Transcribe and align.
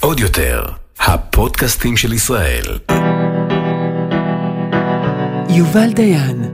עוד 0.00 0.20
יותר, 0.20 0.64
הפודקאסטים 1.00 1.96
של 1.96 2.12
ישראל. 2.12 2.78
יובל 5.48 5.92
דיין, 5.92 6.44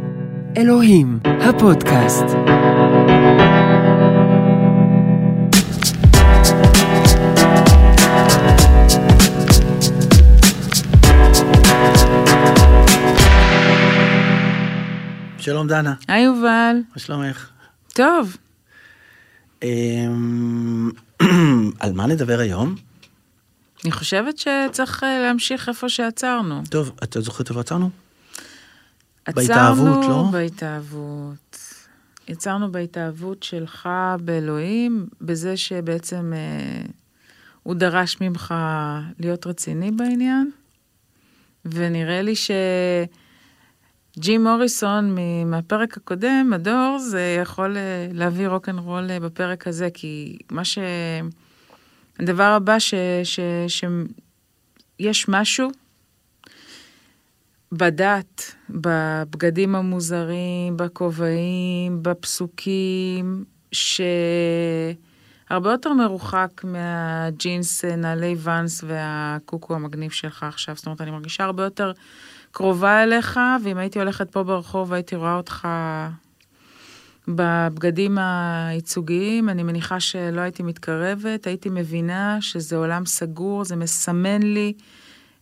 אלוהים, 0.56 1.18
הפודקאסט. 1.24 2.24
שלום 15.38 15.66
דנה, 15.66 15.94
היי 16.08 16.24
יובל. 16.24 16.76
מה 16.94 16.98
שלומך? 16.98 17.48
טוב, 17.94 18.36
על 21.80 21.92
מה 21.92 22.06
נדבר 22.06 22.38
היום? 22.38 22.74
אני 23.84 23.92
חושבת 23.92 24.38
שצריך 24.38 25.04
אה, 25.04 25.22
להמשיך 25.22 25.68
איפה 25.68 25.88
שעצרנו. 25.88 26.62
טוב, 26.70 26.92
את 27.04 27.16
זוכרת 27.20 27.48
איפה 27.48 27.60
עצרנו? 27.60 27.90
עצרנו 29.24 29.84
בהתאהבות, 29.84 30.04
לא? 30.08 30.28
בהתאהבות. 30.32 31.58
יצרנו 32.28 32.72
בהתאהבות 32.72 33.42
שלך 33.42 33.88
באלוהים, 34.24 35.06
בזה 35.20 35.56
שבעצם 35.56 36.32
אה, 36.34 36.82
הוא 37.62 37.74
דרש 37.74 38.16
ממך 38.20 38.54
להיות 39.18 39.46
רציני 39.46 39.90
בעניין, 39.90 40.50
ונראה 41.64 42.22
לי 42.22 42.34
שג'ים 44.16 44.44
מוריסון 44.44 45.16
מהפרק 45.46 45.96
הקודם, 45.96 46.50
הדור, 46.54 46.98
זה 46.98 47.36
יכול 47.42 47.76
אה, 47.76 48.08
להביא 48.12 48.48
רוקנרול 48.48 49.10
אה, 49.10 49.20
בפרק 49.20 49.66
הזה, 49.66 49.88
כי 49.94 50.38
מה 50.50 50.64
ש... 50.64 50.78
הדבר 52.18 52.42
הבא 52.42 52.78
ש... 52.78 52.94
ש... 53.24 53.40
ש... 53.68 53.84
יש 54.98 55.28
משהו 55.28 55.68
בדת, 57.72 58.54
בבגדים 58.70 59.74
המוזרים, 59.74 60.76
בכובעים, 60.76 62.02
בפסוקים, 62.02 63.44
שהרבה 63.72 65.70
יותר 65.70 65.92
מרוחק 65.92 66.64
מהג'ינס, 66.64 67.84
נעלי 67.84 68.34
ואנס 68.38 68.84
והקוקו 68.86 69.74
המגניב 69.74 70.10
שלך 70.10 70.42
עכשיו. 70.42 70.76
זאת 70.76 70.86
אומרת, 70.86 71.00
אני 71.00 71.10
מרגישה 71.10 71.44
הרבה 71.44 71.64
יותר 71.64 71.92
קרובה 72.52 73.02
אליך, 73.02 73.40
ואם 73.64 73.78
הייתי 73.78 73.98
הולכת 73.98 74.30
פה 74.30 74.42
ברחוב 74.42 74.90
והייתי 74.90 75.16
רואה 75.16 75.36
אותך 75.36 75.68
בבגדים 77.28 78.18
הייצוגיים, 78.20 79.48
אני 79.48 79.62
מניחה 79.62 80.00
שלא 80.00 80.40
הייתי 80.40 80.62
מתקרבת, 80.62 81.46
הייתי 81.46 81.68
מבינה 81.72 82.38
שזה 82.40 82.76
עולם 82.76 83.06
סגור, 83.06 83.64
זה 83.64 83.76
מסמן 83.76 84.42
לי 84.42 84.72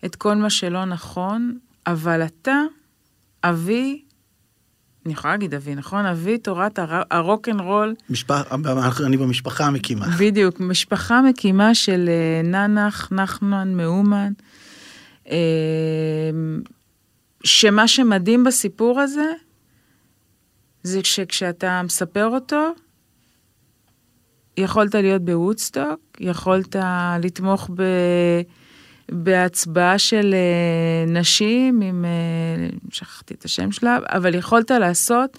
את 0.04 0.16
כל 0.16 0.34
מה 0.34 0.50
שלא 0.50 0.84
נכון, 0.84 1.58
אבל 1.86 2.22
אתה, 2.24 2.60
אבי, 3.44 4.02
אני 5.06 5.12
יכולה 5.12 5.32
להגיד 5.34 5.54
אבי, 5.54 5.74
נכון? 5.74 6.06
אבי 6.06 6.38
תורת 6.38 6.78
הר- 6.78 7.02
הרוקנרול, 7.10 7.94
משפח... 8.10 8.42
אני 9.06 9.16
במשפחה 9.16 9.66
המקימה. 9.66 10.06
בדיוק, 10.18 10.60
משפחה 10.60 11.22
מקימה 11.22 11.74
של 11.74 12.08
אה, 12.08 12.42
ננח, 12.48 13.12
נחמן, 13.12 13.74
מאומן, 13.74 14.32
אה, 15.30 15.36
שמה 17.44 17.88
שמדהים 17.88 18.44
בסיפור 18.44 19.00
הזה, 19.00 19.32
זה 20.82 21.00
שכשאתה 21.04 21.82
מספר 21.84 22.26
אותו, 22.26 22.72
יכולת 24.56 24.94
להיות 24.94 25.24
בוודסטוק, 25.24 26.00
יכולת 26.20 26.76
לתמוך 27.22 27.70
ב... 27.74 27.82
בהצבעה 29.12 29.98
של 29.98 30.34
אה, 30.34 31.12
נשים, 31.12 31.80
עם, 31.80 32.04
אה, 32.04 32.68
שכחתי 32.90 33.34
את 33.34 33.44
השם 33.44 33.72
שלה, 33.72 33.98
אבל 34.08 34.34
יכולת 34.34 34.70
לעשות 34.70 35.38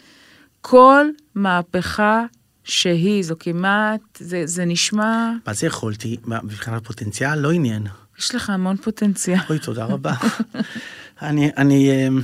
כל 0.61 1.05
מהפכה 1.35 2.25
שהיא, 2.63 3.23
זו 3.23 3.35
כמעט, 3.39 4.01
זה, 4.19 4.41
זה 4.45 4.65
נשמע, 4.65 5.31
מה 5.47 5.53
זה 5.53 5.67
יכולתי? 5.67 6.17
מבחינת 6.25 6.85
פוטנציאל? 6.85 7.35
לא 7.35 7.51
עניין. 7.51 7.87
יש 8.19 8.35
לך 8.35 8.49
המון 8.49 8.77
פוטנציאל. 8.77 9.39
אוי, 9.49 9.59
תודה 9.59 9.85
רבה. 9.85 10.13
אני, 11.21 11.49
אני, 11.57 12.07
אמ, 12.07 12.21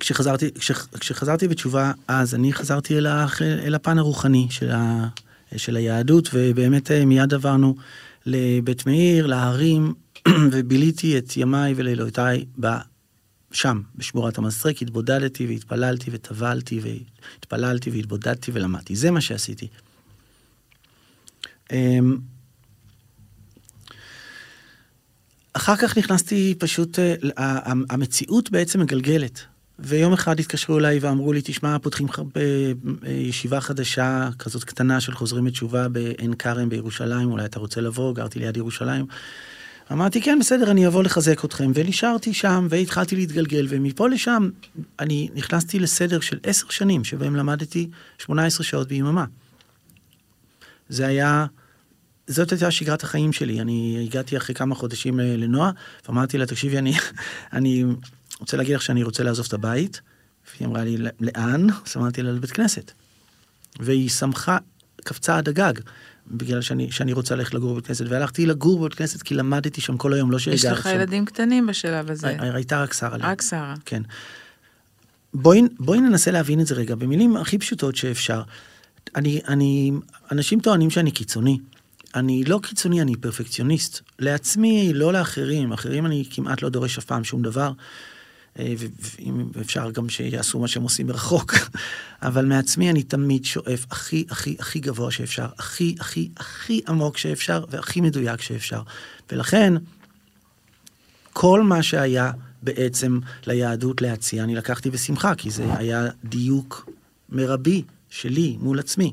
כשחזרתי, 0.00 0.50
כש, 0.58 0.70
כשחזרתי 1.00 1.48
בתשובה, 1.48 1.92
אז 2.08 2.34
אני 2.34 2.52
חזרתי 2.52 2.98
אל, 2.98 3.06
ה, 3.06 3.26
אל 3.40 3.74
הפן 3.74 3.98
הרוחני 3.98 4.46
של, 4.50 4.70
ה, 4.70 5.08
של 5.56 5.76
היהדות, 5.76 6.28
ובאמת 6.32 6.90
אה, 6.90 7.04
מיד 7.04 7.34
עברנו 7.34 7.76
לבית 8.26 8.86
מאיר, 8.86 9.26
להרים, 9.26 9.94
וביליתי 10.52 11.18
את 11.18 11.36
ימיי 11.36 11.74
ולילותיי 11.76 12.44
שם, 13.52 13.80
בשמורת 13.96 14.38
המסרק, 14.38 14.82
התבודדתי 14.82 15.46
והתפללתי 15.46 16.10
וטבלתי 16.12 16.80
והתפללתי 16.80 17.90
והתבודדתי 17.90 18.50
ולמדתי. 18.54 18.96
זה 18.96 19.10
מה 19.10 19.20
שעשיתי. 19.20 19.68
אחר 25.56 25.76
כך 25.76 25.98
נכנסתי 25.98 26.54
פשוט, 26.58 26.98
אה, 27.38 27.72
המציאות 27.90 28.50
בעצם 28.50 28.80
מגלגלת. 28.80 29.40
ויום 29.78 30.12
אחד 30.12 30.40
התקשרו 30.40 30.78
אליי 30.78 30.98
ואמרו 30.98 31.32
לי, 31.32 31.40
תשמע, 31.44 31.78
פותחים 31.78 32.06
לך 32.06 32.22
בישיבה 33.02 33.60
חדשה, 33.60 34.28
כזאת 34.38 34.64
קטנה 34.64 35.00
של 35.00 35.14
חוזרים 35.14 35.44
בתשובה 35.44 35.88
בעין 35.88 36.34
כרם 36.34 36.68
בירושלים, 36.68 37.30
אולי 37.30 37.44
אתה 37.44 37.58
רוצה 37.58 37.80
לבוא, 37.80 38.14
גרתי 38.14 38.38
ליד 38.38 38.56
ירושלים. 38.56 39.06
אמרתי, 39.92 40.22
כן, 40.22 40.38
בסדר, 40.40 40.70
אני 40.70 40.86
אבוא 40.86 41.02
לחזק 41.02 41.44
אתכם, 41.44 41.70
ונשארתי 41.74 42.34
שם, 42.34 42.66
והתחלתי 42.70 43.16
להתגלגל, 43.16 43.66
ומפה 43.68 44.08
לשם 44.08 44.50
אני 45.00 45.28
נכנסתי 45.34 45.78
לסדר 45.78 46.20
של 46.20 46.38
עשר 46.42 46.66
שנים, 46.70 47.04
שבהם 47.04 47.36
למדתי 47.36 47.88
18 48.18 48.64
שעות 48.64 48.88
ביממה. 48.88 49.24
זה 50.88 51.06
היה, 51.06 51.46
זאת 52.26 52.52
הייתה 52.52 52.70
שגרת 52.70 53.02
החיים 53.02 53.32
שלי. 53.32 53.60
אני 53.60 54.04
הגעתי 54.08 54.36
אחרי 54.36 54.54
כמה 54.54 54.74
חודשים 54.74 55.20
ל- 55.20 55.36
לנועה, 55.44 55.70
ואמרתי 56.08 56.38
לה, 56.38 56.46
תקשיבי, 56.46 56.78
אני, 56.78 56.92
אני 57.52 57.84
רוצה 58.40 58.56
להגיד 58.56 58.74
לך 58.76 58.82
שאני 58.82 59.02
רוצה 59.02 59.22
לעזוב 59.22 59.46
את 59.48 59.52
הבית. 59.52 60.00
והיא 60.56 60.68
אמרה 60.68 60.84
לי, 60.84 60.96
לאן? 61.20 61.66
אז 61.86 61.96
אמרתי 61.96 62.22
לה, 62.22 62.32
לבית 62.32 62.50
כנסת. 62.50 62.92
והיא 63.80 64.08
שמחה, 64.08 64.58
קפצה 65.04 65.38
עד 65.38 65.48
הגג, 65.48 65.72
בגלל 66.30 66.60
שאני, 66.62 66.92
שאני 66.92 67.12
רוצה 67.12 67.34
ללכת 67.34 67.54
לגור 67.54 67.72
בבית 67.72 67.86
כנסת. 67.86 68.04
והלכתי 68.08 68.46
לגור 68.46 68.78
בבית 68.78 68.94
כנסת 68.94 69.22
כי 69.22 69.34
למדתי 69.34 69.80
שם 69.80 69.96
כל 69.96 70.12
היום, 70.12 70.30
לא 70.30 70.38
שהגעתי 70.38 70.56
יש 70.56 70.62
שם. 70.62 70.72
לך 70.72 70.86
ילדים 70.86 71.24
קטנים 71.24 71.66
בשלב 71.66 72.10
הזה. 72.10 72.28
הי- 72.28 72.50
הייתה 72.54 72.82
רק 72.82 72.92
שרה. 72.92 73.16
רק 73.20 73.42
שרה. 73.42 73.74
כן. 73.84 74.02
בואי, 75.34 75.62
בואי 75.80 76.00
ננסה 76.00 76.30
להבין 76.30 76.60
את 76.60 76.66
זה 76.66 76.74
רגע, 76.74 76.94
במילים 76.94 77.36
הכי 77.36 77.58
פשוטות 77.58 77.96
שאפשר. 77.96 78.42
אני, 79.16 79.40
אני, 79.48 79.92
אנשים 80.32 80.60
טוענים 80.60 80.90
שאני 80.90 81.10
קיצוני. 81.10 81.58
אני 82.16 82.44
לא 82.44 82.60
קיצוני, 82.62 83.02
אני 83.02 83.16
פרפקציוניסט. 83.16 84.00
לעצמי, 84.18 84.92
לא 84.94 85.12
לאחרים. 85.12 85.72
אחרים 85.72 86.06
אני 86.06 86.24
כמעט 86.30 86.62
לא 86.62 86.68
דורש 86.68 86.98
אף 86.98 87.04
פעם 87.04 87.24
שום 87.24 87.42
דבר. 87.42 87.72
אה, 88.58 88.74
ואם 88.78 89.48
אפשר 89.60 89.90
גם 89.90 90.08
שיעשו 90.08 90.58
מה 90.58 90.68
שהם 90.68 90.82
עושים 90.82 91.06
מרחוק. 91.06 91.54
אבל 92.22 92.44
מעצמי 92.44 92.90
אני 92.90 93.02
תמיד 93.02 93.44
שואף 93.44 93.86
הכי, 93.90 94.24
הכי, 94.30 94.56
הכי 94.58 94.80
גבוה 94.80 95.10
שאפשר, 95.10 95.46
הכי, 95.58 95.94
הכי, 96.00 96.28
הכי 96.36 96.80
עמוק 96.88 97.18
שאפשר, 97.18 97.64
והכי 97.70 98.00
מדויק 98.00 98.40
שאפשר. 98.40 98.82
ולכן, 99.32 99.74
כל 101.32 101.62
מה 101.62 101.82
שהיה 101.82 102.32
בעצם 102.62 103.18
ליהדות 103.46 104.02
להציע, 104.02 104.44
אני 104.44 104.54
לקחתי 104.54 104.90
בשמחה, 104.90 105.34
כי 105.34 105.50
זה 105.50 105.74
היה 105.74 106.08
דיוק 106.24 106.90
מרבי 107.28 107.82
שלי 108.10 108.56
מול 108.60 108.78
עצמי. 108.78 109.12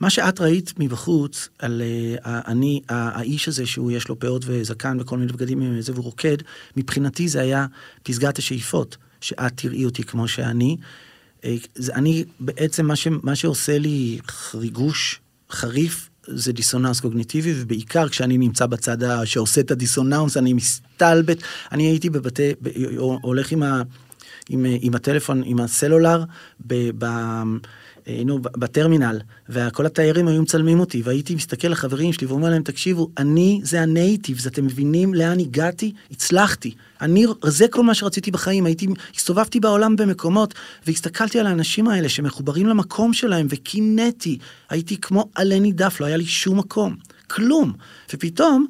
מה 0.00 0.10
שאת 0.10 0.40
ראית 0.40 0.72
מבחוץ 0.78 1.48
על 1.58 1.82
uh, 2.16 2.20
אני, 2.24 2.80
uh, 2.82 2.92
האיש 2.92 3.48
הזה 3.48 3.66
שהוא 3.66 3.90
יש 3.92 4.08
לו 4.08 4.18
פאות 4.18 4.42
וזקן 4.46 5.00
וכל 5.00 5.18
מיני 5.18 5.32
בגדים 5.32 5.60
עם 5.60 5.80
זה 5.80 5.92
והוא 5.92 6.04
רוקד, 6.04 6.36
מבחינתי 6.76 7.28
זה 7.28 7.40
היה 7.40 7.66
פסגת 8.02 8.38
השאיפות, 8.38 8.96
שאת 9.20 9.52
תראי 9.54 9.84
אותי 9.84 10.02
כמו 10.02 10.28
שאני. 10.28 10.76
Uh, 11.40 11.44
זה, 11.74 11.94
אני 11.94 12.24
בעצם, 12.40 12.86
מה, 12.86 12.96
ש, 12.96 13.08
מה 13.22 13.36
שעושה 13.36 13.78
לי 13.78 14.18
ריגוש 14.54 15.20
חריף 15.50 16.10
זה 16.26 16.52
דיסוננס 16.52 17.00
קוגניטיבי, 17.00 17.52
ובעיקר 17.56 18.08
כשאני 18.08 18.38
נמצא 18.38 18.66
בצד 18.66 19.26
שעושה 19.26 19.60
את 19.60 19.70
הדיסוננס, 19.70 20.36
אני 20.36 20.52
מסתלבט. 20.52 21.42
אני 21.72 21.82
הייתי 21.82 22.10
בבתי, 22.10 22.52
ב, 22.62 22.68
הולך 23.22 23.52
עם, 23.52 23.62
ה, 23.62 23.82
עם, 24.48 24.66
עם 24.80 24.94
הטלפון, 24.94 25.42
עם 25.44 25.60
הסלולר, 25.60 26.24
ב, 26.66 26.90
ב, 26.98 27.06
היינו 28.06 28.38
בטרמינל, 28.42 29.20
וכל 29.48 29.86
התיירים 29.86 30.28
היו 30.28 30.42
מצלמים 30.42 30.80
אותי, 30.80 31.02
והייתי 31.04 31.34
מסתכל 31.34 31.68
לחברים 31.68 32.12
שלי 32.12 32.26
ואומר 32.26 32.50
להם, 32.50 32.62
תקשיבו, 32.62 33.10
אני 33.18 33.60
זה 33.62 33.80
הנייטיבס, 33.80 34.46
אתם 34.46 34.64
מבינים 34.64 35.14
לאן 35.14 35.40
הגעתי? 35.40 35.92
הצלחתי. 36.10 36.74
אני, 37.00 37.26
זה 37.44 37.68
כל 37.68 37.82
מה 37.82 37.94
שרציתי 37.94 38.30
בחיים, 38.30 38.66
הייתי, 38.66 38.86
הסתובבתי 39.16 39.60
בעולם 39.60 39.96
במקומות, 39.96 40.54
והסתכלתי 40.86 41.40
על 41.40 41.46
האנשים 41.46 41.88
האלה 41.88 42.08
שמחוברים 42.08 42.66
למקום 42.66 43.12
שלהם, 43.12 43.46
וקינאתי. 43.50 44.38
הייתי 44.70 44.96
כמו 44.96 45.24
עלה 45.34 45.58
נידף, 45.58 46.00
לא 46.00 46.06
היה 46.06 46.16
לי 46.16 46.26
שום 46.26 46.58
מקום. 46.58 46.96
כלום. 47.30 47.72
ופתאום 48.14 48.66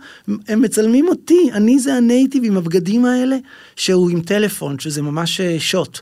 הם 0.48 0.62
מצלמים 0.62 1.08
אותי, 1.08 1.50
אני 1.52 1.78
זה 1.78 1.94
הנייטיב 1.94 2.44
עם 2.44 2.56
הבגדים 2.56 3.04
האלה, 3.04 3.36
שהוא 3.76 4.10
עם 4.10 4.20
טלפון, 4.20 4.78
שזה 4.78 5.02
ממש 5.02 5.40
אה, 5.40 5.56
שוט. 5.58 6.00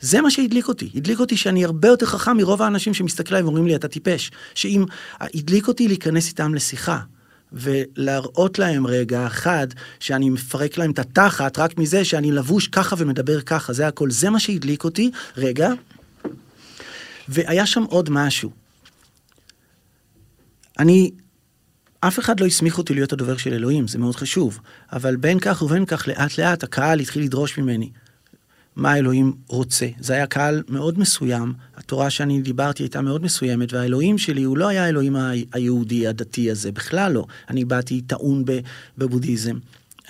זה 0.00 0.20
מה 0.20 0.30
שהדליק 0.30 0.68
אותי. 0.68 0.90
הדליק 0.94 1.20
אותי 1.20 1.36
שאני 1.36 1.64
הרבה 1.64 1.88
יותר 1.88 2.06
חכם 2.06 2.36
מרוב 2.36 2.62
האנשים 2.62 2.94
שמסתכלים 2.94 3.44
ואומרים 3.44 3.66
לי, 3.66 3.76
אתה 3.76 3.88
טיפש. 3.88 4.30
שאם... 4.54 4.84
הדליק 5.20 5.68
אותי 5.68 5.88
להיכנס 5.88 6.28
איתם 6.28 6.54
לשיחה. 6.54 6.98
ולהראות 7.52 8.58
להם 8.58 8.86
רגע 8.86 9.26
אחד 9.26 9.66
שאני 10.00 10.30
מפרק 10.30 10.78
להם 10.78 10.90
את 10.90 10.98
התחת 10.98 11.58
רק 11.58 11.78
מזה 11.78 12.04
שאני 12.04 12.32
לבוש 12.32 12.68
ככה 12.68 12.96
ומדבר 12.98 13.40
ככה, 13.40 13.72
זה 13.72 13.86
הכל. 13.86 14.10
זה 14.10 14.30
מה 14.30 14.40
שהדליק 14.40 14.84
אותי. 14.84 15.10
רגע. 15.36 15.72
והיה 17.28 17.66
שם 17.66 17.82
עוד 17.82 18.10
משהו. 18.10 18.50
אני 20.78 21.10
אף 22.00 22.18
אחד 22.18 22.40
לא 22.40 22.46
הסמיך 22.46 22.78
אותי 22.78 22.94
להיות 22.94 23.12
הדובר 23.12 23.36
של 23.36 23.52
אלוהים, 23.52 23.88
זה 23.88 23.98
מאוד 23.98 24.16
חשוב. 24.16 24.58
אבל 24.92 25.16
בין 25.16 25.38
כך 25.40 25.62
ובין 25.62 25.86
כך, 25.86 26.08
לאט 26.08 26.38
לאט 26.38 26.64
הקהל 26.64 27.00
התחיל 27.00 27.22
לדרוש 27.22 27.58
ממני. 27.58 27.90
מה 28.76 28.96
אלוהים 28.96 29.32
רוצה. 29.46 29.86
זה 30.00 30.12
היה 30.12 30.26
קהל 30.26 30.62
מאוד 30.68 30.98
מסוים, 30.98 31.52
התורה 31.76 32.10
שאני 32.10 32.42
דיברתי 32.42 32.82
הייתה 32.82 33.00
מאוד 33.00 33.22
מסוימת, 33.22 33.72
והאלוהים 33.72 34.18
שלי 34.18 34.42
הוא 34.42 34.56
לא 34.56 34.68
היה 34.68 34.84
האלוהים 34.84 35.16
היהודי 35.52 36.06
הדתי 36.06 36.50
הזה, 36.50 36.72
בכלל 36.72 37.12
לא. 37.12 37.26
אני 37.50 37.64
באתי 37.64 38.00
טעון 38.00 38.44
בבודהיזם. 38.98 39.58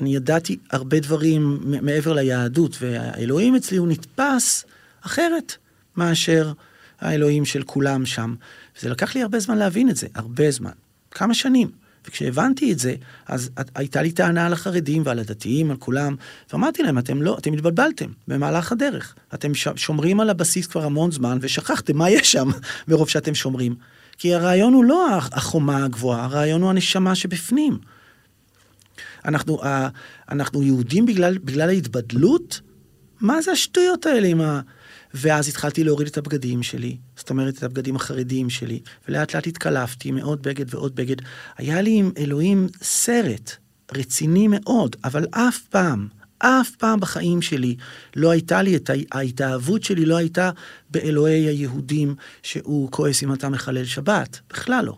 אני 0.01 0.15
ידעתי 0.15 0.57
הרבה 0.71 1.01
דברים 1.01 1.59
מעבר 1.83 2.13
ליהדות, 2.13 2.77
והאלוהים 2.81 3.55
אצלי 3.55 3.77
הוא 3.77 3.89
נתפס 3.89 4.65
אחרת 5.01 5.57
מאשר 5.97 6.53
האלוהים 7.01 7.45
של 7.45 7.63
כולם 7.63 8.07
שם. 8.07 8.35
וזה 8.79 8.89
לקח 8.89 9.15
לי 9.15 9.23
הרבה 9.23 9.39
זמן 9.39 9.59
להבין 9.59 9.91
את 9.91 9.97
זה, 9.97 10.07
הרבה 10.15 10.51
זמן. 10.51 10.71
כמה 11.11 11.35
שנים. 11.35 11.86
וכשהבנתי 12.09 12.73
את 12.73 12.79
זה, 12.79 12.95
אז 13.27 13.51
הייתה 13.75 14.03
לי 14.03 14.13
טענה 14.13 14.47
על 14.47 14.53
החרדים 14.53 15.03
ועל 15.05 15.19
הדתיים, 15.19 15.71
על 15.71 15.77
כולם, 15.77 16.15
ואמרתי 16.53 16.83
להם, 16.83 16.99
אתם 16.99 17.23
לא, 17.23 17.39
אתם 17.39 17.53
התבלבלתם 17.53 18.11
במהלך 18.29 18.73
הדרך. 18.73 19.15
אתם 19.35 19.55
שומרים 19.55 20.21
על 20.21 20.31
הבסיס 20.31 20.67
כבר 20.67 20.85
המון 20.85 21.11
זמן, 21.11 21.39
ושכחתם 21.41 21.97
מה 21.97 22.11
יש 22.11 22.33
שם, 22.33 22.49
מרוב 22.89 23.09
שאתם 23.09 23.35
שומרים. 23.35 23.75
כי 24.19 24.35
הרעיון 24.35 24.73
הוא 24.73 24.85
לא 24.85 25.09
החומה 25.17 25.85
הגבוהה, 25.85 26.25
הרעיון 26.25 26.63
הוא 26.63 26.71
הנשמה 26.71 27.15
שבפנים. 27.15 27.79
אנחנו, 29.25 29.61
אנחנו 30.31 30.63
יהודים 30.63 31.07
בגלל, 31.07 31.39
בגלל 31.39 31.69
ההתבדלות? 31.69 32.61
מה 33.21 33.43
זה 33.43 33.53
השטויות 33.53 34.07
האלה 34.07 34.29
עם 34.29 34.41
ה... 34.41 34.61
ואז 35.15 35.49
התחלתי 35.49 35.85
להוריד 35.85 36.09
את 36.09 36.19
הבגדים 36.19 36.63
שלי, 36.63 36.97
זאת 37.17 37.31
אומרת 37.31 37.59
את 37.59 37.63
הבגדים 37.63 37.97
החרדיים 37.97 38.51
שלי, 38.51 38.81
ולאט 39.09 39.35
לאט 39.35 39.47
התקלפתי 39.47 40.11
מעוד 40.11 40.43
בגד 40.43 40.75
ועוד 40.75 40.97
בגד. 40.97 41.17
היה 41.57 41.81
לי 41.81 41.99
עם 41.99 42.11
אלוהים 42.19 42.69
סרט 42.83 43.57
רציני 43.95 44.49
מאוד, 44.49 44.97
אבל 45.05 45.27
אף 45.31 45.59
פעם, 45.59 46.09
אף 46.39 46.71
פעם 46.71 47.01
בחיים 47.01 47.43
שלי 47.43 47.77
לא 48.17 48.31
הייתה 48.31 48.63
לי 48.63 48.77
את 48.77 48.91
ההתאהבות 49.13 49.85
שלי, 49.85 50.07
לא 50.07 50.17
הייתה 50.17 50.51
באלוהי 50.91 51.49
היהודים 51.49 52.15
שהוא 52.43 52.91
כועס 52.91 53.23
אם 53.23 53.33
אתה 53.33 53.49
מחלל 53.49 53.85
שבת, 53.85 54.41
בכלל 54.51 54.85
לא. 54.85 54.97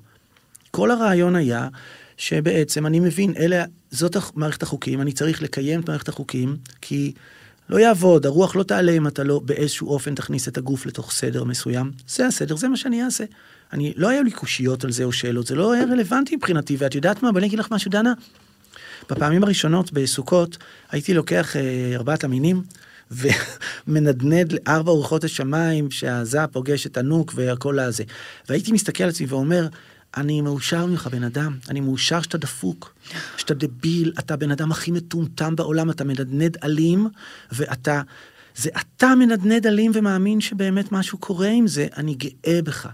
כל 0.71 0.91
הרעיון 0.91 1.37
היה 1.37 1.69
שבעצם 2.17 2.87
אני 2.87 3.01
מבין, 3.01 3.35
אלה, 3.37 3.65
זאת 3.91 4.17
מערכת 4.35 4.63
החוקים, 4.63 5.01
אני 5.01 5.13
צריך 5.13 5.43
לקיים 5.43 5.81
את 5.81 5.89
מערכת 5.89 6.09
החוקים, 6.09 6.57
כי 6.81 7.13
לא 7.71 7.79
יעבוד, 7.79 8.27
הרוח 8.27 8.57
לא 8.57 8.63
תעלה 8.63 8.93
אם 8.93 9.07
אתה 9.07 9.25
לא 9.25 9.41
באיזשהו 9.45 9.89
אופן 9.89 10.15
תכניס 10.15 10.49
את 10.49 10.59
הגוף 10.59 10.87
לתוך 10.87 11.13
סדר 11.13 11.45
מסוים. 11.45 11.91
זה 12.09 12.27
הסדר, 12.27 12.57
זה 12.57 12.69
מה 12.69 12.77
שאני 12.77 13.05
אעשה. 13.05 13.25
אני, 13.73 13.93
לא 13.97 14.09
היו 14.09 14.23
לי 14.23 14.31
קושיות 14.31 14.85
על 14.85 14.93
זה 14.93 15.05
או 15.05 15.13
שאלות, 15.13 15.47
זה 15.47 15.55
לא 15.55 15.73
היה 15.73 15.85
רלוונטי 15.85 16.37
מבחינתי, 16.37 16.77
ואת 16.79 16.95
יודעת 16.95 17.23
מה, 17.23 17.29
אבל 17.29 17.39
אני 17.39 17.47
אגיד 17.47 17.59
לך 17.59 17.69
משהו, 17.71 17.91
דנה. 17.91 18.13
בפעמים 19.11 19.45
הראשונות 19.45 19.93
בסוכות 19.93 20.57
הייתי 20.91 21.15
לוקח 21.15 21.57
אה, 21.57 21.93
ארבעת 21.95 22.25
המינים 22.25 22.63
ומנדנד 23.11 24.53
לארבע 24.67 24.91
ארוחות 24.91 25.25
השמיים 25.25 25.91
שהזה 25.91 26.47
פוגש 26.47 26.87
את 26.87 26.97
הנוק 26.97 27.33
והכל 27.37 27.79
הזה. 27.79 28.05
והייתי 28.49 28.73
מסתכל 28.73 29.05
על 29.05 29.11
עצמי 29.11 29.27
ואומר, 29.27 29.69
אני 30.17 30.41
מאושר 30.41 30.87
ממך, 30.87 31.07
בן 31.07 31.25
אדם. 31.25 31.57
אני 31.69 31.81
מאושר 31.81 32.23
שאתה 32.23 32.39
דפוק, 32.39 32.95
שאתה 33.37 33.55
דביל, 33.55 34.13
אתה 34.19 34.35
הבן 34.35 34.51
אדם 34.51 34.71
הכי 34.71 34.91
מטומטם 34.91 35.57
בעולם, 35.57 35.91
אתה 35.91 36.05
מנדנד 36.05 36.57
אלים, 36.65 37.09
ואתה... 37.53 38.03
זה 38.57 38.71
אתה 38.81 39.15
מנדנד 39.15 39.67
אלים 39.67 39.91
ומאמין 39.95 40.41
שבאמת 40.41 40.93
משהו 40.93 41.19
קורה 41.19 41.49
עם 41.49 41.67
זה, 41.67 41.87
אני 41.97 42.15
גאה 42.15 42.63
בך. 42.63 42.89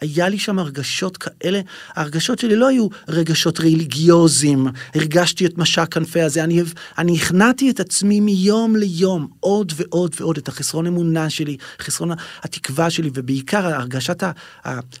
היה 0.00 0.28
לי 0.28 0.38
שם 0.38 0.58
הרגשות 0.58 1.16
כאלה, 1.16 1.60
ההרגשות 1.94 2.38
שלי 2.38 2.56
לא 2.56 2.68
היו 2.68 2.88
רגשות 3.08 3.60
רליגיוזיים, 3.60 4.66
הרגשתי 4.94 5.46
את 5.46 5.58
משק 5.58 5.94
כנפי 5.94 6.22
הזה, 6.22 6.44
אני, 6.44 6.62
אני 6.98 7.16
הכנעתי 7.16 7.70
את 7.70 7.80
עצמי 7.80 8.20
מיום 8.20 8.76
ליום, 8.76 9.28
עוד 9.40 9.72
ועוד 9.76 10.14
ועוד, 10.20 10.36
את 10.36 10.48
החסרון 10.48 10.86
אמונה 10.86 11.30
שלי, 11.30 11.56
חסרון 11.80 12.10
התקווה 12.42 12.90
שלי, 12.90 13.10
ובעיקר 13.14 13.66
הרגשת 13.66 14.22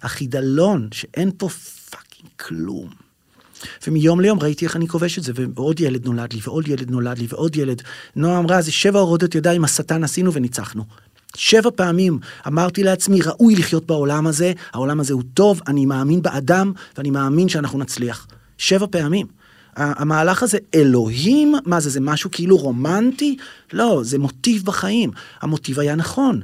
החידלון, 0.02 0.88
שאין 0.92 1.30
פה 1.38 1.48
fucking 1.90 2.30
כלום. 2.36 3.06
ומיום 3.86 4.20
ליום 4.20 4.40
ראיתי 4.40 4.64
איך 4.64 4.76
אני 4.76 4.88
כובש 4.88 5.18
את 5.18 5.22
זה, 5.22 5.32
ועוד 5.36 5.80
ילד 5.80 6.04
נולד 6.04 6.32
לי, 6.32 6.40
ועוד 6.42 6.68
ילד 6.68 6.90
נולד 6.90 7.18
לי, 7.18 7.26
ועוד 7.28 7.56
ילד. 7.56 7.82
נועה 8.16 8.38
אמרה, 8.38 8.62
זה 8.62 8.72
שבע 8.72 8.98
הורדות 8.98 9.34
ידיים, 9.34 9.64
השטן 9.64 10.04
עשינו 10.04 10.32
וניצחנו. 10.32 10.84
שבע 11.36 11.70
פעמים 11.76 12.18
אמרתי 12.46 12.82
לעצמי, 12.82 13.20
ראוי 13.22 13.56
לחיות 13.56 13.86
בעולם 13.86 14.26
הזה, 14.26 14.52
העולם 14.72 15.00
הזה 15.00 15.12
הוא 15.12 15.22
טוב, 15.34 15.60
אני 15.68 15.86
מאמין 15.86 16.22
באדם, 16.22 16.72
ואני 16.96 17.10
מאמין 17.10 17.48
שאנחנו 17.48 17.78
נצליח. 17.78 18.26
שבע 18.58 18.86
פעמים. 18.90 19.26
המהלך 19.76 20.42
הזה, 20.42 20.58
אלוהים, 20.74 21.54
מה 21.64 21.80
זה, 21.80 21.90
זה 21.90 22.00
משהו 22.00 22.30
כאילו 22.30 22.56
רומנטי? 22.56 23.36
לא, 23.72 24.00
זה 24.04 24.18
מוטיב 24.18 24.64
בחיים. 24.64 25.10
המוטיב 25.40 25.80
היה 25.80 25.94
נכון. 25.94 26.40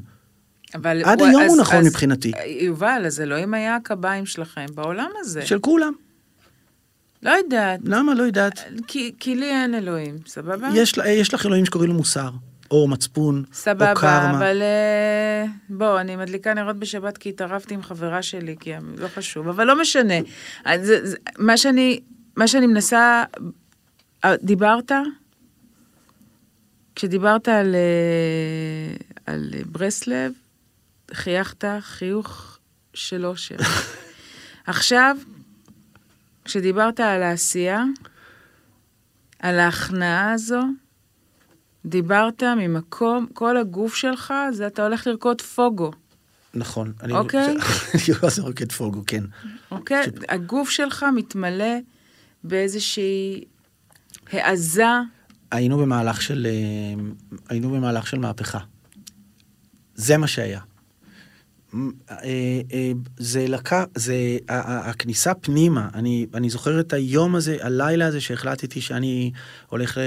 אבל 0.74 1.02
עד 1.04 1.20
הוא, 1.20 1.28
היום 1.28 1.42
אז, 1.42 1.50
הוא 1.50 1.60
נכון 1.60 1.78
אז, 1.78 1.86
מבחינתי. 1.86 2.32
יובל, 2.60 3.02
אז 3.06 3.20
אלוהים 3.20 3.54
היה 3.54 3.76
הקביים 3.76 4.26
שלכם 4.26 4.66
בעולם 4.74 5.10
הזה. 5.20 5.46
של 5.46 5.58
כולם. 5.58 5.92
לא 7.22 7.30
יודעת. 7.30 7.80
למה 7.84 8.14
לא 8.14 8.22
יודעת? 8.22 8.60
כי, 8.86 9.12
כי 9.20 9.34
לי 9.34 9.50
אין 9.50 9.74
אלוהים, 9.74 10.16
סבבה? 10.26 10.68
יש, 10.74 10.94
יש 11.06 11.34
לך 11.34 11.46
אלוהים 11.46 11.64
שקוראים 11.64 11.90
לו 11.90 11.96
מוסר. 11.96 12.30
או 12.72 12.88
מצפון, 12.88 13.44
סבבה, 13.52 13.90
או 13.90 13.96
קרמה. 13.96 14.32
סבבה, 14.32 14.36
אבל 14.38 14.62
אה, 14.62 15.44
בוא, 15.68 16.00
אני 16.00 16.16
מדליקה 16.16 16.54
נרות 16.54 16.76
בשבת 16.76 17.18
כי 17.18 17.28
התערבתי 17.28 17.74
עם 17.74 17.82
חברה 17.82 18.22
שלי, 18.22 18.56
כי 18.60 18.72
לא 18.96 19.08
חשוב, 19.08 19.48
אבל 19.48 19.64
לא 19.64 19.80
משנה. 19.80 20.14
זה, 20.82 21.16
מה, 21.38 21.56
שאני, 21.56 22.00
מה 22.36 22.48
שאני 22.48 22.66
מנסה, 22.66 23.24
אה, 24.24 24.36
דיברת? 24.42 24.92
כשדיברת 26.94 27.48
על, 27.48 27.74
אה, 27.74 28.96
על 29.26 29.50
ברסלב, 29.66 30.32
חייכת 31.12 31.64
חיוך 31.80 32.58
של 32.94 33.26
אושר. 33.26 33.56
עכשיו, 34.66 35.16
כשדיברת 36.44 37.00
על 37.00 37.22
העשייה, 37.22 37.84
על 39.38 39.58
ההכנעה 39.58 40.32
הזו, 40.32 40.60
דיברת 41.86 42.42
ממקום, 42.42 43.26
כל 43.34 43.56
הגוף 43.56 43.94
שלך, 43.94 44.34
זה 44.52 44.66
אתה 44.66 44.82
הולך 44.82 45.06
לרקוד 45.06 45.40
פוגו. 45.40 45.90
נכון. 46.54 46.92
אוקיי? 47.10 47.46
אני 47.94 48.16
רוצה 48.22 48.42
לרקוד 48.42 48.72
פוגו, 48.72 49.02
כן. 49.06 49.24
אוקיי? 49.70 50.06
הגוף 50.28 50.70
שלך 50.70 51.06
מתמלא 51.14 51.74
באיזושהי 52.44 53.44
העזה. 54.32 54.84
היינו 55.50 55.78
במהלך 55.78 56.22
של, 56.22 56.46
אה, 56.50 57.02
היינו 57.48 57.70
במהלך 57.70 58.06
של 58.06 58.18
מהפכה. 58.18 58.58
זה 59.94 60.16
מה 60.16 60.26
שהיה. 60.26 60.60
אה, 61.74 62.16
אה, 62.72 62.92
זה 63.16 63.48
לקח, 63.48 63.84
זה, 63.94 64.14
הכניסה 64.48 65.34
פנימה, 65.34 65.88
אני, 65.94 66.26
אני 66.34 66.50
זוכר 66.50 66.80
את 66.80 66.92
היום 66.92 67.34
הזה, 67.34 67.56
הלילה 67.60 68.06
הזה 68.06 68.20
שהחלטתי 68.20 68.80
שאני 68.80 69.32
הולך 69.68 69.98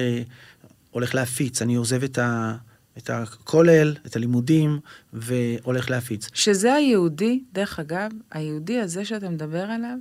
הולך 0.96 1.16
להפיץ, 1.16 1.62
אני 1.62 1.76
עוזב 1.76 2.04
את, 2.04 2.18
ה, 2.18 2.56
את 2.98 3.10
הכולל, 3.10 3.96
את 4.06 4.16
הלימודים, 4.16 4.80
והולך 5.14 5.90
להפיץ. 5.90 6.30
שזה 6.34 6.74
היהודי, 6.74 7.44
דרך 7.54 7.80
אגב, 7.80 8.12
היהודי 8.32 8.80
הזה 8.80 9.06
שאתה 9.06 9.30
מדבר 9.30 9.64
עליו, 9.64 9.98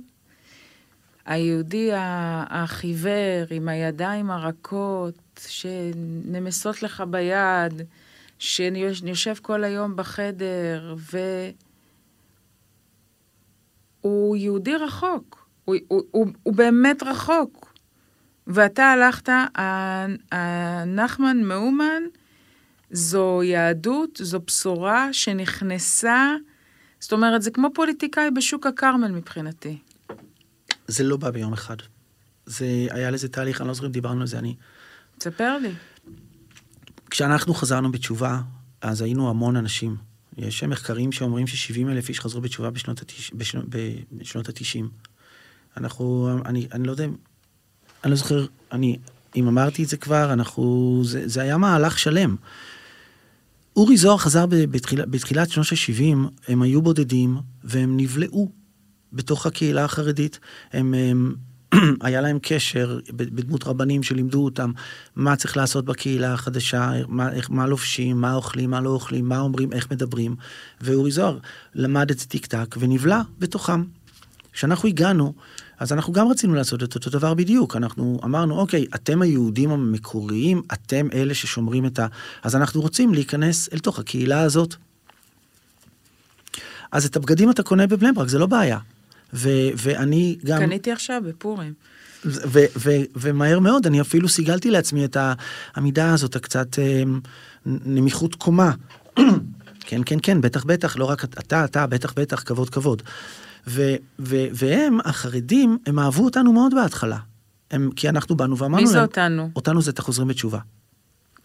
היהודי 1.25 1.89
החיוור 2.49 3.45
עם 3.49 3.69
הידיים 3.69 4.31
הרכות, 4.31 5.47
שנמסות 5.47 6.83
לך 6.83 7.03
ביד, 7.09 7.81
שיושב 8.39 9.35
כל 9.41 9.63
היום 9.63 9.95
בחדר, 9.95 10.95
הוא 14.01 14.37
יהודי 14.37 14.75
רחוק. 14.75 15.47
הוא, 15.65 15.75
הוא, 15.87 16.01
הוא, 16.11 16.27
הוא 16.43 16.53
באמת 16.53 17.03
רחוק. 17.03 17.64
ואתה 18.47 18.83
הלכת, 18.83 19.29
הנחמן 20.31 21.43
מאומן, 21.43 22.03
זו 22.91 23.43
יהדות, 23.43 24.19
זו 24.23 24.39
בשורה 24.47 25.13
שנכנסה, 25.13 26.35
זאת 26.99 27.13
אומרת, 27.13 27.41
זה 27.41 27.51
כמו 27.51 27.69
פוליטיקאי 27.73 28.31
בשוק 28.31 28.65
הכרמל 28.65 29.11
מבחינתי. 29.11 29.77
זה 30.87 31.03
לא 31.03 31.17
בא 31.17 31.29
ביום 31.29 31.53
אחד. 31.53 31.75
זה, 32.45 32.65
היה 32.89 33.11
לזה 33.11 33.29
תהליך, 33.29 33.61
אני 33.61 33.67
לא 33.67 33.73
זוכר 33.73 33.87
אם 33.87 33.91
דיברנו 33.91 34.21
על 34.21 34.27
זה, 34.27 34.39
אני... 34.39 34.55
תספר 35.17 35.57
לי. 35.57 35.71
כשאנחנו 37.09 37.53
חזרנו 37.53 37.91
בתשובה, 37.91 38.41
אז 38.81 39.01
היינו 39.01 39.29
המון 39.29 39.55
אנשים. 39.55 39.95
יש 40.37 40.63
מחקרים 40.63 41.11
שאומרים 41.11 41.47
ש-70 41.47 41.91
אלף 41.91 42.09
איש 42.09 42.19
חזרו 42.19 42.41
בתשובה 42.41 42.69
בשנות 42.69 42.99
ה-90. 42.99 43.35
בשנות, 43.35 43.65
בשנות 44.11 44.49
ה-90. 44.49 44.83
אנחנו, 45.77 46.37
אני, 46.45 46.67
אני 46.71 46.87
לא 46.87 46.91
יודע, 46.91 47.05
אני 48.05 48.11
לא 48.11 48.17
זוכר, 48.17 48.45
אני, 48.71 48.97
אם 49.35 49.47
אמרתי 49.47 49.83
את 49.83 49.87
זה 49.87 49.97
כבר, 49.97 50.33
אנחנו, 50.33 51.01
זה, 51.05 51.27
זה 51.27 51.41
היה 51.41 51.57
מהלך 51.57 51.99
שלם. 51.99 52.35
אורי 53.75 53.97
זוהר 53.97 54.17
חזר 54.17 54.45
בתחילה, 54.45 55.05
בתחילת 55.05 55.49
שנות 55.49 55.67
ה-70, 55.71 56.29
הם 56.47 56.61
היו 56.61 56.81
בודדים, 56.81 57.37
והם 57.63 57.97
נבלעו 57.97 58.51
בתוך 59.13 59.45
הקהילה 59.45 59.85
החרדית. 59.85 60.39
הם, 60.73 60.93
הם 60.93 61.35
היה 62.05 62.21
להם 62.21 62.39
קשר 62.41 62.99
בדמות 63.09 63.63
רבנים 63.63 64.03
שלימדו 64.03 64.45
אותם 64.45 64.71
מה 65.15 65.35
צריך 65.35 65.57
לעשות 65.57 65.85
בקהילה 65.85 66.33
החדשה, 66.33 66.91
מה, 67.07 67.31
איך, 67.33 67.51
מה 67.51 67.67
לובשים, 67.67 68.21
מה 68.21 68.33
אוכלים, 68.33 68.69
מה 68.69 68.81
לא 68.81 68.89
אוכלים, 68.89 69.29
מה 69.29 69.39
אומרים, 69.39 69.73
איך 69.73 69.91
מדברים. 69.91 70.35
ואורי 70.81 71.11
זוהר 71.11 71.37
למד 71.75 72.11
את 72.11 72.19
זה 72.19 72.25
טיק 72.25 72.45
טק 72.45 72.75
ונבלע 72.79 73.21
בתוכם. 73.39 73.83
כשאנחנו 74.53 74.89
הגענו, 74.89 75.33
אז 75.79 75.93
אנחנו 75.93 76.13
גם 76.13 76.27
רצינו 76.27 76.53
לעשות 76.53 76.83
את 76.83 76.95
אותו 76.95 77.09
דבר 77.09 77.33
בדיוק. 77.33 77.75
אנחנו 77.75 78.19
אמרנו, 78.23 78.59
אוקיי, 78.59 78.85
אתם 78.95 79.21
היהודים 79.21 79.71
המקוריים, 79.71 80.61
אתם 80.73 81.07
אלה 81.13 81.33
ששומרים 81.33 81.85
את 81.85 81.99
ה... 81.99 82.07
אז 82.43 82.55
אנחנו 82.55 82.81
רוצים 82.81 83.13
להיכנס 83.13 83.69
אל 83.73 83.79
תוך 83.79 83.99
הקהילה 83.99 84.41
הזאת. 84.41 84.75
אז 86.91 87.05
את 87.05 87.15
הבגדים 87.15 87.49
אתה 87.49 87.63
קונה 87.63 87.87
בבני 87.87 88.11
ברק, 88.11 88.27
זה 88.27 88.39
לא 88.39 88.45
בעיה. 88.45 88.79
ו- 89.33 89.69
ואני 89.77 90.37
גם... 90.45 90.59
קניתי 90.59 90.91
עכשיו 90.91 91.21
בפורים. 91.25 91.73
ו- 92.25 92.65
ו- 92.77 93.03
ומהר 93.15 93.59
מאוד, 93.59 93.87
אני 93.87 94.01
אפילו 94.01 94.29
סיגלתי 94.29 94.71
לעצמי 94.71 95.05
את 95.05 95.17
העמידה 95.75 96.13
הזאת, 96.13 96.35
הקצת 96.35 96.79
אה, 96.79 97.03
נמיכות 97.65 98.35
קומה. 98.35 98.71
כן, 99.87 100.01
כן, 100.05 100.17
כן, 100.23 100.41
בטח, 100.41 100.63
בטח, 100.63 100.97
לא 100.97 101.05
רק 101.05 101.23
אתה, 101.23 101.65
אתה, 101.65 101.87
בטח, 101.87 102.13
בטח, 102.15 102.43
כבוד, 102.45 102.69
כבוד. 102.69 103.03
ו- 103.67 103.95
ו- 104.19 104.45
והם, 104.53 104.97
החרדים, 105.05 105.77
הם 105.85 105.99
אהבו 105.99 106.25
אותנו 106.25 106.53
מאוד 106.53 106.73
בהתחלה. 106.75 107.17
הם, 107.71 107.89
כי 107.95 108.09
אנחנו 108.09 108.35
באנו 108.35 108.57
ואמרנו 108.57 108.81
מי 108.81 108.87
זה 108.87 108.95
להם, 108.95 109.05
אותנו? 109.05 109.49
אותנו 109.55 109.81
זה 109.81 109.91
את 109.91 109.99
החוזרים 109.99 110.27
בתשובה. 110.27 110.59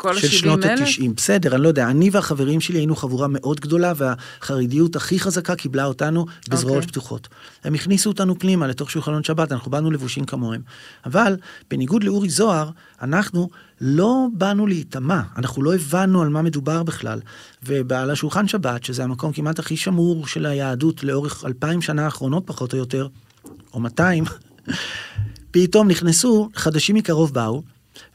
כל 0.00 0.16
של 0.18 0.28
שנות 0.28 0.64
ה-70 0.64 0.70
אלף? 0.70 0.80
ה-90. 0.80 1.12
בסדר, 1.16 1.54
אני 1.54 1.62
לא 1.62 1.68
יודע, 1.68 1.90
אני 1.90 2.10
והחברים 2.12 2.60
שלי 2.60 2.78
היינו 2.78 2.96
חבורה 2.96 3.28
מאוד 3.28 3.60
גדולה, 3.60 3.92
והחרדיות 3.96 4.96
הכי 4.96 5.20
חזקה 5.20 5.56
קיבלה 5.56 5.84
אותנו 5.84 6.26
בזרועות 6.48 6.76
אוקיי. 6.76 6.88
פתוחות. 6.88 7.28
הם 7.64 7.74
הכניסו 7.74 8.10
אותנו 8.10 8.38
פנימה 8.38 8.66
לתוך 8.66 8.90
שולחנות 8.90 9.24
שבת, 9.24 9.52
אנחנו 9.52 9.70
באנו 9.70 9.90
לבושים 9.90 10.24
כמוהם. 10.24 10.60
אבל 11.06 11.36
בניגוד 11.70 12.04
לאורי 12.04 12.28
זוהר, 12.28 12.70
אנחנו 13.02 13.50
לא 13.80 14.26
באנו 14.32 14.66
להיטמע, 14.66 15.20
אנחנו 15.36 15.62
לא 15.62 15.74
הבנו 15.74 16.22
על 16.22 16.28
מה 16.28 16.42
מדובר 16.42 16.82
בכלל. 16.82 17.20
ועל 17.62 18.10
השולחן 18.10 18.48
שבת, 18.48 18.84
שזה 18.84 19.04
המקום 19.04 19.32
כמעט 19.32 19.58
הכי 19.58 19.76
שמור 19.76 20.26
של 20.26 20.46
היהדות 20.46 21.04
לאורך 21.04 21.44
אלפיים 21.44 21.82
שנה 21.82 22.04
האחרונות 22.04 22.42
פחות 22.46 22.72
או 22.72 22.78
יותר, 22.78 23.08
או 23.74 23.80
200, 23.80 24.24
פתאום 25.50 25.88
נכנסו, 25.88 26.48
חדשים 26.54 26.96
מקרוב 26.96 27.34
באו, 27.34 27.62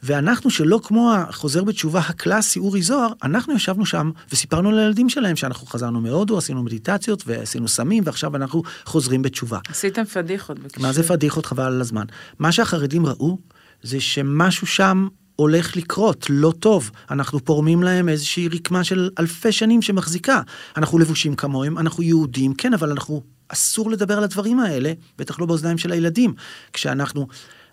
ואנחנו 0.02 0.50
שלא 0.50 0.80
כמו 0.82 1.12
החוזר 1.14 1.64
בתשובה 1.64 2.00
הקלאסי 2.00 2.58
אורי 2.58 2.82
זוהר, 2.82 3.12
אנחנו 3.22 3.54
ישבנו 3.54 3.86
שם 3.86 4.10
וסיפרנו 4.32 4.72
לילדים 4.72 5.08
שלהם 5.08 5.36
שאנחנו 5.36 5.66
חזרנו 5.66 6.00
מהודו, 6.00 6.38
עשינו 6.38 6.62
מדיטציות 6.62 7.22
ועשינו 7.26 7.68
סמים, 7.68 8.02
ועכשיו 8.06 8.36
אנחנו 8.36 8.62
חוזרים 8.84 9.22
בתשובה. 9.22 9.58
עשיתם 9.68 10.04
פדיחות 10.04 10.58
בקשר. 10.58 10.82
מה 10.82 10.92
זה 10.92 11.02
פדיחות 11.02 11.46
חבל 11.46 11.64
על 11.64 11.80
הזמן. 11.80 12.04
מה 12.38 12.52
שהחרדים 12.52 13.06
ראו 13.06 13.38
זה 13.82 14.00
שמשהו 14.00 14.66
שם 14.66 15.08
הולך 15.36 15.76
לקרות, 15.76 16.26
לא 16.30 16.52
טוב. 16.60 16.90
אנחנו 17.10 17.44
פורמים 17.44 17.82
להם 17.82 18.08
איזושהי 18.08 18.48
רקמה 18.48 18.84
של 18.84 19.10
אלפי 19.18 19.52
שנים 19.52 19.82
שמחזיקה. 19.82 20.40
אנחנו 20.76 20.98
לבושים 20.98 21.34
כמוהם, 21.34 21.78
אנחנו 21.78 22.02
יהודים, 22.02 22.54
כן, 22.54 22.74
אבל 22.74 22.90
אנחנו, 22.90 23.22
אסור 23.48 23.90
לדבר 23.90 24.18
על 24.18 24.24
הדברים 24.24 24.60
האלה, 24.60 24.92
בטח 25.18 25.40
לא 25.40 25.46
באוזניים 25.46 25.78
של 25.78 25.92
הילדים. 25.92 26.34
כשאנחנו, 26.72 27.26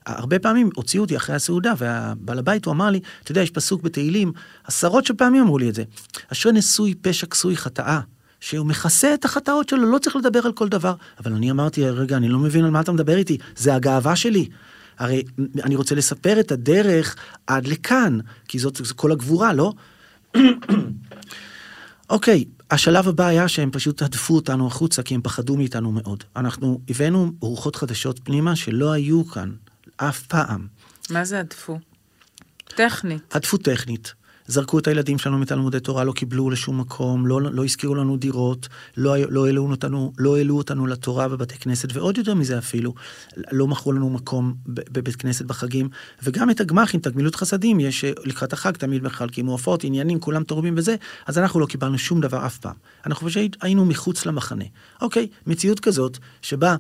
הרבה 0.05 0.39
פעמים 0.39 0.69
הוציאו 0.75 1.03
אותי 1.03 1.17
אחרי 1.17 1.35
הסעודה, 1.35 1.73
והבעל 1.77 2.39
הבית, 2.39 2.65
הוא 2.65 2.71
אמר 2.71 2.89
לי, 2.89 2.99
אתה 3.23 3.31
יודע, 3.31 3.41
יש 3.41 3.49
פסוק 3.49 3.81
בתהילים, 3.81 4.31
עשרות 4.63 5.05
של 5.05 5.13
פעמים 5.13 5.43
אמרו 5.43 5.57
לי 5.57 5.69
את 5.69 5.75
זה, 5.75 5.83
אשרי 6.31 6.51
נשוי 6.51 6.93
פשע 7.01 7.27
כסוי 7.27 7.57
חטאה. 7.57 7.99
שהוא 8.39 8.67
מכסה 8.67 9.13
את 9.13 9.25
החטאות 9.25 9.69
שלו, 9.69 9.91
לא 9.91 9.97
צריך 9.97 10.15
לדבר 10.15 10.39
על 10.45 10.51
כל 10.51 10.69
דבר. 10.69 10.93
אבל 11.19 11.33
אני 11.33 11.51
אמרתי, 11.51 11.89
רגע, 11.89 12.17
אני 12.17 12.29
לא 12.29 12.39
מבין 12.39 12.65
על 12.65 12.71
מה 12.71 12.81
אתה 12.81 12.91
מדבר 12.91 13.15
איתי, 13.15 13.37
זה 13.55 13.75
הגאווה 13.75 14.15
שלי. 14.15 14.47
הרי 14.99 15.23
אני 15.63 15.75
רוצה 15.75 15.95
לספר 15.95 16.39
את 16.39 16.51
הדרך 16.51 17.15
עד 17.47 17.67
לכאן, 17.67 18.19
כי 18.47 18.59
זאת, 18.59 18.81
כל 18.95 19.11
הגבורה, 19.11 19.53
לא? 19.53 19.73
אוקיי, 22.09 22.45
השלב 22.71 23.07
הבא 23.07 23.25
היה 23.25 23.47
שהם 23.47 23.71
פשוט 23.71 24.01
הדפו 24.01 24.35
אותנו 24.35 24.67
החוצה, 24.67 25.03
כי 25.03 25.15
הם 25.15 25.21
פחדו 25.21 25.57
מאיתנו 25.57 25.91
מאוד. 25.91 26.23
אנחנו 26.35 26.79
הבאנו 26.89 27.31
רוחות 27.39 27.75
חדשות 27.75 28.19
פנימה 28.23 28.55
שלא 28.55 28.91
היו 28.91 29.25
כאן 29.25 29.51
אף 29.97 30.21
פעם. 30.21 30.67
מה 31.09 31.25
זה 31.25 31.39
הדפו? 31.39 31.79
טכנית. 32.75 33.35
הדפו 33.35 33.57
טכנית. 33.57 34.13
זרקו 34.47 34.79
את 34.79 34.87
הילדים 34.87 35.17
שלנו 35.17 35.37
מתלמודי 35.37 35.79
תורה, 35.79 36.03
לא 36.03 36.11
קיבלו 36.11 36.49
לשום 36.49 36.79
מקום, 36.79 37.27
לא, 37.27 37.41
לא 37.41 37.65
הזכירו 37.65 37.95
לנו 37.95 38.17
דירות, 38.17 38.67
לא, 38.97 39.15
לא, 39.29 39.45
העלו 39.45 39.71
אותנו, 39.71 40.13
לא 40.17 40.37
העלו 40.37 40.57
אותנו 40.57 40.87
לתורה 40.87 41.27
בבתי 41.27 41.57
כנסת, 41.57 41.89
ועוד 41.93 42.17
יותר 42.17 42.33
מזה 42.33 42.57
אפילו, 42.57 42.93
לא 43.51 43.67
מכרו 43.67 43.91
לנו 43.91 44.09
מקום 44.09 44.53
בבית 44.67 45.15
כנסת 45.15 45.45
בחגים, 45.45 45.89
וגם 46.23 46.49
את 46.49 46.61
הגמ"חים, 46.61 46.99
את 46.99 47.07
הגמילות 47.07 47.35
חסדים, 47.35 47.79
יש 47.79 48.05
לקראת 48.23 48.53
החג 48.53 48.71
תמיד 48.71 49.03
מחלקים 49.03 49.45
עופות, 49.45 49.83
עניינים, 49.83 50.19
כולם 50.19 50.43
תורמים 50.43 50.73
וזה, 50.77 50.95
אז 51.27 51.37
אנחנו 51.37 51.59
לא 51.59 51.65
קיבלנו 51.65 51.97
שום 51.97 52.21
דבר 52.21 52.45
אף 52.45 52.57
פעם. 52.57 52.75
אנחנו 53.05 53.27
פשוט 53.27 53.57
היינו 53.61 53.85
מחוץ 53.85 54.25
למחנה. 54.25 54.65
אוקיי, 55.01 55.27
מציאות 55.47 55.79
כזאת, 55.79 56.17
שבה 56.41 56.75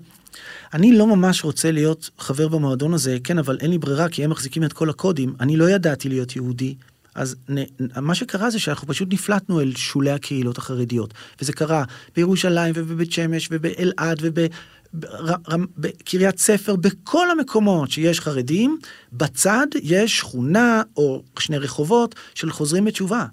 אני 0.73 0.97
לא 0.97 1.07
ממש 1.07 1.43
רוצה 1.43 1.71
להיות 1.71 2.09
חבר 2.19 2.47
במועדון 2.47 2.93
הזה, 2.93 3.17
כן, 3.23 3.39
אבל 3.39 3.57
אין 3.61 3.71
לי 3.71 3.77
ברירה, 3.77 4.09
כי 4.09 4.23
הם 4.23 4.29
מחזיקים 4.29 4.63
את 4.63 4.73
כל 4.73 4.89
הקודים, 4.89 5.35
אני 5.39 5.57
לא 5.57 5.69
ידעתי 5.69 6.09
להיות 6.09 6.35
יהודי. 6.35 6.75
אז 7.15 7.35
נ, 7.49 7.55
מה 8.01 8.15
שקרה 8.15 8.49
זה 8.49 8.59
שאנחנו 8.59 8.87
פשוט 8.87 9.13
נפלטנו 9.13 9.61
אל 9.61 9.75
שולי 9.75 10.11
הקהילות 10.11 10.57
החרדיות. 10.57 11.13
וזה 11.41 11.53
קרה 11.53 11.83
בירושלים 12.15 12.73
ובבית 12.77 13.11
שמש 13.11 13.49
ובאלעד 13.51 14.21
ובקריית 14.23 16.39
ספר, 16.39 16.75
בכל 16.75 17.31
המקומות 17.31 17.91
שיש 17.91 18.19
חרדים, 18.19 18.77
בצד 19.13 19.67
יש 19.81 20.17
שכונה 20.17 20.81
או 20.97 21.23
שני 21.39 21.57
רחובות 21.57 22.15
של 22.35 22.51
חוזרים 22.51 22.85
בתשובה. 22.85 23.25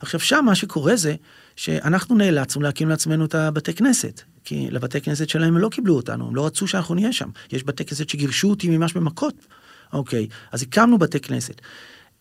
עכשיו 0.00 0.20
שם 0.20 0.42
מה 0.46 0.54
שקורה 0.54 0.96
זה 0.96 1.14
שאנחנו 1.56 2.16
נאלצנו 2.16 2.62
להקים 2.62 2.88
לעצמנו 2.88 3.24
את 3.24 3.34
הבתי 3.34 3.74
כנסת. 3.74 4.20
כי 4.44 4.70
לבתי 4.70 5.00
כנסת 5.00 5.28
שלהם 5.28 5.54
הם 5.54 5.58
לא 5.58 5.68
קיבלו 5.68 5.96
אותנו, 5.96 6.28
הם 6.28 6.36
לא 6.36 6.46
רצו 6.46 6.66
שאנחנו 6.66 6.94
נהיה 6.94 7.12
שם. 7.12 7.28
יש 7.52 7.64
בתי 7.64 7.84
כנסת 7.84 8.08
שגירשו 8.08 8.50
אותי 8.50 8.68
ממש 8.68 8.92
במכות. 8.92 9.34
אוקיי, 9.92 10.26
אז 10.52 10.62
הקמנו 10.62 10.98
בתי 10.98 11.20
כנסת. 11.20 11.60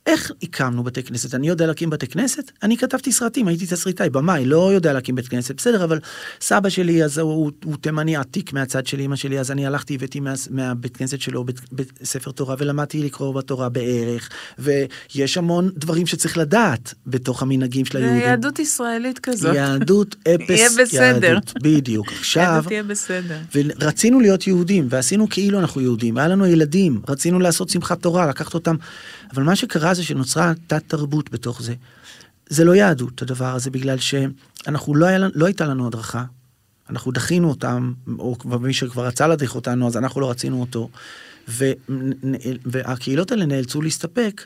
איך 0.08 0.32
הקמנו 0.44 0.84
בתי 0.84 1.04
כנסת? 1.04 1.36
אני 1.36 1.48
יודע 1.48 1.66
להקים 1.68 1.90
בתי 1.90 2.08
כנסת? 2.08 2.52
אני 2.64 2.78
כתבתי 2.78 3.12
סרטים, 3.12 3.48
הייתי 3.48 3.66
תסריטאי, 3.66 4.10
במאי, 4.10 4.46
לא 4.46 4.74
יודע 4.74 4.94
להקים 4.94 5.16
בית 5.16 5.28
כנסת, 5.28 5.56
בסדר, 5.56 5.84
אבל 5.84 6.00
סבא 6.42 6.70
שלי, 6.70 7.04
אז 7.04 7.18
הוא, 7.18 7.52
הוא 7.66 7.76
תימני 7.82 8.16
עתיק 8.16 8.54
מהצד 8.54 8.88
של 8.88 9.00
אמא 9.00 9.16
שלי, 9.16 9.40
אז 9.40 9.52
אני 9.52 9.66
הלכתי, 9.66 9.96
הבאתי 9.96 10.20
מה, 10.20 10.34
מהבית 10.50 10.98
כנסת 10.98 11.22
שלו 11.22 11.44
בית, 11.44 11.62
בית 11.72 12.00
ספר 12.04 12.32
תורה, 12.32 12.56
ולמדתי 12.60 13.04
לקרוא 13.04 13.34
בתורה 13.34 13.70
בערך, 13.70 14.30
ויש 14.60 15.38
המון 15.38 15.70
דברים 15.76 16.08
שצריך 16.08 16.38
לדעת 16.38 16.94
בתוך 17.08 17.42
המנהגים 17.42 17.86
של 17.86 17.98
היהודים. 17.98 18.22
יהדות 18.22 18.60
ישראלית 18.60 19.20
כזאת. 19.20 19.56
יהדות 19.56 20.16
אפס 20.36 20.50
יהיה 20.50 20.70
בסדר. 20.82 21.28
יהדות, 21.28 21.54
בדיוק. 21.62 22.08
עכשיו, 22.20 22.44
יהדות 22.44 22.68
תהיה 22.68 22.84
בסדר. 22.84 23.38
ורצינו 23.56 24.20
להיות 24.20 24.48
יהודים, 24.48 24.88
ועשינו 24.90 25.30
כאילו 25.30 25.60
אנחנו 25.60 25.82
יהודים, 25.82 26.18
היה 26.18 26.28
לנו 26.28 26.46
ילדים, 26.46 27.02
רצינו 27.10 27.40
לעשות 27.40 27.70
שמחת 27.70 28.02
תורה, 28.02 28.28
לקחת 28.28 28.54
אותם, 28.54 28.76
אבל 29.34 29.44
מה 29.44 29.56
שקרה 29.56 29.94
זה 29.94 30.04
שנוצרה 30.04 30.54
תת 30.68 30.84
תרבות 30.88 31.32
בתוך 31.32 31.62
זה. 31.62 31.74
זה 32.50 32.64
לא 32.64 32.76
יהדות 32.76 33.22
הדבר 33.22 33.56
הזה 33.56 33.72
בגלל 33.72 33.98
שאנחנו 33.98 34.96
לא, 34.96 35.06
היה, 35.06 35.20
לא 35.36 35.46
הייתה 35.46 35.66
לנו 35.66 35.88
הדרכה. 35.88 36.24
אנחנו 36.90 37.12
דחינו 37.12 37.50
אותם, 37.50 37.94
או 38.20 38.36
מי 38.60 38.74
שכבר 38.74 39.06
רצה 39.06 39.28
להדריך 39.28 39.56
אותנו 39.56 39.88
אז 39.88 39.98
אנחנו 39.98 40.22
לא 40.22 40.30
רצינו 40.30 40.62
אותו. 40.62 40.90
ו, 41.48 41.72
והקהילות 42.66 43.32
האלה 43.32 43.46
נאלצו 43.46 43.82
להסתפק, 43.82 44.46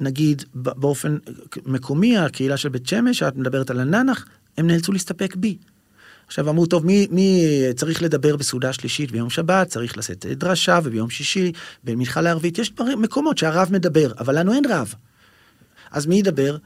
נגיד 0.00 0.44
באופן 0.54 1.16
מקומי, 1.66 2.18
הקהילה 2.18 2.56
של 2.56 2.68
בית 2.68 2.86
שמש, 2.86 3.22
את 3.22 3.36
מדברת 3.36 3.70
על 3.70 3.80
הננח, 3.80 4.26
הם 4.58 4.66
נאלצו 4.66 4.92
להסתפק 4.92 5.36
בי. 5.36 5.56
עכשיו 6.26 6.50
אמרו, 6.50 6.66
טוב, 6.66 6.86
מי, 6.86 7.06
מי 7.10 7.44
צריך 7.76 8.02
לדבר 8.02 8.36
בסעודה 8.36 8.72
שלישית 8.72 9.10
ביום 9.12 9.30
שבת, 9.30 9.68
צריך 9.68 9.98
לשאת 9.98 10.26
דרשה, 10.26 10.78
וביום 10.84 11.10
שישי, 11.10 11.52
במנחה 11.84 12.20
לערבית, 12.20 12.58
יש 12.58 12.72
מקומות 12.98 13.38
שהרב 13.38 13.68
מדבר, 13.72 14.12
אבל 14.18 14.38
לנו 14.38 14.52
אין 14.52 14.64
רב. 14.68 14.94
אז 15.90 16.06
מי 16.06 16.18
ידבר? 16.18 16.56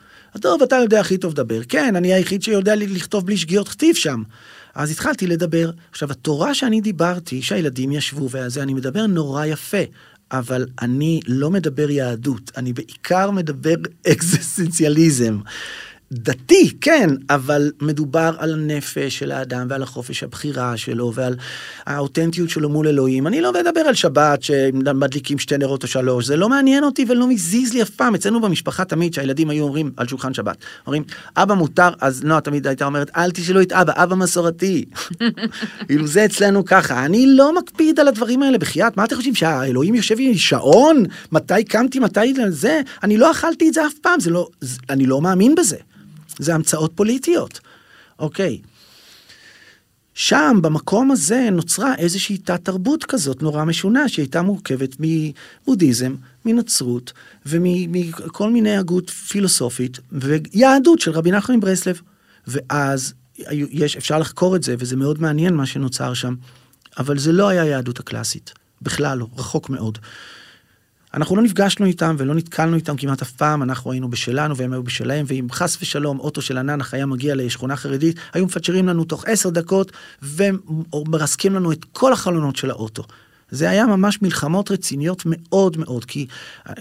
טוב, 0.40 0.62
אתה 0.62 0.76
יודע 0.76 1.00
הכי 1.00 1.18
טוב 1.18 1.32
לדבר. 1.32 1.60
כן, 1.68 1.96
אני 1.96 2.12
היחיד 2.12 2.42
שיודע 2.42 2.76
לכתוב 2.76 3.26
בלי 3.26 3.36
שגיאות 3.36 3.68
כתיב 3.68 3.94
שם. 3.94 4.22
אז 4.74 4.90
התחלתי 4.90 5.26
לדבר. 5.26 5.70
עכשיו, 5.90 6.10
התורה 6.10 6.54
שאני 6.54 6.80
דיברתי, 6.80 7.42
שהילדים 7.42 7.92
ישבו 7.92 8.28
וזה, 8.32 8.62
אני 8.62 8.74
מדבר 8.74 9.06
נורא 9.06 9.44
יפה, 9.44 9.82
אבל 10.32 10.66
אני 10.82 11.20
לא 11.26 11.50
מדבר 11.50 11.90
יהדות, 11.90 12.50
אני 12.56 12.72
בעיקר 12.72 13.30
מדבר 13.30 13.74
אקזיסטנציאליזם. 14.12 15.38
דתי, 16.12 16.70
כן, 16.80 17.10
אבל 17.30 17.72
מדובר 17.82 18.34
על 18.38 18.54
הנפש 18.54 19.18
של 19.18 19.32
האדם 19.32 19.66
ועל 19.70 19.82
החופש 19.82 20.22
הבחירה 20.22 20.76
שלו 20.76 21.12
ועל 21.14 21.36
האותנטיות 21.86 22.50
שלו 22.50 22.68
מול 22.68 22.88
אלוהים. 22.88 23.26
אני 23.26 23.40
לא 23.40 23.52
מדבר 23.52 23.80
על 23.80 23.94
שבת 23.94 24.42
שמדליקים 24.42 25.38
שתי 25.38 25.58
נרות 25.58 25.82
או 25.82 25.88
שלוש, 25.88 26.26
זה 26.26 26.36
לא 26.36 26.48
מעניין 26.48 26.84
אותי 26.84 27.04
ולא 27.08 27.28
מזיז 27.28 27.72
לי 27.72 27.82
אף 27.82 27.90
פעם. 27.90 28.14
אצלנו 28.14 28.40
במשפחה 28.40 28.84
תמיד 28.84 29.14
שהילדים 29.14 29.50
היו 29.50 29.64
אומרים 29.64 29.90
על 29.96 30.08
שולחן 30.08 30.34
שבת, 30.34 30.56
אומרים, 30.86 31.04
אבא 31.36 31.54
מותר, 31.54 31.88
אז 32.00 32.24
נועה 32.24 32.40
תמיד 32.40 32.66
הייתה 32.66 32.84
אומרת, 32.84 33.10
אל 33.16 33.30
תשאלו 33.30 33.62
את 33.62 33.72
אבא, 33.72 33.92
אבא 33.96 34.14
מסורתי. 34.14 34.84
כאילו 35.86 36.06
זה 36.06 36.24
אצלנו 36.24 36.64
ככה, 36.64 37.04
אני 37.04 37.26
לא 37.26 37.58
מקפיד 37.58 38.00
על 38.00 38.08
הדברים 38.08 38.42
האלה, 38.42 38.58
בחייאת, 38.58 38.96
מה 38.96 39.04
אתם 39.04 39.16
חושבים, 39.16 39.34
שהאלוהים 39.34 39.94
יושב 39.94 40.16
עם 40.18 40.34
שעון? 40.34 41.04
מתי 41.32 41.64
קמתי, 41.64 41.98
מתי 41.98 42.34
זה? 42.48 42.80
אני 43.02 43.16
לא 43.16 43.30
אכלתי 43.30 43.68
את 43.68 43.74
זה 43.74 43.86
אף 43.86 43.94
פעם, 44.02 44.20
זה 44.20 44.30
לא, 44.30 44.48
אני 44.90 45.06
לא 45.06 45.20
מאמין 45.20 45.54
בזה. 45.54 45.76
זה 46.38 46.54
המצאות 46.54 46.92
פוליטיות. 46.95 47.61
אוקיי. 48.18 48.61
שם, 50.14 50.59
במקום 50.62 51.11
הזה, 51.11 51.49
נוצרה 51.52 51.95
איזושהי 51.95 52.38
תת-תרבות 52.38 53.04
כזאת 53.04 53.42
נורא 53.42 53.64
משונה, 53.64 54.09
שהייתה 54.09 54.42
מורכבת 54.42 54.97
מבודהיזם, 54.99 56.14
מנצרות 56.45 57.12
ומכל 57.47 58.50
מיני 58.50 58.76
הגות 58.76 59.11
פילוסופית 59.11 59.99
ויהדות 60.12 61.00
של 61.00 61.11
רבי 61.11 61.30
נחמן 61.30 61.57
מברסלב. 61.57 62.00
ואז 62.47 63.14
יש, 63.50 63.97
אפשר 63.97 64.18
לחקור 64.18 64.57
את 64.57 64.62
זה, 64.62 64.75
וזה 64.78 64.97
מאוד 64.97 65.21
מעניין 65.21 65.54
מה 65.54 65.66
שנוצר 65.66 66.14
שם, 66.14 66.35
אבל 66.99 67.18
זה 67.18 67.33
לא 67.33 67.49
היה 67.49 67.62
היהדות 67.62 68.00
הקלאסית, 68.00 68.52
בכלל 68.83 69.18
לא, 69.18 69.26
רחוק 69.37 69.71
מאוד. 69.71 69.99
אנחנו 71.14 71.36
לא 71.36 71.42
נפגשנו 71.42 71.86
איתם 71.86 72.16
ולא 72.18 72.34
נתקלנו 72.34 72.76
איתם 72.76 72.96
כמעט 72.96 73.22
אף 73.22 73.30
פעם, 73.30 73.62
אנחנו 73.62 73.92
היינו 73.92 74.10
בשלנו 74.10 74.56
והם 74.56 74.72
היו 74.72 74.82
בשלהם, 74.82 75.24
ואם 75.28 75.46
חס 75.50 75.78
ושלום 75.82 76.20
אוטו 76.20 76.42
של 76.42 76.58
הננח 76.58 76.94
היה 76.94 77.06
מגיע 77.06 77.34
לשכונה 77.34 77.76
חרדית, 77.76 78.16
היו 78.32 78.44
מפצ'רים 78.44 78.88
לנו 78.88 79.04
תוך 79.04 79.24
עשר 79.26 79.50
דקות 79.50 79.92
ומרסקים 80.22 81.54
לנו 81.54 81.72
את 81.72 81.84
כל 81.92 82.12
החלונות 82.12 82.56
של 82.56 82.70
האוטו. 82.70 83.04
זה 83.50 83.70
היה 83.70 83.86
ממש 83.86 84.22
מלחמות 84.22 84.70
רציניות 84.70 85.22
מאוד 85.26 85.76
מאוד, 85.76 86.04
כי, 86.04 86.26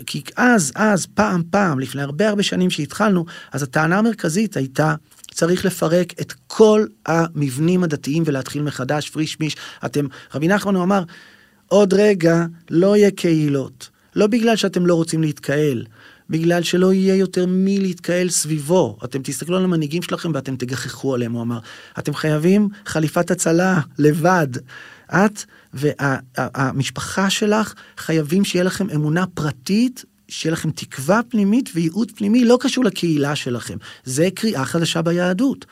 כי 0.05 0.22
אז, 0.36 0.72
אז, 0.75 1.05
פעם, 1.05 1.43
פעם, 1.50 1.79
לפני 1.79 2.01
הרבה 2.01 2.29
הרבה 2.29 2.43
שנים 2.43 2.69
שהתחלנו, 2.69 3.25
אז 3.51 3.63
הטענה 3.63 3.98
המרכזית 3.98 4.57
הייתה, 4.57 4.96
צריך 5.31 5.65
לפרק 5.65 6.13
את 6.22 6.34
כל 6.48 6.86
המבנים 7.05 7.84
הדתיים 7.84 8.24
ולהתחיל 8.25 8.62
מחדש, 8.62 9.10
פריש 9.10 9.39
מיש. 9.39 9.55
אתם, 9.86 10.05
רבי 10.34 10.48
נחמן 10.48 10.75
הוא 10.75 10.84
אמר, 10.84 11.03
עוד 11.67 11.93
רגע 11.93 12.46
לא 12.69 12.98
יהיה 12.98 13.12
קהילות. 13.12 13.97
לא 14.18 14.28
בגלל 14.28 14.56
שאתם 14.56 14.86
לא 14.86 14.94
רוצים 14.94 15.22
להתקהל, 15.22 15.86
בגלל 16.30 16.64
שלא 16.64 16.94
יהיה 16.94 17.16
יותר 17.16 17.46
מי 17.46 17.80
להתקהל 17.80 18.30
סביבו. 18.30 18.98
אתם 19.04 19.22
תסתכלו 19.24 19.58
על 19.58 19.64
המנהיגים 19.64 20.02
שלכם 20.02 20.32
ואתם 20.34 20.56
תגחכו 20.56 21.16
עליהם, 21.16 21.32
הוא 21.32 21.42
אמר. 21.42 21.60
אתם 22.00 22.14
חייבים 22.14 22.70
חליפת 22.86 23.32
הצלה, 23.32 23.80
לבד. 24.00 24.48
את 25.10 25.44
והמשפחה 25.74 27.30
שלך 27.30 27.74
חייבים 27.98 28.46
שיהיה 28.46 28.64
לכם 28.64 28.90
אמונה 28.90 29.26
פרטית, 29.28 30.06
שיהיה 30.28 30.54
לכם 30.54 30.72
תקווה 30.72 31.22
פנימית 31.30 31.70
וייעוד 31.76 32.12
פנימי, 32.16 32.46
לא 32.46 32.58
קשור 32.62 32.86
לקהילה 32.86 33.36
שלכם. 33.36 33.78
זה 34.04 34.30
קריאה 34.36 34.66
חדשה 34.66 35.02
ביהדות. 35.02 35.66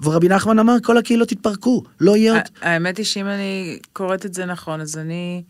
ורבי 0.00 0.28
נחמן 0.28 0.58
אמר, 0.58 0.76
כל 0.82 0.98
הקהילות 0.98 1.32
יתפרקו, 1.32 1.82
לא 2.00 2.16
יהיה 2.16 2.32
עוד... 2.32 2.42
האמת 2.60 2.96
היא 2.96 3.06
שאם 3.06 3.26
אני 3.26 3.78
קוראת 3.92 4.26
את 4.26 4.34
זה 4.34 4.44
נכון, 4.44 4.80
אז 4.80 4.98
אני... 4.98 5.42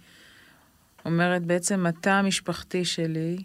אומרת, 1.06 1.42
בעצם 1.42 1.86
התא 1.86 2.10
המשפחתי 2.10 2.84
שלי 2.84 3.36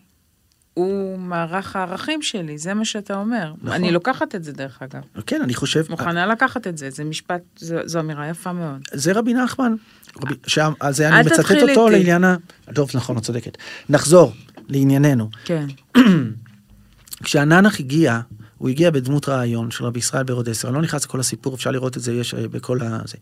הוא 0.74 1.20
מערך 1.20 1.76
הערכים 1.76 2.22
שלי, 2.22 2.58
זה 2.58 2.74
מה 2.74 2.86
שאתה 2.86 3.16
אומר. 3.16 3.54
נכון. 3.58 3.72
אני 3.72 3.92
לוקחת 3.92 4.36
את 4.36 4.44
זה, 4.44 4.52
דרך 4.52 4.82
אגב. 4.82 5.02
כן, 5.26 5.42
אני 5.42 5.54
חושב... 5.54 5.84
מוכנה 5.90 6.26
לקחת 6.26 6.68
את 6.68 6.78
זה, 6.78 6.90
זה 6.90 7.04
משפט, 7.04 7.42
זו, 7.58 7.76
זו 7.86 8.00
אמירה 8.00 8.28
יפה 8.28 8.54
מאוד. 8.54 8.82
זה 8.94 9.12
רבי 9.12 9.34
נחמן. 9.34 9.74
רבי, 10.22 10.34
שם, 10.48 10.74
אז 10.80 11.02
אני 11.02 11.22
מצטט 11.22 11.52
אותו 11.52 11.88
איתי. 11.88 11.98
לעניין 11.98 12.24
ה... 12.24 12.36
טוב, 12.74 12.90
נכון, 12.96 13.18
את 13.18 13.24
צודקת. 13.24 13.58
נחזור 13.90 14.34
לענייננו. 14.68 15.30
כן. 15.46 15.66
כשהננח 17.24 17.80
הגיע, 17.80 18.20
הוא 18.58 18.70
הגיע 18.70 18.92
בדמות 18.92 19.30
רעיון 19.30 19.72
של 19.72 19.86
רבי 19.86 20.00
ישראל 20.00 20.24
ברודסר, 20.24 20.68
אני 20.68 20.76
לא 20.76 20.82
נכנס 20.82 21.06
לכל 21.06 21.20
הסיפור, 21.20 21.56
אפשר 21.56 21.72
לראות 21.72 21.98
את 21.98 22.02
זה, 22.02 22.14
יש 22.14 22.34
אה, 22.34 22.48
בכל 22.48 22.80
הזה. 22.82 23.18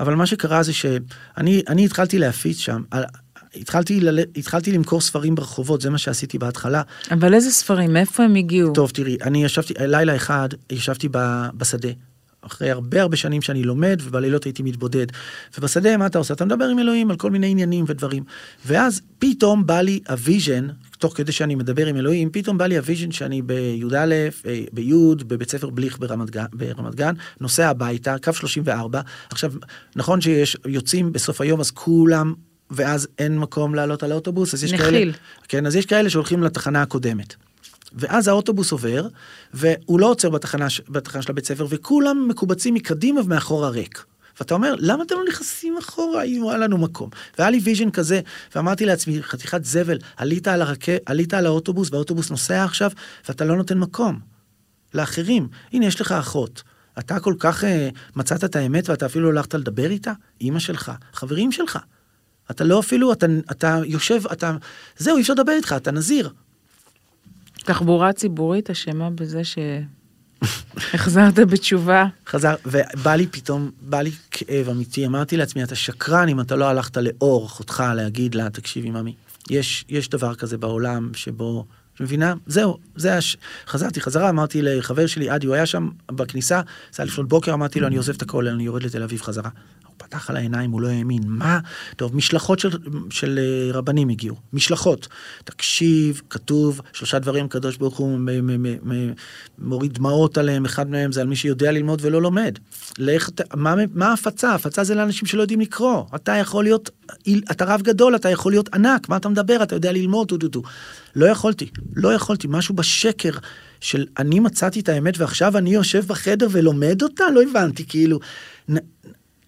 אבל 0.00 0.14
מה 0.14 0.26
שקרה 0.26 0.62
זה 0.62 0.72
שאני 0.72 1.84
התחלתי 1.84 2.18
להפיץ 2.18 2.58
שם, 2.58 2.82
התחלתי, 3.56 4.00
לל... 4.00 4.18
התחלתי 4.36 4.72
למכור 4.72 5.00
ספרים 5.00 5.34
ברחובות, 5.34 5.80
זה 5.80 5.90
מה 5.90 5.98
שעשיתי 5.98 6.38
בהתחלה. 6.38 6.82
אבל 7.10 7.34
איזה 7.34 7.50
ספרים? 7.50 7.92
מאיפה 7.92 8.22
הם 8.22 8.34
הגיעו? 8.34 8.72
טוב, 8.72 8.90
תראי, 8.90 9.16
אני 9.22 9.44
ישבתי, 9.44 9.74
לילה 9.80 10.16
אחד 10.16 10.48
ישבתי 10.70 11.08
ב, 11.10 11.46
בשדה. 11.54 11.90
אחרי 12.46 12.70
הרבה 12.70 13.02
הרבה 13.02 13.16
שנים 13.16 13.42
שאני 13.42 13.62
לומד, 13.62 14.00
ובלילות 14.04 14.44
הייתי 14.44 14.62
מתבודד. 14.62 15.06
ובשדה, 15.58 15.96
מה 15.96 16.06
אתה 16.06 16.18
עושה? 16.18 16.34
אתה 16.34 16.44
מדבר 16.44 16.64
עם 16.64 16.78
אלוהים 16.78 17.10
על 17.10 17.16
כל 17.16 17.30
מיני 17.30 17.46
עניינים 17.46 17.84
ודברים. 17.88 18.24
ואז 18.66 19.00
פתאום 19.18 19.66
בא 19.66 19.80
לי 19.80 20.00
ה 20.08 20.15
vision, 20.15 20.68
תוך 20.98 21.16
כדי 21.16 21.32
שאני 21.32 21.54
מדבר 21.54 21.86
עם 21.86 21.96
אלוהים, 21.96 22.30
פתאום 22.32 22.58
בא 22.58 22.66
לי 22.66 22.76
ה 22.76 22.81
vision 22.81 23.10
שאני 23.10 23.42
בי"א, 23.42 23.96
אה, 23.96 24.64
בי', 24.72 24.92
בבית 25.26 25.50
ספר 25.50 25.70
בליך 25.70 25.98
ברמת 25.98 26.30
גן, 26.30 26.44
ברמת 26.52 26.94
גן, 26.94 27.14
נוסע 27.40 27.68
הביתה, 27.68 28.16
קו 28.22 28.32
34. 28.32 29.00
עכשיו, 29.30 29.52
נכון 29.96 30.20
שיש, 30.20 30.56
יוצאים 30.66 31.12
בסוף 31.12 31.40
היום, 31.40 31.60
אז 31.60 31.70
כולם 31.70 32.34
ואז 32.70 33.08
אין 33.18 33.38
מקום 33.38 33.74
לעלות 33.74 34.02
על 34.02 34.12
האוטובוס, 34.12 34.54
אז 34.54 34.64
יש 34.64 34.72
נחיל. 34.72 34.90
כאלה... 34.90 35.12
כן, 35.48 35.66
אז 35.66 35.76
יש 35.76 35.86
כאלה 35.86 36.10
שהולכים 36.10 36.42
לתחנה 36.42 36.82
הקודמת. 36.82 37.34
ואז 37.92 38.28
האוטובוס 38.28 38.72
עובר, 38.72 39.06
והוא 39.54 40.00
לא 40.00 40.10
עוצר 40.10 40.30
בתחנה, 40.30 40.66
בתחנה 40.88 41.22
של 41.22 41.30
הבית 41.30 41.46
ספר, 41.46 41.66
וכולם 41.68 42.28
מקובצים 42.28 42.74
מקדימה 42.74 43.20
ומאחורה 43.20 43.68
ריק. 43.68 44.04
ואתה 44.38 44.54
אומר, 44.54 44.74
למה 44.78 45.02
אתם 45.02 45.14
לא 45.14 45.24
נכנסים 45.28 45.76
אחורה 45.78 46.22
אם 46.22 46.48
היה 46.48 46.58
לנו 46.58 46.78
מקום? 46.78 47.10
והיה 47.38 47.50
לי 47.50 47.60
vision 47.62 47.90
כזה, 47.90 48.20
ואמרתי 48.54 48.86
לעצמי, 48.86 49.22
חתיכת 49.22 49.64
זבל, 49.64 49.98
עלית 50.16 50.48
על, 50.48 50.62
הרק... 50.62 50.84
עלית 51.06 51.34
על 51.34 51.46
האוטובוס, 51.46 51.88
והאוטובוס 51.92 52.30
נוסע 52.30 52.64
עכשיו, 52.64 52.90
ואתה 53.28 53.44
לא 53.44 53.56
נותן 53.56 53.78
מקום 53.78 54.18
לאחרים. 54.94 55.48
הנה, 55.72 55.86
יש 55.86 56.00
לך 56.00 56.12
אחות. 56.12 56.62
אתה 56.98 57.20
כל 57.20 57.34
כך 57.38 57.64
uh, 57.64 57.66
מצאת 58.16 58.44
את 58.44 58.56
האמת 58.56 58.88
ואתה 58.88 59.06
אפילו 59.06 59.32
לא 59.32 59.38
הלכת 59.38 59.54
לדבר 59.54 59.90
איתה? 59.90 60.12
אימא 60.40 60.58
שלך, 60.58 60.92
חברים 61.12 61.52
שלך. 61.52 61.78
אתה 62.50 62.64
לא 62.64 62.80
אפילו, 62.80 63.12
אתה, 63.12 63.26
אתה 63.50 63.80
יושב, 63.84 64.20
אתה... 64.32 64.56
זהו, 64.96 65.16
אי 65.16 65.22
אפשר 65.22 65.32
לדבר 65.32 65.52
איתך, 65.52 65.74
אתה 65.76 65.90
נזיר. 65.90 66.30
תחבורה 67.64 68.12
ציבורית 68.12 68.70
אשמה 68.70 69.10
בזה 69.10 69.42
שהחזרת 70.44 71.34
בתשובה. 71.38 72.06
חזר, 72.26 72.54
ובא 72.66 73.14
לי 73.14 73.26
פתאום, 73.26 73.70
בא 73.80 74.00
לי 74.00 74.10
כאב 74.30 74.68
אמיתי, 74.68 75.06
אמרתי 75.06 75.36
לעצמי, 75.36 75.62
אתה 75.62 75.74
שקרן 75.74 76.28
אם 76.28 76.40
אתה 76.40 76.56
לא 76.56 76.64
הלכת 76.64 76.96
לאור 76.96 77.46
אחותך 77.46 77.82
להגיד 77.96 78.34
לה, 78.34 78.50
תקשיבי, 78.50 78.90
ממי, 78.90 79.14
יש, 79.50 79.84
יש 79.88 80.08
דבר 80.08 80.34
כזה 80.34 80.58
בעולם 80.58 81.10
שבו... 81.14 81.64
מבינה? 82.00 82.34
זהו, 82.46 82.78
זה 82.96 83.16
הש... 83.16 83.36
חזרתי 83.66 84.00
חזרה, 84.00 84.28
אמרתי 84.28 84.62
לחבר 84.62 85.06
שלי, 85.06 85.30
עדי, 85.30 85.46
הוא 85.46 85.54
היה 85.54 85.66
שם 85.66 85.88
בכניסה, 86.12 86.60
זה 86.92 87.02
היה 87.02 87.06
לפנות 87.06 87.28
בוקר, 87.28 87.54
אמרתי 87.54 87.80
לו, 87.80 87.86
אני 87.86 87.96
עוזב 87.96 88.14
את 88.14 88.22
הכל, 88.22 88.48
אני 88.48 88.64
יורד 88.64 88.82
לתל 88.82 89.02
אביב 89.02 89.22
חזרה. 89.22 89.50
פתח 89.96 90.30
על 90.30 90.36
העיניים, 90.36 90.70
הוא 90.70 90.80
לא 90.80 90.88
האמין. 90.88 91.22
מה? 91.26 91.58
טוב, 91.96 92.16
משלחות 92.16 92.58
של, 92.58 92.70
של 93.10 93.38
אה, 93.38 93.78
רבנים 93.78 94.08
הגיעו. 94.08 94.36
משלחות. 94.52 95.08
תקשיב, 95.44 96.22
כתוב, 96.30 96.80
שלושה 96.92 97.18
דברים 97.18 97.44
הקדוש 97.44 97.76
ברוך 97.76 97.96
הוא 97.96 98.18
מוריד 99.58 99.94
דמעות 99.94 100.38
עליהם, 100.38 100.64
אחד 100.64 100.90
מהם 100.90 101.12
זה 101.12 101.20
על 101.20 101.26
מי 101.26 101.36
שיודע 101.36 101.72
ללמוד 101.72 102.00
ולא 102.02 102.22
לומד. 102.22 102.58
לך, 102.98 103.28
מה, 103.54 103.74
מה 103.94 104.08
ההפצה? 104.08 104.54
הפצה 104.54 104.84
זה 104.84 104.94
לאנשים 104.94 105.26
שלא 105.26 105.42
יודעים 105.42 105.60
לקרוא. 105.60 106.02
אתה 106.14 106.32
יכול 106.32 106.64
להיות, 106.64 106.90
אתה 107.50 107.64
רב 107.64 107.82
גדול, 107.82 108.16
אתה 108.16 108.30
יכול 108.30 108.52
להיות 108.52 108.74
ענק, 108.74 109.08
מה 109.08 109.16
אתה 109.16 109.28
מדבר? 109.28 109.62
אתה 109.62 109.74
יודע 109.74 109.92
ללמוד, 109.92 110.28
טו 110.28 110.36
טו 110.38 110.48
טו. 110.48 110.62
לא 111.16 111.26
יכולתי, 111.26 111.70
לא 111.96 112.12
יכולתי, 112.12 112.46
משהו 112.50 112.74
בשקר. 112.74 113.32
של 113.80 114.06
אני 114.18 114.40
מצאתי 114.40 114.80
את 114.80 114.88
האמת 114.88 115.18
ועכשיו 115.18 115.58
אני 115.58 115.74
יושב 115.74 116.04
בחדר 116.06 116.48
ולומד 116.50 117.02
אותה? 117.02 117.24
לא 117.34 117.42
הבנתי, 117.42 117.84
כאילו. 117.86 118.20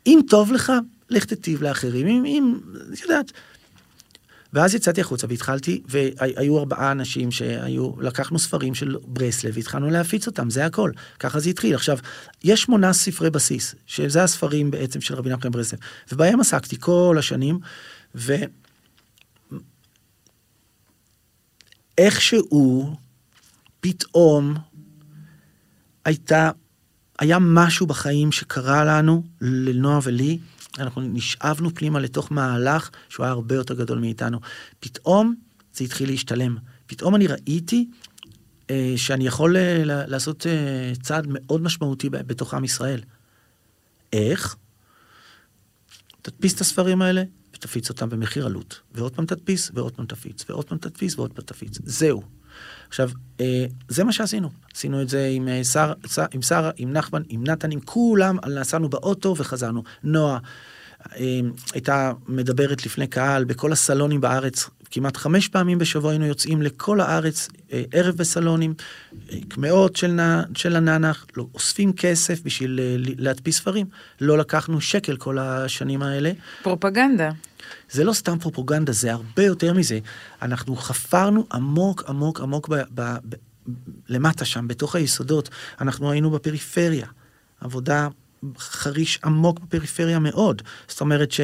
אם 0.07 0.21
טוב 0.29 0.53
לך, 0.53 0.73
לך 1.11 1.25
תטיב 1.25 1.63
לאחרים. 1.63 2.07
אם, 2.07 2.25
אם, 2.25 2.61
את 2.93 3.01
יודעת. 3.03 3.33
ואז 4.53 4.75
יצאתי 4.75 5.01
החוצה 5.01 5.27
והתחלתי, 5.31 5.83
והיו 5.89 6.59
ארבעה 6.59 6.93
אנשים 6.93 7.31
שהיו, 7.31 8.01
לקחנו 8.01 8.39
ספרים 8.39 8.75
של 8.75 8.97
ברסלב 9.07 9.53
והתחלנו 9.57 9.91
להפיץ 9.91 10.27
אותם, 10.27 10.51
זה 10.51 10.67
הכל. 10.67 10.91
ככה 11.19 11.41
זה 11.41 11.51
התחיל. 11.51 11.75
עכשיו, 11.75 11.99
יש 12.45 12.63
שמונה 12.63 12.93
ספרי 12.93 13.31
בסיס, 13.31 13.75
שזה 13.87 14.23
הספרים 14.23 14.71
בעצם 14.71 15.01
של 15.01 15.15
רבי 15.15 15.31
נחמן 15.31 15.51
ברסלב, 15.51 15.79
ובהם 16.13 16.41
עסקתי 16.41 16.77
כל 16.81 17.17
השנים, 17.19 17.59
ו... 18.15 18.35
איכשהו, 21.99 22.97
פתאום, 23.81 24.55
הייתה, 26.05 26.51
היה 27.19 27.39
משהו 27.41 27.87
בחיים 27.87 28.33
שקרה 28.33 28.85
לנו, 28.85 29.23
לנועה 29.41 29.99
ולי, 30.03 30.39
אנחנו 30.79 31.03
נשאבנו 31.03 31.75
פנימה 31.75 32.01
לתוך 32.01 32.33
מהלך 32.33 32.91
שהוא 33.09 33.25
היה 33.25 33.33
הרבה 33.33 33.55
יותר 33.55 33.75
גדול 33.75 33.99
מאיתנו. 33.99 34.41
פתאום 34.81 35.35
זה 35.75 35.85
התחיל 35.85 36.09
להשתלם. 36.09 36.57
פתאום 36.87 37.15
אני 37.15 37.27
ראיתי 37.27 37.89
אה, 38.71 38.95
שאני 38.97 39.27
יכול 39.27 39.57
אה, 39.57 39.83
לעשות 39.85 40.47
אה, 40.47 40.93
צעד 41.03 41.27
מאוד 41.29 41.63
משמעותי 41.63 42.11
בתוך 42.11 42.55
עם 42.55 42.65
ישראל. 42.65 43.01
איך? 44.13 44.57
תדפיס 46.23 46.55
את 46.55 46.61
הספרים 46.61 47.03
האלה 47.03 47.23
ותפיץ 47.55 47.89
אותם 47.89 48.09
במחיר 48.09 48.47
עלות. 48.47 48.81
ועוד 48.95 49.15
פעם 49.15 49.27
תדפיס, 49.27 49.71
ועוד 49.75 49.93
פעם 49.93 50.07
תפיץ, 50.07 50.45
ועוד 50.49 50.65
פעם 50.65 50.79
תדפיס, 50.79 51.19
ועוד 51.19 51.33
פעם 51.33 51.45
תפיץ. 51.45 51.79
זהו. 51.85 52.23
עכשיו, 52.89 53.11
אה, 53.41 53.67
זה 53.89 54.05
מה 54.05 54.13
שעשינו. 54.13 54.51
עשינו 54.75 55.03
את 55.03 55.09
זה 55.09 55.31
עם 55.33 55.49
שר, 55.73 55.93
שר, 56.07 56.25
עם 56.35 56.43
שרה, 56.43 56.71
עם 56.77 56.93
נחמן, 56.93 57.23
עם 57.29 57.45
נתן, 57.47 57.71
עם 57.71 57.81
כולם, 57.81 58.37
נסענו 58.61 58.89
באוטו 58.89 59.35
וחזרנו. 59.39 59.83
נועה 60.05 60.39
אה, 61.13 61.41
הייתה 61.75 62.13
מדברת 62.29 62.87
לפני 62.87 63.07
קהל 63.07 63.45
בכל 63.45 63.73
הסלונים 63.73 64.21
בארץ, 64.21 64.71
כמעט 64.91 65.17
חמש 65.17 65.49
פעמים 65.49 65.79
בשבוע 65.79 66.11
היינו 66.11 66.27
יוצאים 66.27 66.63
לכל 66.63 67.01
הארץ, 67.01 67.49
אה, 67.73 67.83
ערב 67.93 68.17
בסלונים, 68.17 68.75
קמעות 69.49 69.97
של, 69.97 70.21
של 70.55 70.77
הננח, 70.77 71.27
לא, 71.37 71.47
אוספים 71.55 71.93
כסף 71.93 72.41
בשביל 72.43 72.81
להדפיס 73.19 73.57
ספרים. 73.57 73.87
לא 74.21 74.39
לקחנו 74.39 74.81
שקל 74.81 75.17
כל 75.17 75.39
השנים 75.39 76.03
האלה. 76.03 76.33
פרופגנדה. 76.63 77.31
זה 77.91 78.05
לא 78.05 78.13
סתם 78.13 78.39
פרופוגנדה, 78.39 78.93
זה 78.93 79.13
הרבה 79.13 79.43
יותר 79.43 79.73
מזה. 79.73 79.99
אנחנו 80.43 80.77
חפרנו 80.77 81.47
עמוק 81.53 82.05
עמוק 82.09 82.41
עמוק 82.41 82.69
ב, 82.69 82.75
ב, 82.75 83.17
ב, 83.29 83.35
למטה 84.09 84.45
שם, 84.45 84.69
בתוך 84.69 84.95
היסודות. 84.95 85.49
אנחנו 85.81 86.11
היינו 86.11 86.31
בפריפריה, 86.31 87.07
עבודה 87.61 88.09
חריש 88.59 89.21
עמוק 89.25 89.61
בפריפריה 89.61 90.19
מאוד. 90.19 90.63
זאת 90.89 91.01
אומרת 91.01 91.33
ש... 91.33 91.41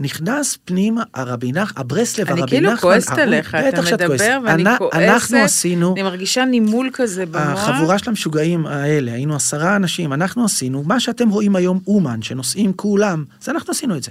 נכנס 0.00 0.58
פנימה 0.64 1.02
הרבי 1.14 1.52
נחמן, 1.52 1.80
הברסלב, 1.80 2.28
הרבי 2.28 2.42
נחמן. 2.42 2.56
אני 2.56 2.66
כאילו 2.66 2.80
כועסת 2.80 3.18
עליך, 3.18 3.54
אתה 3.54 3.82
מדבר 3.82 4.38
ואני 4.44 4.64
כועסת. 4.78 4.94
אנחנו 4.94 5.38
עשינו... 5.38 5.92
אני 5.92 6.02
מרגישה 6.02 6.44
נימול 6.44 6.90
כזה 6.92 7.26
במוח. 7.26 7.68
החבורה 7.68 7.98
של 7.98 8.10
המשוגעים 8.10 8.66
האלה, 8.66 9.12
היינו 9.12 9.36
עשרה 9.36 9.76
אנשים, 9.76 10.12
אנחנו 10.12 10.44
עשינו, 10.44 10.82
מה 10.82 11.00
שאתם 11.00 11.28
רואים 11.28 11.56
היום 11.56 11.80
אומן, 11.86 12.22
שנוסעים 12.22 12.72
כולם, 12.72 13.24
זה 13.40 13.50
אנחנו 13.50 13.70
עשינו 13.70 13.96
את 13.96 14.02
זה. 14.02 14.10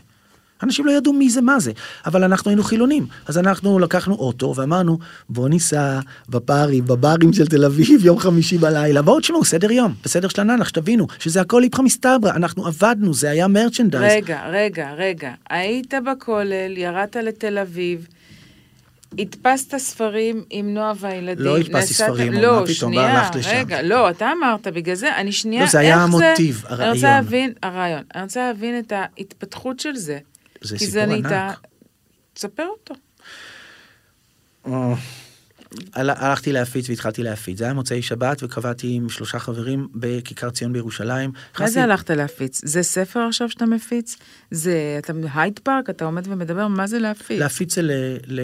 אנשים 0.63 0.85
לא 0.85 0.91
ידעו 0.91 1.13
מי 1.13 1.29
זה 1.29 1.41
מה 1.41 1.59
זה, 1.59 1.71
אבל 2.05 2.23
אנחנו 2.23 2.49
היינו 2.49 2.63
חילונים. 2.63 3.07
אז 3.27 3.37
אנחנו 3.37 3.79
לקחנו 3.79 4.15
אוטו 4.15 4.53
ואמרנו, 4.55 4.97
בוא 5.29 5.49
ניסע 5.49 5.99
בפארים, 6.29 6.85
בברים 6.85 7.33
של 7.33 7.47
תל 7.47 7.65
אביב, 7.65 8.05
יום 8.05 8.19
חמישי 8.19 8.57
בלילה, 8.57 9.01
בואו 9.01 9.19
תשמעו, 9.19 9.45
סדר 9.45 9.71
יום, 9.71 9.93
בסדר 10.03 10.27
של 10.27 10.41
הננח, 10.41 10.67
שתבינו, 10.67 11.07
שזה 11.19 11.41
הכל 11.41 11.63
איפכא 11.63 11.81
מסתברא, 11.81 12.31
אנחנו 12.35 12.67
עבדנו, 12.67 13.13
זה 13.13 13.29
היה 13.29 13.47
מרצ'נדייז. 13.47 14.13
רגע, 14.13 14.41
רגע, 14.49 14.93
רגע, 14.97 15.31
היית 15.49 15.93
בכולל, 16.05 16.77
ירדת 16.77 17.15
לתל 17.15 17.57
אביב, 17.57 18.07
הדפסת 19.17 19.77
ספרים 19.77 20.43
עם 20.49 20.73
נועה 20.73 20.93
והילדים. 20.99 21.45
לא 21.45 21.57
הדפסתי 21.57 21.93
ספרים, 21.93 22.33
לא, 22.33 22.59
מה 22.59 22.67
פתאום, 22.67 22.95
מה 22.95 23.01
הלכת 23.01 23.35
לשם? 23.35 23.49
רגע, 23.53 23.81
לא, 23.81 24.09
אתה 24.09 24.31
אמרת, 24.37 24.67
בגלל 24.67 24.95
זה, 24.95 25.15
אני 25.15 25.31
שנייה, 25.31 25.63
לא, 25.63 25.69
זה 25.69 25.79
היה 25.79 26.03
המוטיב, 26.03 26.63
הרעיון. 26.67 26.89
אני 26.89 26.95
רוצה 26.95 27.07
להבין, 27.07 27.53
הרעיון, 27.63 28.03
אני 28.15 28.23
רוצה 28.23 28.47
להבין 28.47 28.79
את 28.79 28.93
ההתפתחות 28.95 29.79
של 29.79 29.95
זה. 29.95 30.17
זה 30.61 30.77
סיפור 30.77 31.01
ענק. 31.01 31.05
זה 31.05 31.05
נהייתה... 31.05 31.51
תספר 32.33 32.67
אותו. 32.67 32.95
אה, 34.67 34.93
הלכתי 35.93 36.51
להפיץ 36.51 36.89
והתחלתי 36.89 37.23
להפיץ. 37.23 37.57
זה 37.57 37.63
היה 37.63 37.73
מוצאי 37.73 38.01
שבת 38.01 38.43
וקבעתי 38.43 38.93
עם 38.93 39.09
שלושה 39.09 39.39
חברים 39.39 39.87
בכיכר 39.93 40.49
ציון 40.49 40.73
בירושלים. 40.73 41.31
מה 41.59 41.69
זה 41.69 41.83
הלכת 41.83 42.09
להפיץ? 42.09 42.61
זה 42.65 42.83
ספר 42.83 43.19
עכשיו 43.19 43.49
שאתה 43.49 43.65
מפיץ? 43.65 44.17
זה, 44.51 44.95
אתה 44.99 45.13
הייד 45.33 45.59
פארק, 45.59 45.89
אתה 45.89 46.05
עומד 46.05 46.27
ומדבר, 46.27 46.67
מה 46.67 46.87
זה 46.87 46.99
להפיץ? 46.99 47.39
להפיץ 47.39 47.75
זה. 47.75 47.81
ל... 48.27 48.41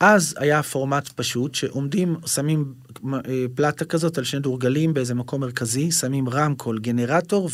אז 0.00 0.34
היה 0.38 0.62
פורמט 0.62 1.08
פשוט 1.08 1.54
שעומדים, 1.54 2.16
שמים 2.26 2.74
אה, 3.14 3.18
פלטה 3.54 3.84
כזאת 3.84 4.18
על 4.18 4.24
שני 4.24 4.40
דורגלים 4.40 4.94
באיזה 4.94 5.14
מקום 5.14 5.40
מרכזי, 5.40 5.92
שמים 5.92 6.28
רמקול, 6.28 6.78
גנרטור 6.78 7.50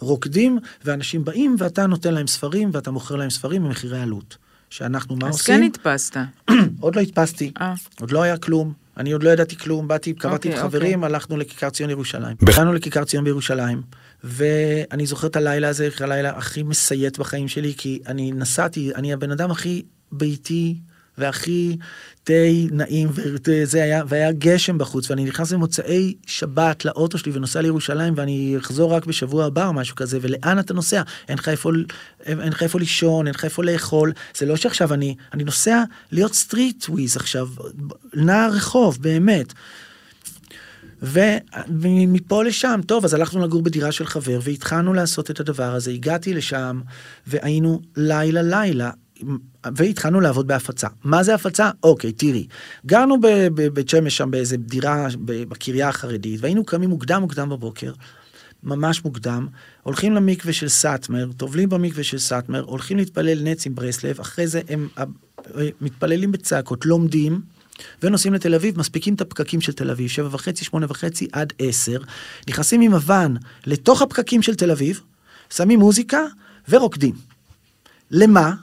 ורוקדים, 0.00 0.58
ואנשים 0.84 1.24
באים 1.24 1.56
ואתה 1.58 1.86
נותן 1.86 2.14
להם 2.14 2.26
ספרים 2.26 2.70
ואתה 2.72 2.90
מוכר 2.90 3.16
להם 3.16 3.30
ספרים 3.30 3.64
במחירי 3.64 4.00
עלות. 4.00 4.36
שאנחנו 4.70 5.16
מה 5.16 5.28
אז 5.28 5.34
עושים? 5.34 5.54
אז 5.54 5.60
כן 5.60 5.66
הדפסת. 5.66 6.16
עוד 6.80 6.96
לא 6.96 7.00
הדפסתי, 7.00 7.52
아. 7.58 7.60
אה. 7.60 7.74
עוד 8.00 8.10
לא 8.10 8.22
היה 8.22 8.36
כלום. 8.36 8.72
אני 8.96 9.12
עוד 9.12 9.22
לא 9.22 9.30
ידעתי 9.30 9.56
כלום, 9.56 9.88
באתי, 9.88 10.12
קבעתי 10.12 10.52
okay, 10.52 10.56
עם 10.56 10.62
חברים, 10.62 11.02
okay. 11.02 11.06
הלכנו 11.06 11.36
לכיכר 11.36 11.70
ציון 11.70 11.90
ירושלים. 11.90 12.36
הגענו 12.42 12.72
לכיכר 12.72 13.04
ציון 13.04 13.24
בירושלים, 13.24 13.82
ואני 14.24 15.06
זוכר 15.06 15.26
את 15.26 15.36
הלילה 15.36 15.68
הזה, 15.68 15.88
הלילה 16.00 16.30
הכי 16.30 16.62
מסייט 16.62 17.18
בחיים 17.18 17.48
שלי, 17.48 17.74
כי 17.76 18.00
אני 18.06 18.32
נסעתי, 18.32 18.94
אני 18.94 19.12
הבן 19.12 19.30
אדם 19.30 19.50
הכי 19.50 19.82
ביתי, 20.12 20.80
והכי 21.18 21.76
תה 22.24 22.32
נעים, 22.70 23.08
וזה 23.46 23.82
היה, 23.82 24.02
והיה 24.08 24.32
גשם 24.32 24.78
בחוץ, 24.78 25.10
ואני 25.10 25.24
נכנס 25.24 25.52
במוצאי 25.52 26.14
שבת 26.26 26.84
לאוטו 26.84 27.18
שלי 27.18 27.32
ונוסע 27.34 27.60
לירושלים, 27.60 28.14
ואני 28.16 28.56
אחזור 28.58 28.94
רק 28.94 29.06
בשבוע 29.06 29.44
הבא 29.44 29.66
או 29.66 29.72
משהו 29.72 29.96
כזה, 29.96 30.18
ולאן 30.22 30.58
אתה 30.58 30.74
נוסע? 30.74 31.02
אין 31.28 31.38
לך 31.38 32.62
איפה 32.62 32.78
לישון, 32.78 33.26
אין 33.26 33.34
לך 33.34 33.44
איפה 33.44 33.64
לאכול. 33.64 34.12
זה 34.38 34.46
לא 34.46 34.56
שעכשיו 34.56 34.94
אני, 34.94 35.14
אני 35.34 35.44
נוסע 35.44 35.82
להיות 36.12 36.34
street 36.34 36.84
wise 36.88 37.16
עכשיו, 37.16 37.48
נער 38.14 38.50
רחוב, 38.50 38.98
באמת. 39.00 39.52
ומפה 41.02 42.44
לשם, 42.44 42.80
טוב, 42.86 43.04
אז 43.04 43.14
הלכנו 43.14 43.44
לגור 43.44 43.62
בדירה 43.62 43.92
של 43.92 44.06
חבר 44.06 44.40
והתחלנו 44.42 44.94
לעשות 44.94 45.30
את 45.30 45.40
הדבר 45.40 45.74
הזה, 45.74 45.90
הגעתי 45.90 46.34
לשם 46.34 46.80
והיינו 47.26 47.82
לילה 47.96 48.42
לילה 48.42 48.90
והתחלנו 49.76 50.20
לעבוד 50.20 50.46
בהפצה. 50.46 50.88
מה 51.04 51.22
זה 51.22 51.34
הפצה? 51.34 51.70
אוקיי, 51.82 52.12
תראי, 52.12 52.46
גרנו 52.86 53.16
בבית 53.20 53.88
שמש 53.88 54.16
שם 54.16 54.30
באיזה 54.30 54.56
דירה 54.56 55.06
בקריה 55.24 55.88
החרדית, 55.88 56.40
והיינו 56.40 56.64
קמים 56.64 56.90
מוקדם 56.90 57.20
מוקדם 57.20 57.48
בבוקר, 57.48 57.92
ממש 58.62 59.04
מוקדם, 59.04 59.46
הולכים 59.82 60.14
למקווה 60.14 60.52
של 60.52 60.68
סאטמר, 60.68 61.30
טובלים 61.36 61.68
במקווה 61.68 62.04
של 62.04 62.18
סאטמר, 62.18 62.60
הולכים 62.60 62.96
להתפלל 62.96 63.42
נץ 63.42 63.66
עם 63.66 63.74
ברסלב, 63.74 64.20
אחרי 64.20 64.46
זה 64.46 64.60
הם 64.68 64.88
מתפללים 65.80 66.32
בצעקות, 66.32 66.86
לומדים, 66.86 67.40
ונוסעים 68.02 68.34
לתל 68.34 68.54
אביב, 68.54 68.78
מספיקים 68.78 69.14
את 69.14 69.20
הפקקים 69.20 69.60
של 69.60 69.72
תל 69.72 69.90
אביב, 69.90 70.08
שבע 70.08 70.28
וחצי, 70.32 70.64
שמונה 70.64 70.86
וחצי 70.88 71.28
עד 71.32 71.52
עשר, 71.58 71.98
נכנסים 72.48 72.80
עם 72.80 72.92
הוואן 72.92 73.34
לתוך 73.66 74.02
הפקקים 74.02 74.42
של 74.42 74.54
תל 74.54 74.70
אביב, 74.70 75.00
שמים 75.50 75.78
מוזיקה 75.78 76.20
ורוקדים. 76.68 77.14
למה? 78.10 78.54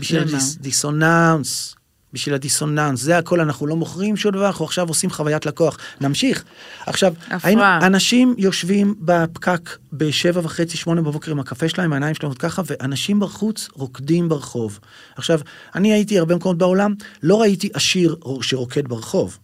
בשביל 0.00 0.22
הדיסוננס, 0.58 1.74
בשביל 2.12 2.34
הדיסוננס, 2.34 3.00
זה 3.00 3.18
הכל, 3.18 3.40
אנחנו 3.40 3.66
לא 3.66 3.76
מוכרים 3.76 4.16
שום 4.16 4.32
דבר, 4.32 4.46
אנחנו 4.46 4.64
עכשיו 4.64 4.88
עושים 4.88 5.10
חוויית 5.10 5.46
לקוח. 5.46 5.78
נמשיך. 6.00 6.44
עכשיו, 6.86 7.14
היינו, 7.42 7.62
אנשים 7.62 8.34
יושבים 8.38 8.94
בפקק 9.00 9.78
בשבע 9.92 10.40
וחצי, 10.44 10.76
שמונה 10.76 11.02
בבוקר 11.02 11.30
עם 11.30 11.40
הקפה 11.40 11.68
שלהם, 11.68 11.92
העיניים 11.92 12.14
שלהם 12.14 12.30
עוד 12.30 12.38
ככה, 12.38 12.62
ואנשים 12.66 13.20
בחוץ 13.20 13.68
רוקדים 13.72 14.28
ברחוב. 14.28 14.80
עכשיו, 15.16 15.40
אני 15.74 15.92
הייתי 15.92 16.18
הרבה 16.18 16.36
מקומות 16.36 16.58
בעולם, 16.58 16.94
לא 17.22 17.40
ראיתי 17.40 17.68
עשיר 17.74 18.16
שרוקד 18.42 18.88
ברחוב. 18.88 19.38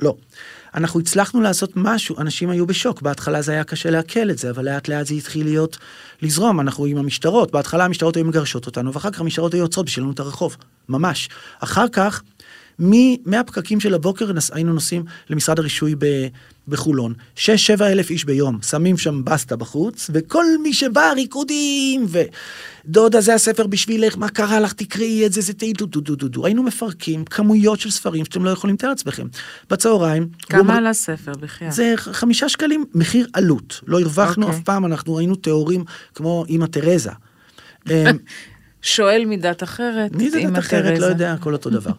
לא. 0.00 0.14
אנחנו 0.76 1.00
הצלחנו 1.00 1.40
לעשות 1.40 1.72
משהו, 1.76 2.18
אנשים 2.18 2.50
היו 2.50 2.66
בשוק, 2.66 3.02
בהתחלה 3.02 3.42
זה 3.42 3.52
היה 3.52 3.64
קשה 3.64 3.90
לעכל 3.90 4.30
את 4.30 4.38
זה, 4.38 4.50
אבל 4.50 4.64
לאט 4.64 4.88
לאט 4.88 5.06
זה 5.06 5.14
התחיל 5.14 5.44
להיות, 5.44 5.78
לזרום, 6.22 6.60
אנחנו 6.60 6.84
עם 6.84 6.96
המשטרות, 6.96 7.52
בהתחלה 7.52 7.84
המשטרות 7.84 8.16
היו 8.16 8.24
מגרשות 8.24 8.66
אותנו, 8.66 8.92
ואחר 8.92 9.10
כך 9.10 9.20
המשטרות 9.20 9.54
היו 9.54 9.62
יוצרות 9.62 9.86
בשבילנו 9.86 10.12
את 10.12 10.20
הרחוב, 10.20 10.56
ממש. 10.88 11.28
אחר 11.60 11.88
כך, 11.88 12.22
מהפקקים 13.26 13.80
של 13.80 13.94
הבוקר 13.94 14.30
היינו 14.52 14.72
נוסעים 14.72 15.04
למשרד 15.30 15.58
הרישוי 15.58 15.94
ב, 15.98 16.26
בחולון. 16.68 17.14
6-7 17.36 17.40
אלף 17.80 18.10
איש 18.10 18.24
ביום, 18.24 18.58
שמים 18.62 18.98
שם 18.98 19.24
בסטה 19.24 19.56
בחוץ, 19.56 20.10
וכל 20.14 20.44
מי 20.62 20.72
שבא 20.72 21.12
ריקודים, 21.14 22.06
ודודה 22.08 23.20
זה 23.20 23.34
הספר 23.34 23.66
בשבילך, 23.66 24.16
מה 24.16 24.28
קרה 24.28 24.60
לך, 24.60 24.72
תקראי 24.72 25.26
את 25.26 25.32
זה, 25.32 25.40
זה 25.40 25.52
תהי 25.52 25.72
דו 25.72 25.86
דו 25.86 26.00
דו 26.00 26.16
דו 26.16 26.28
דו. 26.28 26.46
היינו 26.46 26.62
מפרקים 26.62 27.24
כמויות 27.24 27.80
של 27.80 27.90
ספרים 27.90 28.24
שאתם 28.24 28.44
לא 28.44 28.50
יכולים 28.50 28.74
לתאר 28.74 28.88
לעצמכם. 28.88 29.26
בצהריים... 29.70 30.28
כמה 30.48 30.76
על 30.76 30.86
הספר 30.86 31.32
בכלל? 31.40 31.70
זה 31.70 31.94
חמישה 31.96 32.48
שקלים, 32.48 32.84
מחיר 32.94 33.26
עלות. 33.32 33.80
לא 33.86 34.00
הרווחנו 34.00 34.42
okay. 34.42 34.46
אוקיי. 34.46 34.60
אף 34.60 34.64
פעם, 34.64 34.86
אנחנו 34.86 35.18
היינו 35.18 35.34
טהורים 35.34 35.84
כמו 36.14 36.44
אימא 36.48 36.66
תרזה. 36.66 37.10
אמ, 37.90 38.16
שואל 38.82 39.24
מדת 39.26 39.62
אחרת. 39.62 40.16
מי 40.16 40.30
זה 40.30 40.38
אמא 40.38 40.50
דת 40.50 40.58
אחרת? 40.58 40.84
לא 40.84 40.90
תרזה. 40.90 41.06
יודע, 41.06 41.32
הכל 41.32 41.52
אותו 41.52 41.70
דבר. 41.70 41.92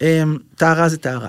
אמ, 0.00 0.38
טהרה 0.56 0.88
זה 0.88 0.96
טהרה. 0.96 1.28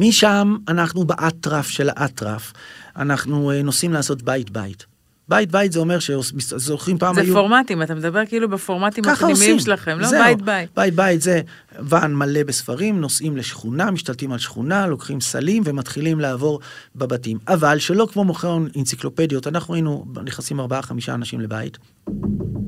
משם 0.00 0.56
אנחנו 0.68 1.04
באטרף 1.04 1.68
של 1.68 1.88
האטרף, 1.96 2.52
אנחנו 2.96 3.50
אה, 3.50 3.62
נוסעים 3.62 3.92
לעשות 3.92 4.22
בית 4.22 4.50
בית. 4.50 4.86
בית 5.28 5.50
בית 5.52 5.72
זה 5.72 5.78
אומר 5.78 5.98
שזוכרים 5.98 6.98
פעם 6.98 7.14
זה 7.14 7.20
היו... 7.20 7.34
פורמטים, 7.34 7.82
אתה 7.82 7.94
מדבר 7.94 8.26
כאילו 8.26 8.48
בפורמטים 8.48 9.04
הפנימיים. 9.08 9.58
שלכם, 9.58 9.98
לא 9.98 10.06
זהו. 10.06 10.22
בית 10.24 10.42
בית. 10.42 10.70
בית 10.76 10.94
בית 10.94 11.22
זה 11.22 11.40
ואן 11.78 12.14
מלא 12.14 12.42
בספרים, 12.42 13.00
נוסעים 13.00 13.36
לשכונה, 13.36 13.90
משתלטים 13.90 14.32
על 14.32 14.38
שכונה, 14.38 14.86
לוקחים 14.86 15.20
סלים 15.20 15.62
ומתחילים 15.66 16.20
לעבור 16.20 16.60
בבתים. 16.96 17.38
אבל 17.48 17.78
שלא 17.78 18.08
כמו 18.12 18.24
מוכר 18.24 18.58
אנציקלופדיות, 18.78 19.46
אנחנו 19.46 19.74
היינו 19.74 20.04
נכנסים 20.24 20.60
ארבעה 20.60 20.82
חמישה 20.82 21.14
אנשים 21.14 21.40
לבית, 21.40 21.78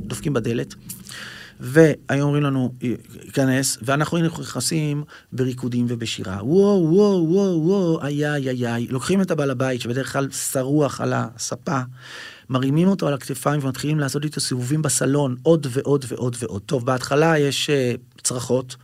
דופקים 0.06 0.32
בדלת, 0.32 0.74
והיו 1.60 2.24
אומרים 2.24 2.42
לנו, 2.42 2.74
ייכנס, 3.24 3.78
ואנחנו 3.82 4.16
היינו 4.16 4.28
נכנסים 4.40 5.04
בריקודים 5.32 5.86
ובשירה. 5.88 6.38
וואו, 6.42 6.88
וואו, 6.92 7.26
וואו, 7.28 7.62
וואו, 7.66 8.02
איי, 8.02 8.34
איי, 8.34 8.66
איי. 8.66 8.86
לוקחים 8.90 9.20
את 9.20 9.30
הבעל 9.30 9.50
הבית, 9.50 9.80
שבדרך 9.80 10.12
כלל 10.12 10.30
שרוח 10.30 11.00
על 11.00 11.12
הספה, 11.16 11.80
מרימים 12.50 12.88
אותו 12.88 13.08
על 13.08 13.14
הכתפיים 13.14 13.64
ומתחילים 13.64 14.00
לעשות 14.00 14.24
איתו 14.24 14.40
סיבובים 14.40 14.82
בסלון, 14.82 15.36
עוד 15.42 15.66
ועוד 15.70 16.04
ועוד 16.08 16.36
ועוד. 16.38 16.62
טוב, 16.66 16.86
בהתחלה 16.86 17.38
יש 17.38 17.70
uh, 17.70 18.22
צרחות, 18.22 18.76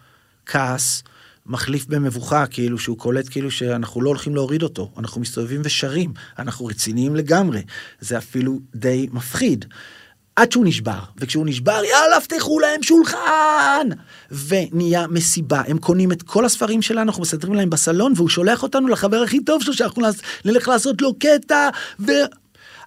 כעס, 0.46 1.02
מחליף 1.46 1.87
במבוכה, 1.87 2.46
כאילו 2.46 2.78
שהוא 2.78 2.98
קולט 2.98 3.28
כאילו 3.31 3.50
שאנחנו 3.50 4.02
לא 4.02 4.09
הולכים 4.09 4.35
להוריד 4.35 4.62
אותו, 4.62 4.92
אנחנו 4.98 5.20
מסתובבים 5.20 5.61
ושרים, 5.64 6.12
אנחנו 6.38 6.66
רציניים 6.66 7.16
לגמרי. 7.16 7.62
זה 8.00 8.18
אפילו 8.18 8.61
די 8.74 9.09
מפחיד. 9.12 9.64
עד 10.38 10.53
שהוא 10.53 10.66
נשבר, 10.66 10.98
וכשהוא 11.16 11.46
נשבר, 11.46 11.81
יאללה, 11.90 12.20
פתחו 12.20 12.61
להם 12.61 12.83
שולחן! 12.83 13.88
ונהיה 14.48 15.07
מסיבה, 15.07 15.62
הם 15.68 15.79
קונים 15.79 16.12
את 16.12 16.22
כל 16.22 16.44
הספרים 16.44 16.83
שלנו, 16.83 17.11
אנחנו 17.11 17.22
מסדרים 17.22 17.55
להם 17.55 17.70
בסלון, 17.70 18.12
והוא 18.16 18.29
שולח 18.29 18.62
אותנו 18.62 18.88
לחבר 18.88 19.22
הכי 19.22 19.40
טוב 19.44 19.62
שלו, 19.62 19.74
שאנחנו 19.74 20.03
נלך 20.44 20.68
לעשות 20.68 21.03
לו 21.03 21.14
קטע, 21.18 21.68
ו... 22.01 22.12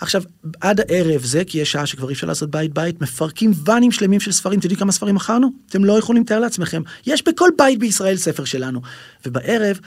עכשיו, 0.01 0.23
עד 0.61 0.79
הערב 0.79 1.21
זה, 1.23 1.43
כי 1.45 1.57
יש 1.57 1.71
שעה 1.71 1.85
שכבר 1.85 2.09
אי 2.09 2.13
אפשר 2.13 2.27
לעשות 2.27 2.51
בית 2.51 2.73
בית, 2.73 3.01
מפרקים 3.01 3.51
ואנים 3.65 3.91
שלמים 3.91 4.19
של 4.19 4.31
ספרים, 4.31 4.59
אתם 4.59 4.65
יודעים 4.65 4.79
כמה 4.79 4.91
ספרים 4.91 5.15
מכרנו? 5.15 5.51
אתם 5.69 5.85
לא 5.85 5.99
יכולים 5.99 6.23
לתאר 6.23 6.39
לעצמכם. 6.39 6.81
יש 7.07 7.23
בכל 7.23 7.49
בית 7.57 7.79
בישראל 7.79 8.17
ספר 8.17 8.45
שלנו. 8.45 8.81
ובערב 9.25 9.79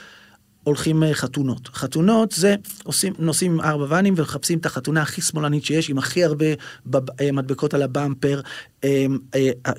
הולכים 0.64 1.02
אה, 1.02 1.14
חתונות. 1.14 1.68
חתונות 1.74 2.32
זה 2.32 2.54
עושים, 2.84 3.12
נוסעים 3.18 3.52
עם 3.52 3.60
ארבע 3.60 3.86
ואנים 3.88 4.14
ומחפשים 4.16 4.58
את 4.58 4.66
החתונה 4.66 5.02
הכי 5.02 5.22
שמאלנית 5.22 5.64
שיש, 5.64 5.90
עם 5.90 5.98
הכי 5.98 6.24
הרבה 6.24 6.46
בב- 6.86 7.20
אה, 7.20 7.32
מדבקות 7.32 7.74
על 7.74 7.82
הבמפר. 7.82 8.40
אה, 8.84 9.06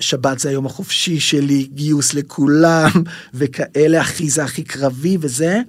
שבת 0.00 0.38
זה 0.38 0.48
היום 0.48 0.66
החופשי 0.66 1.20
שלי, 1.20 1.68
גיוס 1.72 2.14
לכולם, 2.14 2.90
וכאלה, 3.34 4.00
הכי 4.00 4.30
זה 4.30 4.44
הכי 4.44 4.64
קרבי 4.64 5.16
וזה. 5.20 5.60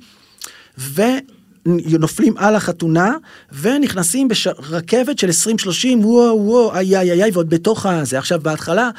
ונופלים 1.68 2.38
על 2.38 2.56
החתונה, 2.56 3.16
ונכנסים 3.62 4.28
ברכבת 4.28 5.20
של 5.20 5.30
20-30, 5.30 5.98
וואו 6.02 6.46
וואו, 6.46 6.76
איי 6.76 6.98
איי 6.98 7.24
איי, 7.24 7.32
ועוד 7.34 7.50
בתוך 7.50 7.86
הזה. 7.86 8.18
עכשיו, 8.18 8.40
בהתחלה, 8.44 8.90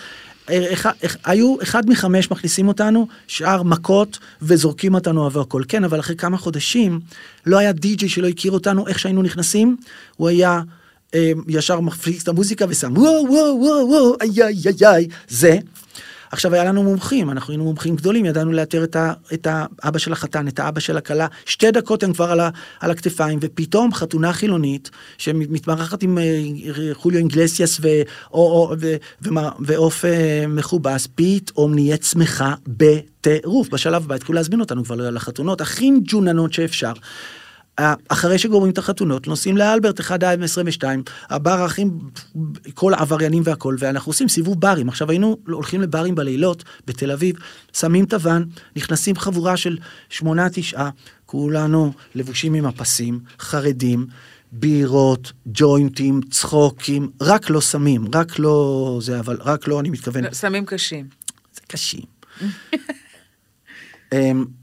היו 1.24 1.56
אחד 1.62 1.90
מחמש 1.90 2.30
מכניסים 2.30 2.68
אותנו, 2.68 3.06
שאר 3.26 3.62
מכות 3.62 4.18
וזורקים 4.42 4.94
אותנו 4.94 5.32
והכל. 5.32 5.62
כן, 5.68 5.84
אבל 5.84 6.00
אחרי 6.00 6.16
כמה 6.16 6.38
חודשים, 6.38 7.00
לא 7.46 7.58
היה 7.58 7.72
די.ג'יי 7.72 8.08
שלא 8.08 8.28
הכיר 8.28 8.52
אותנו, 8.52 8.86
איך 8.86 8.98
שהיינו 8.98 9.22
נכנסים, 9.22 9.76
הוא 10.16 10.28
היה 10.28 10.60
אה, 11.14 11.32
ישר 11.48 11.80
מפליק 11.80 12.22
את 12.22 12.28
המוזיקה 12.28 12.64
ושם 12.68 12.92
וואו 12.96 13.26
וואו 13.28 13.60
וואו 13.60 13.88
וואו, 13.88 14.16
איי 14.20 14.42
איי 14.42 14.86
איי, 14.86 15.08
זה. 15.28 15.58
עכשיו 16.30 16.54
היה 16.54 16.64
לנו 16.64 16.82
מומחים, 16.82 17.30
אנחנו 17.30 17.52
היינו 17.52 17.64
מומחים 17.64 17.96
גדולים, 17.96 18.26
ידענו 18.26 18.52
לאתר 18.52 18.84
את, 18.84 18.96
ה, 18.96 19.12
את 19.32 19.46
האבא 19.50 19.98
של 19.98 20.12
החתן, 20.12 20.48
את 20.48 20.58
האבא 20.58 20.80
של 20.80 20.96
הכלה, 20.96 21.26
שתי 21.44 21.70
דקות 21.70 22.02
הם 22.02 22.12
כבר 22.12 22.30
על, 22.30 22.40
ה, 22.40 22.50
על 22.80 22.90
הכתפיים, 22.90 23.38
ופתאום 23.42 23.94
חתונה 23.94 24.32
חילונית, 24.32 24.90
שמתמרחת 25.18 26.02
עם 26.02 26.18
אה, 26.18 26.24
חוליו 26.92 27.18
אינגלסיאס 27.18 27.80
ועוף 29.60 30.04
אה, 30.04 30.44
מכובס, 30.48 31.08
פתאום 31.14 31.74
נהיית 31.74 32.02
שמחה 32.02 32.54
בטירוף. 32.66 33.68
בשלב 33.68 34.04
הבא 34.04 34.14
התחילו 34.14 34.36
להזמין 34.36 34.60
אותנו 34.60 34.84
כבר 34.84 35.10
לחתונות 35.10 35.60
הכי 35.60 35.90
ג'וננות 36.04 36.52
שאפשר. 36.52 36.92
אחרי 38.08 38.38
שגומרים 38.38 38.72
את 38.72 38.78
החתונות, 38.78 39.26
נוסעים 39.26 39.56
לאלברט 39.56 40.00
1 40.00 40.22
עד 40.22 40.42
22, 40.42 41.02
הבר 41.30 41.62
הכי, 41.62 41.84
כל 42.74 42.94
העבריינים 42.94 43.42
והכל, 43.46 43.76
ואנחנו 43.78 44.10
עושים 44.10 44.28
סיבוב 44.28 44.60
ברים. 44.60 44.88
עכשיו 44.88 45.10
היינו 45.10 45.36
הולכים 45.48 45.80
לברים 45.80 46.14
בלילות 46.14 46.64
בתל 46.86 47.10
אביב, 47.10 47.36
שמים 47.72 48.04
את 48.04 48.12
הוואן, 48.12 48.42
נכנסים 48.76 49.16
חבורה 49.16 49.56
של 49.56 49.78
שמונה, 50.08 50.50
תשעה, 50.52 50.90
כולנו 51.26 51.92
לבושים 52.14 52.54
עם 52.54 52.66
הפסים, 52.66 53.20
חרדים, 53.40 54.06
בירות, 54.52 55.32
ג'וינטים, 55.46 56.20
צחוקים, 56.30 57.10
רק 57.20 57.50
לא 57.50 57.60
סמים, 57.60 58.04
רק 58.14 58.38
לא 58.38 58.98
זה, 59.02 59.20
אבל 59.20 59.38
רק 59.40 59.68
לא, 59.68 59.80
אני 59.80 59.90
מתכוון, 59.90 60.32
סמים 60.32 60.66
קשים. 60.66 61.06
זה 61.54 61.60
קשים. 61.66 62.04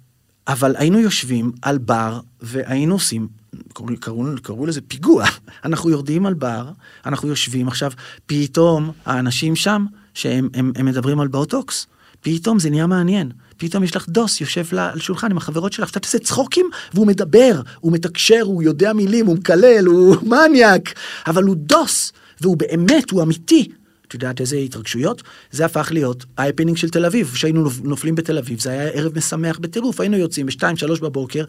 אבל 0.48 0.76
היינו 0.78 1.00
יושבים 1.00 1.52
על 1.62 1.78
בר 1.78 2.20
והיינו 2.42 2.94
עושים, 2.96 3.28
קראו, 3.74 3.88
קראו, 4.00 4.24
קראו 4.42 4.66
לזה 4.66 4.82
פיגוע. 4.82 5.26
אנחנו 5.66 5.90
יורדים 5.90 6.26
על 6.26 6.34
בר, 6.34 6.70
אנחנו 7.06 7.28
יושבים, 7.28 7.68
עכשיו 7.68 7.92
פתאום 8.26 8.92
האנשים 9.06 9.56
שם, 9.56 9.86
שהם 10.14 10.50
הם, 10.54 10.72
הם 10.76 10.86
מדברים 10.86 11.20
על 11.20 11.28
באוטוקס, 11.28 11.88
פתאום 12.22 12.60
זה 12.60 12.70
נהיה 12.70 12.88
מעניין. 12.88 13.32
פתאום 13.58 13.84
יש 13.84 13.96
לך 13.96 14.10
דוס, 14.10 14.42
יושב 14.42 14.66
לה 14.72 14.92
על 14.92 15.00
שולחן 15.00 15.32
עם 15.32 15.38
החברות 15.38 15.74
שלך, 15.74 15.88
שאתה 15.88 16.00
תעשה 16.00 16.20
צחוקים, 16.20 16.70
והוא 16.94 17.08
מדבר, 17.08 17.62
הוא 17.80 17.92
מתקשר, 17.92 18.42
הוא 18.44 18.64
יודע 18.64 18.94
מילים, 18.94 19.26
הוא 19.26 19.36
מקלל, 19.36 19.86
הוא 19.86 20.16
מניאק, 20.32 20.94
אבל 21.28 21.44
הוא 21.44 21.56
דוס, 21.56 22.14
והוא 22.42 22.58
באמת, 22.58 23.12
הוא 23.12 23.24
אמיתי. 23.24 23.72
את 24.08 24.14
יודעת 24.14 24.42
איזה 24.42 24.58
התרגשויות? 24.58 25.24
זה 25.52 25.66
הפך 25.66 25.90
להיות 25.92 26.26
ההפנינג 26.38 26.78
של 26.78 26.90
תל 26.90 27.06
אביב, 27.06 27.32
כשהיינו 27.34 27.70
נופלים 27.84 28.16
בתל 28.16 28.38
אביב, 28.38 28.60
זה 28.60 28.70
היה 28.70 28.84
ערב 28.84 29.18
משמח 29.18 29.60
בטירוף, 29.60 30.00
היינו 30.00 30.18
יוצאים 30.18 30.46
בשתיים, 30.46 30.78
שלוש 30.78 31.00
בבוקר, 31.00 31.44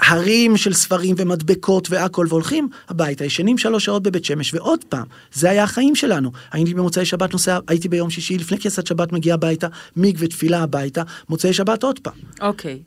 הרים 0.00 0.56
של 0.56 0.72
ספרים 0.72 1.14
ומדבקות 1.18 1.90
והכל, 1.90 2.26
והולכים 2.28 2.68
הביתה, 2.88 3.24
ישנים 3.24 3.58
שלוש 3.58 3.84
שעות 3.84 4.02
בבית 4.02 4.24
שמש, 4.24 4.54
ועוד 4.54 4.84
פעם, 4.84 5.06
זה 5.32 5.50
היה 5.50 5.64
החיים 5.64 5.94
שלנו. 5.94 6.32
הייתי 6.52 6.74
במוצאי 6.74 7.04
שבת 7.04 7.32
נוסע, 7.32 7.58
הייתי 7.68 7.88
ביום 7.88 8.10
שישי, 8.10 8.38
לפני 8.38 8.58
כניסת 8.58 8.86
שבת 8.86 9.12
מגיע 9.12 9.34
הביתה, 9.34 9.66
מקווה 9.96 10.28
תפילה 10.28 10.62
הביתה, 10.62 11.02
מוצאי 11.28 11.52
שבת 11.52 11.82
עוד 11.82 11.98
פעם. 11.98 12.14
אוקיי. 12.40 12.78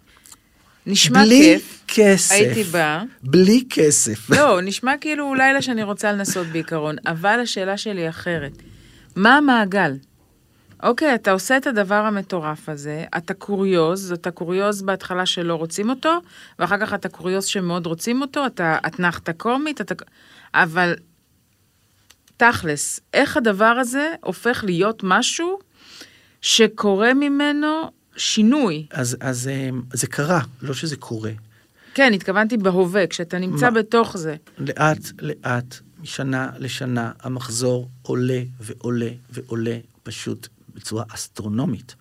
נשמע 0.87 1.23
בלי 1.25 1.57
כיף. 1.57 1.81
כסף. 1.87 2.31
הייתי 2.31 2.63
באה. 2.63 3.03
בלי 3.23 3.63
כסף. 3.69 4.29
לא, 4.29 4.61
נשמע 4.61 4.93
כאילו 5.01 5.33
לילה 5.33 5.61
שאני 5.61 5.83
רוצה 5.83 6.11
לנסות 6.11 6.47
בעיקרון, 6.47 6.95
אבל 7.05 7.39
השאלה 7.43 7.77
שלי 7.77 8.09
אחרת. 8.09 8.51
מה 9.15 9.37
המעגל? 9.37 9.91
אוקיי, 10.83 11.15
אתה 11.15 11.31
עושה 11.31 11.57
את 11.57 11.67
הדבר 11.67 11.95
המטורף 11.95 12.69
הזה, 12.69 13.05
אתה 13.17 13.33
קוריוז, 13.33 14.11
אתה 14.11 14.31
קוריוז 14.31 14.81
בהתחלה 14.81 15.25
שלא 15.25 15.55
רוצים 15.55 15.89
אותו, 15.89 16.19
ואחר 16.59 16.77
כך 16.77 16.93
אתה 16.93 17.09
קוריוז 17.09 17.45
שמאוד 17.45 17.85
רוצים 17.85 18.21
אותו, 18.21 18.45
אתה 18.45 18.77
אתנחתה 18.87 19.33
קומית, 19.33 19.81
אתה... 19.81 19.95
אבל 20.53 20.95
תכלס, 22.37 22.99
איך 23.13 23.37
הדבר 23.37 23.65
הזה 23.65 24.13
הופך 24.23 24.63
להיות 24.63 25.01
משהו 25.03 25.59
שקורה 26.41 27.13
ממנו 27.13 27.91
שינוי? 28.17 28.85
אז, 28.91 29.17
אז 29.19 29.47
אה, 29.47 29.69
זה 29.93 30.07
קרה, 30.07 30.41
לא 30.61 30.73
שזה 30.73 30.95
קורה. 30.95 31.31
כן, 31.93 32.13
התכוונתי 32.13 32.57
בהווה, 32.57 33.07
כשאתה 33.07 33.37
נמצא 33.37 33.69
מה? 33.69 33.79
בתוך 33.79 34.17
זה. 34.17 34.35
לאט 34.57 34.99
לאט, 35.21 35.79
משנה 36.05 36.49
לשנה, 36.59 37.11
המחזור 37.19 37.89
עולה 38.01 38.41
ועולה 38.59 39.09
ועולה, 39.29 39.77
פשוט 40.03 40.47
בצורה 40.75 41.03
אסטרונומית. 41.09 41.95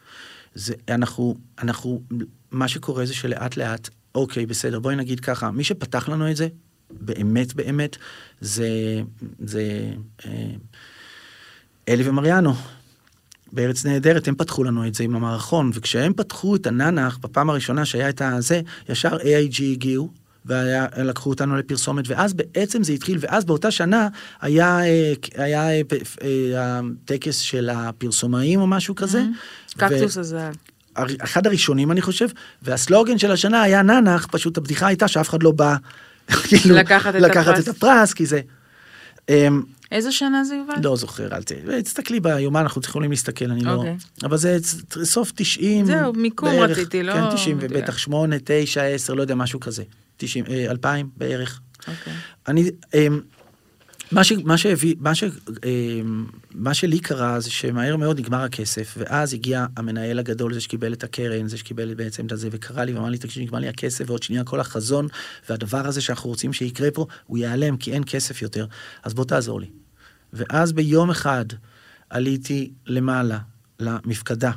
זה, 0.55 0.75
אנחנו, 0.89 1.37
אנחנו, 1.59 2.03
מה 2.51 2.69
שקורה 2.69 3.07
זה 3.07 3.15
שלאט 3.15 3.57
לאט, 3.57 3.89
אוקיי, 4.15 4.47
בסדר, 4.47 4.79
בואי 4.81 4.97
נגיד 4.97 5.21
ככה, 5.21 5.51
מי 5.51 5.65
שפתח 5.65 6.09
לנו 6.09 6.31
את 6.31 6.37
זה, 6.37 6.49
באמת 6.91 7.55
באמת, 7.55 7.97
זה, 8.41 8.69
זה 9.45 9.93
אה, 10.27 10.51
אלי 11.89 12.09
ומריאנו. 12.09 12.55
בארץ 13.53 13.85
נהדרת, 13.87 14.29
הם 14.29 14.35
פתחו 14.35 14.65
לנו 14.65 14.87
את 14.87 14.95
זה 14.95 15.05
עם 15.05 15.17
המערכון, 15.17 15.71
וכשהם 15.75 16.13
פתחו 16.13 16.57
את 16.57 16.67
הננח, 16.67 17.19
בפעם 17.19 17.51
הראשונה 17.51 17.85
שהיה 17.85 18.09
את 18.09 18.23
הזה, 18.23 18.61
ישר 18.89 19.17
AIG 19.17 19.63
הגיעו, 19.73 20.11
ולקחו 20.47 21.31
אותנו 21.31 21.57
לפרסומת, 21.57 22.05
ואז 22.09 22.33
בעצם 22.33 22.83
זה 22.83 22.93
התחיל, 22.93 23.19
ואז 23.21 23.45
באותה 23.45 23.71
שנה 23.71 24.09
היה, 24.41 24.81
אה, 24.85 25.13
היה 25.35 25.71
אה, 25.71 25.81
אה, 26.23 26.81
הטקס 27.05 27.39
של 27.39 27.71
הפרסומאים 27.71 28.61
או 28.61 28.67
משהו 28.67 28.95
כזה. 28.95 29.23
קקטוס 29.77 30.19
הזהב. 30.19 30.55
אחד 31.21 31.47
הראשונים 31.47 31.93
אני 31.93 32.03
חושב, 32.03 32.29
והסלוגן 32.63 33.19
של 33.19 33.31
השנה 33.31 33.63
היה 33.63 33.83
ננח, 33.83 34.27
פשוט 34.31 34.59
הבדיחה 34.59 34.87
הייתה 34.87 35.09
שאף 35.09 35.29
אחד 35.29 35.43
לא 35.43 35.51
בא 35.51 35.77
כאילו, 36.49 36.77
לקחת 36.77 37.17
את 37.17 37.21
לקחת 37.21 37.53
הפרס. 37.53 37.69
את 37.69 37.69
הפרס, 37.69 38.13
כי 38.13 38.27
זה... 38.27 38.41
אמ, 39.29 39.63
איזה 39.93 40.13
שנה 40.13 40.45
זה 40.45 40.55
יובל? 40.55 40.75
לא 40.83 40.97
זוכר, 40.97 41.37
אל 41.37 41.43
ת... 41.43 41.53
תסתכלי 41.85 42.21
ביומן, 42.21 42.61
אנחנו 42.61 42.81
יכולים 42.85 43.11
להסתכל, 43.11 43.51
אני 43.51 43.65
לא... 43.65 43.73
אוקיי. 43.73 43.97
אבל 44.23 44.37
זה 44.37 44.59
סוף 45.03 45.33
90. 45.35 45.87
זהו, 45.87 46.13
מיקום 46.13 46.51
בערך, 46.51 46.79
רציתי, 46.79 47.03
לא 47.03 47.13
כן, 47.13 47.35
90, 47.35 47.57
מדויק. 47.57 47.73
ובטח 47.73 47.99
8, 47.99 48.37
9, 48.45 48.83
10, 48.83 49.15
לא 49.15 49.23
יודע, 49.23 49.35
משהו 49.35 49.61
כזה. 49.61 49.83
90, 50.17 50.45
אה, 50.47 50.71
2000 50.71 51.11
בערך. 51.17 51.61
אוקיי. 51.89 52.13
אני, 52.49 52.71
אמ, 52.95 53.21
מה, 54.13 54.25
ש, 54.25 54.33
מה, 54.33 54.59
שהביא, 54.59 54.95
מה, 54.99 55.15
ש, 55.15 55.25
אמ, 55.65 56.27
מה 56.55 56.75
שלי 56.75 57.01
קרה 57.01 57.41
זה 57.41 57.51
שמהר 57.51 57.97
מאוד 57.97 58.19
נגמר 58.19 58.43
הכסף, 58.43 58.95
ואז 58.99 59.35
הגיע 59.35 59.67
המנהל 59.77 60.19
הגדול, 60.19 60.55
זה 60.55 60.61
שקיבל 60.61 60.93
את 60.93 61.05
הקרן, 61.05 61.49
זה 61.49 61.59
שקיבל 61.59 61.95
בעצם 61.95 62.27
את 62.27 62.39
זה, 62.39 62.49
וקרא 62.51 62.85
לי 62.85 62.93
ואמר 62.93 63.09
לי, 63.09 63.19
תקשיב, 63.19 63.43
נגמר 63.43 63.59
לי 63.59 63.69
הכסף, 63.69 64.05
ועוד 64.07 64.23
שנייה 64.23 64.45
כל 64.45 64.61
החזון, 64.61 65.07
והדבר 65.49 65.87
הזה 65.87 66.01
שאנחנו 66.01 66.31
רוצים 66.31 66.53
שיקרה 66.53 66.91
פה, 66.91 67.07
הוא 67.27 67.39
ייעלם, 67.39 67.77
כי 67.77 67.93
אין 67.93 68.03
כסף 68.07 68.43
יותר, 68.43 68.67
אז 69.03 69.15
בוא 69.15 69.25
תעזור 69.25 69.61
לי. 69.61 69.71
ואז 70.33 70.73
ביום 70.73 71.11
אחד 71.11 71.45
עליתי 72.11 72.71
למעלה, 72.87 73.39
למפקדה, 73.81 74.51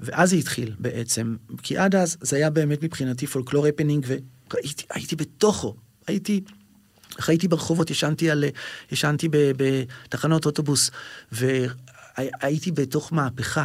ואז 0.00 0.30
זה 0.30 0.36
התחיל 0.36 0.72
בעצם, 0.78 1.36
כי 1.62 1.78
עד 1.78 1.94
אז 1.94 2.16
זה 2.20 2.36
היה 2.36 2.50
באמת 2.50 2.82
מבחינתי 2.82 3.26
פולקלור 3.26 3.66
הפנינג, 3.66 4.06
הייתי 4.90 5.16
בתוכו, 5.16 5.76
הייתי... 6.06 6.40
חייתי 7.20 7.48
ברחובות, 7.48 7.90
ישנתי, 7.90 8.30
על, 8.30 8.44
ישנתי 8.92 9.28
ב- 9.28 9.52
בתחנות 9.56 10.46
אוטובוס, 10.46 10.90
והייתי 11.32 12.72
בתוך 12.72 13.12
מהפכה. 13.12 13.64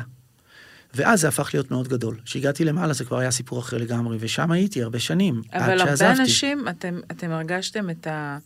ואז 0.93 1.21
זה 1.21 1.27
הפך 1.27 1.49
להיות 1.53 1.71
מאוד 1.71 1.87
גדול. 1.87 2.17
כשהגעתי 2.25 2.65
למעלה 2.65 2.93
זה 2.93 3.05
כבר 3.05 3.17
היה 3.17 3.31
סיפור 3.31 3.59
אחר 3.59 3.77
לגמרי, 3.77 4.17
ושם 4.19 4.51
הייתי 4.51 4.83
הרבה 4.83 4.99
שנים, 4.99 5.41
עד 5.51 5.61
אבל 5.61 5.71
הרבה 5.79 5.85
שעזבתי. 5.97 6.21
אנשים, 6.21 6.67
אתם, 6.67 6.99
אתם 7.11 7.31
הרגשתם 7.31 7.89
את, 7.89 8.07
ה, 8.07 8.37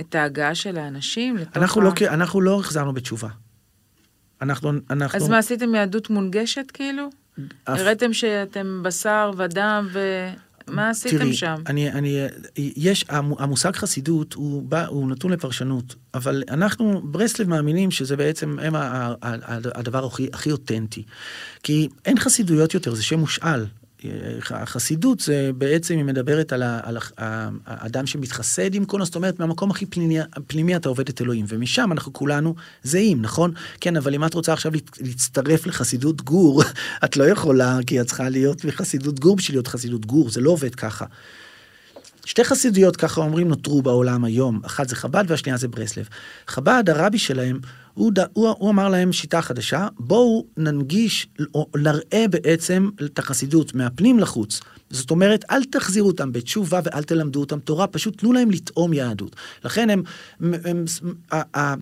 את 0.00 0.14
ההגעה 0.14 0.54
של 0.54 0.76
האנשים 0.78 1.36
לתוך 1.36 1.56
אנחנו, 1.56 1.80
ה... 1.80 1.84
לא, 1.84 1.92
אנחנו 2.08 2.40
לא 2.40 2.60
החזרנו 2.60 2.94
בתשובה. 2.94 3.28
אנחנו... 4.42 4.72
אנחנו 4.90 5.18
אז 5.18 5.28
מה, 5.28 5.38
עשיתם 5.38 5.74
יהדות 5.74 6.10
מונגשת 6.10 6.70
כאילו? 6.74 7.08
אף- 7.64 7.78
הראיתם 7.78 8.12
שאתם 8.12 8.80
בשר 8.84 9.30
ודם 9.36 9.88
ו... 9.92 10.28
מה 10.68 10.90
עשיתם 10.90 11.18
תראי, 11.18 11.34
שם? 11.34 11.54
אני, 11.66 11.90
אני, 11.92 12.18
יש, 12.56 13.04
המו- 13.08 13.36
המושג 13.40 13.76
חסידות 13.76 14.34
הוא, 14.34 14.62
בא, 14.62 14.86
הוא 14.86 15.08
נתון 15.10 15.32
לפרשנות, 15.32 15.94
אבל 16.14 16.42
אנחנו, 16.50 17.00
ברסלב 17.04 17.48
מאמינים 17.48 17.90
שזה 17.90 18.16
בעצם 18.16 18.58
הם 18.58 18.74
ה- 18.74 18.80
ה- 18.82 19.14
ה- 19.22 19.58
הדבר 19.74 20.04
הכי, 20.06 20.28
הכי 20.32 20.52
אותנטי. 20.52 21.02
כי 21.62 21.88
אין 22.04 22.18
חסידויות 22.18 22.74
יותר, 22.74 22.94
זה 22.94 23.02
שם 23.02 23.18
מושאל. 23.18 23.64
החסידות 24.50 25.20
זה 25.20 25.50
בעצם, 25.58 25.96
היא 25.96 26.04
מדברת 26.04 26.52
על, 26.52 26.62
ה, 26.62 26.80
על 26.82 26.98
האדם 27.66 28.06
שמתחסד 28.06 28.74
עם 28.74 28.84
קונו, 28.84 29.04
זאת 29.04 29.14
אומרת, 29.14 29.40
מהמקום 29.40 29.70
הכי 29.70 29.86
פנימי, 29.86 30.18
פנימי 30.46 30.76
אתה 30.76 30.88
עובד 30.88 31.08
את 31.08 31.20
אלוהים, 31.20 31.44
ומשם 31.48 31.92
אנחנו 31.92 32.12
כולנו 32.12 32.54
זהים, 32.82 33.22
נכון? 33.22 33.52
כן, 33.80 33.96
אבל 33.96 34.14
אם 34.14 34.24
את 34.24 34.34
רוצה 34.34 34.52
עכשיו 34.52 34.72
להצ- 34.74 35.00
להצטרף 35.00 35.66
לחסידות 35.66 36.22
גור, 36.22 36.62
את 37.04 37.16
לא 37.16 37.24
יכולה, 37.24 37.78
כי 37.86 38.00
את 38.00 38.06
צריכה 38.06 38.28
להיות 38.28 38.64
מחסידות 38.64 39.20
גור 39.20 39.36
בשביל 39.36 39.56
להיות 39.56 39.66
חסידות 39.66 40.06
גור, 40.06 40.30
זה 40.30 40.40
לא 40.40 40.50
עובד 40.50 40.74
ככה. 40.74 41.04
שתי 42.24 42.44
חסידויות, 42.44 42.96
ככה 42.96 43.20
אומרים, 43.20 43.48
נותרו 43.48 43.82
בעולם 43.82 44.24
היום. 44.24 44.60
אחת 44.66 44.88
זה 44.88 44.96
חב"ד 44.96 45.24
והשנייה 45.28 45.58
זה 45.58 45.68
ברסלב. 45.68 46.08
חב"ד, 46.46 46.90
הרבי 46.90 47.18
שלהם, 47.18 47.60
הוא, 47.94 48.12
ד- 48.14 48.26
הוא, 48.32 48.48
הוא 48.58 48.70
אמר 48.70 48.88
להם 48.88 49.12
שיטה 49.12 49.42
חדשה, 49.42 49.88
בואו 49.98 50.46
ננגיש, 50.56 51.26
או 51.54 51.66
נראה 51.76 52.28
בעצם 52.30 52.90
את 53.04 53.18
החסידות 53.18 53.74
מהפנים 53.74 54.18
לחוץ. 54.18 54.60
זאת 54.90 55.10
אומרת, 55.10 55.44
אל 55.50 55.64
תחזירו 55.64 56.08
אותם 56.08 56.32
בתשובה 56.32 56.80
ואל 56.84 57.02
תלמדו 57.02 57.40
אותם 57.40 57.58
תורה, 57.58 57.86
פשוט 57.86 58.18
תנו 58.18 58.32
להם 58.32 58.50
לטעום 58.50 58.92
יהדות. 58.92 59.36
לכן 59.64 59.90
הם, 59.90 60.02
הם, 60.40 60.54
הם 60.64 60.84
ה- 61.32 61.58
ה- 61.60 61.74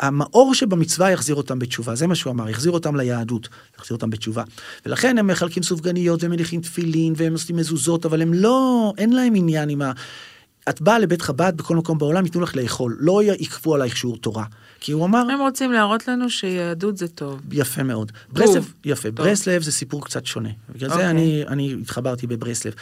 המאור 0.00 0.54
שבמצווה 0.54 1.10
יחזיר 1.10 1.34
אותם 1.34 1.58
בתשובה, 1.58 1.94
זה 1.94 2.06
מה 2.06 2.14
שהוא 2.14 2.30
אמר, 2.30 2.48
יחזיר 2.48 2.72
אותם 2.72 2.96
ליהדות, 2.96 3.48
יחזיר 3.78 3.96
אותם 3.96 4.10
בתשובה. 4.10 4.42
ולכן 4.86 5.18
הם 5.18 5.26
מחלקים 5.26 5.62
סופגניות 5.62 6.24
ומניחים 6.24 6.60
תפילין 6.60 7.14
והם 7.16 7.32
עושים 7.32 7.56
מזוזות, 7.56 8.06
אבל 8.06 8.22
הם 8.22 8.34
לא, 8.34 8.92
אין 8.98 9.12
להם 9.12 9.34
עניין 9.34 9.68
עם 9.68 9.82
ה... 9.82 9.92
את 10.68 10.80
באה 10.80 10.98
לבית 10.98 11.22
חב"ד 11.22 11.52
בכל 11.56 11.76
מקום 11.76 11.98
בעולם, 11.98 12.24
ייתנו 12.24 12.40
לך 12.40 12.56
לאכול, 12.56 12.96
לא 13.00 13.20
יכפו 13.24 13.74
עלייך 13.74 13.96
שיעור 13.96 14.16
תורה. 14.16 14.44
כי 14.80 14.92
הוא 14.92 15.04
אמר, 15.04 15.30
הם 15.30 15.40
רוצים 15.40 15.72
להראות 15.72 16.08
לנו 16.08 16.30
שיהדות 16.30 16.96
זה 16.96 17.08
טוב. 17.08 17.40
יפה 17.52 17.82
מאוד. 17.82 18.12
ברסלב, 18.32 18.72
יפה, 18.84 19.10
טוב. 19.10 19.26
ברסלב 19.26 19.62
זה 19.62 19.72
סיפור 19.72 20.04
קצת 20.04 20.26
שונה. 20.26 20.48
בגלל 20.74 20.90
אוקיי. 20.90 21.04
זה 21.04 21.10
אני, 21.10 21.44
אני 21.48 21.76
התחברתי 21.80 22.26
בברסלב. 22.26 22.72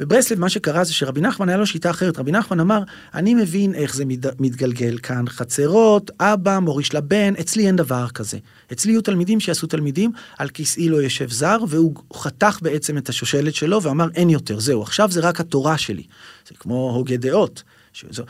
בברסלב 0.00 0.40
מה 0.40 0.48
שקרה 0.48 0.84
זה 0.84 0.92
שרבי 0.92 1.20
נחמן 1.20 1.48
היה 1.48 1.58
לו 1.58 1.66
שיטה 1.66 1.90
אחרת. 1.90 2.18
רבי 2.18 2.32
נחמן 2.32 2.60
אמר, 2.60 2.82
אני 3.14 3.34
מבין 3.34 3.74
איך 3.74 3.94
זה 3.94 4.04
מת, 4.04 4.40
מתגלגל 4.40 4.98
כאן. 4.98 5.28
חצרות, 5.28 6.10
אבא, 6.20 6.58
מוריש 6.58 6.94
לבן, 6.94 7.34
אצלי 7.40 7.66
אין 7.66 7.76
דבר 7.76 8.08
כזה. 8.08 8.38
אצלי 8.72 8.92
יהיו 8.92 9.02
תלמידים 9.02 9.40
שיעשו 9.40 9.66
תלמידים, 9.66 10.12
על 10.38 10.48
כיסאי 10.48 10.88
לא 10.88 10.96
יושב 10.96 11.30
זר, 11.30 11.58
והוא 11.68 11.94
חתך 12.14 12.58
בעצם 12.62 12.98
את 12.98 13.08
השושלת 13.08 13.54
שלו 13.54 13.82
ואמר, 13.82 14.08
אין 14.14 14.30
יותר, 14.30 14.60
זהו, 14.60 14.82
עכשיו 14.82 15.10
זה 15.10 15.20
רק 15.20 15.40
התורה 15.40 15.78
שלי. 15.78 16.02
זה 16.48 16.54
כמו 16.54 16.90
הוגה 16.94 17.16
דעות. 17.16 17.62
שזו. 17.96 18.24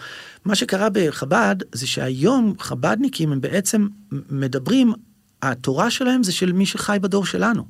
מה 0.45 0.55
שקרה 0.55 0.89
בחב"ד 0.93 1.57
זה 1.73 1.87
שהיום 1.87 2.55
חב"דניקים 2.59 3.33
הם 3.33 3.41
בעצם 3.41 3.87
מדברים, 4.31 4.93
התורה 5.43 5.91
שלהם 5.91 6.23
זה 6.23 6.33
של 6.33 6.53
מי 6.53 6.67
שחי 6.67 6.99
בדור 7.01 7.27
שלנו. 7.27 7.67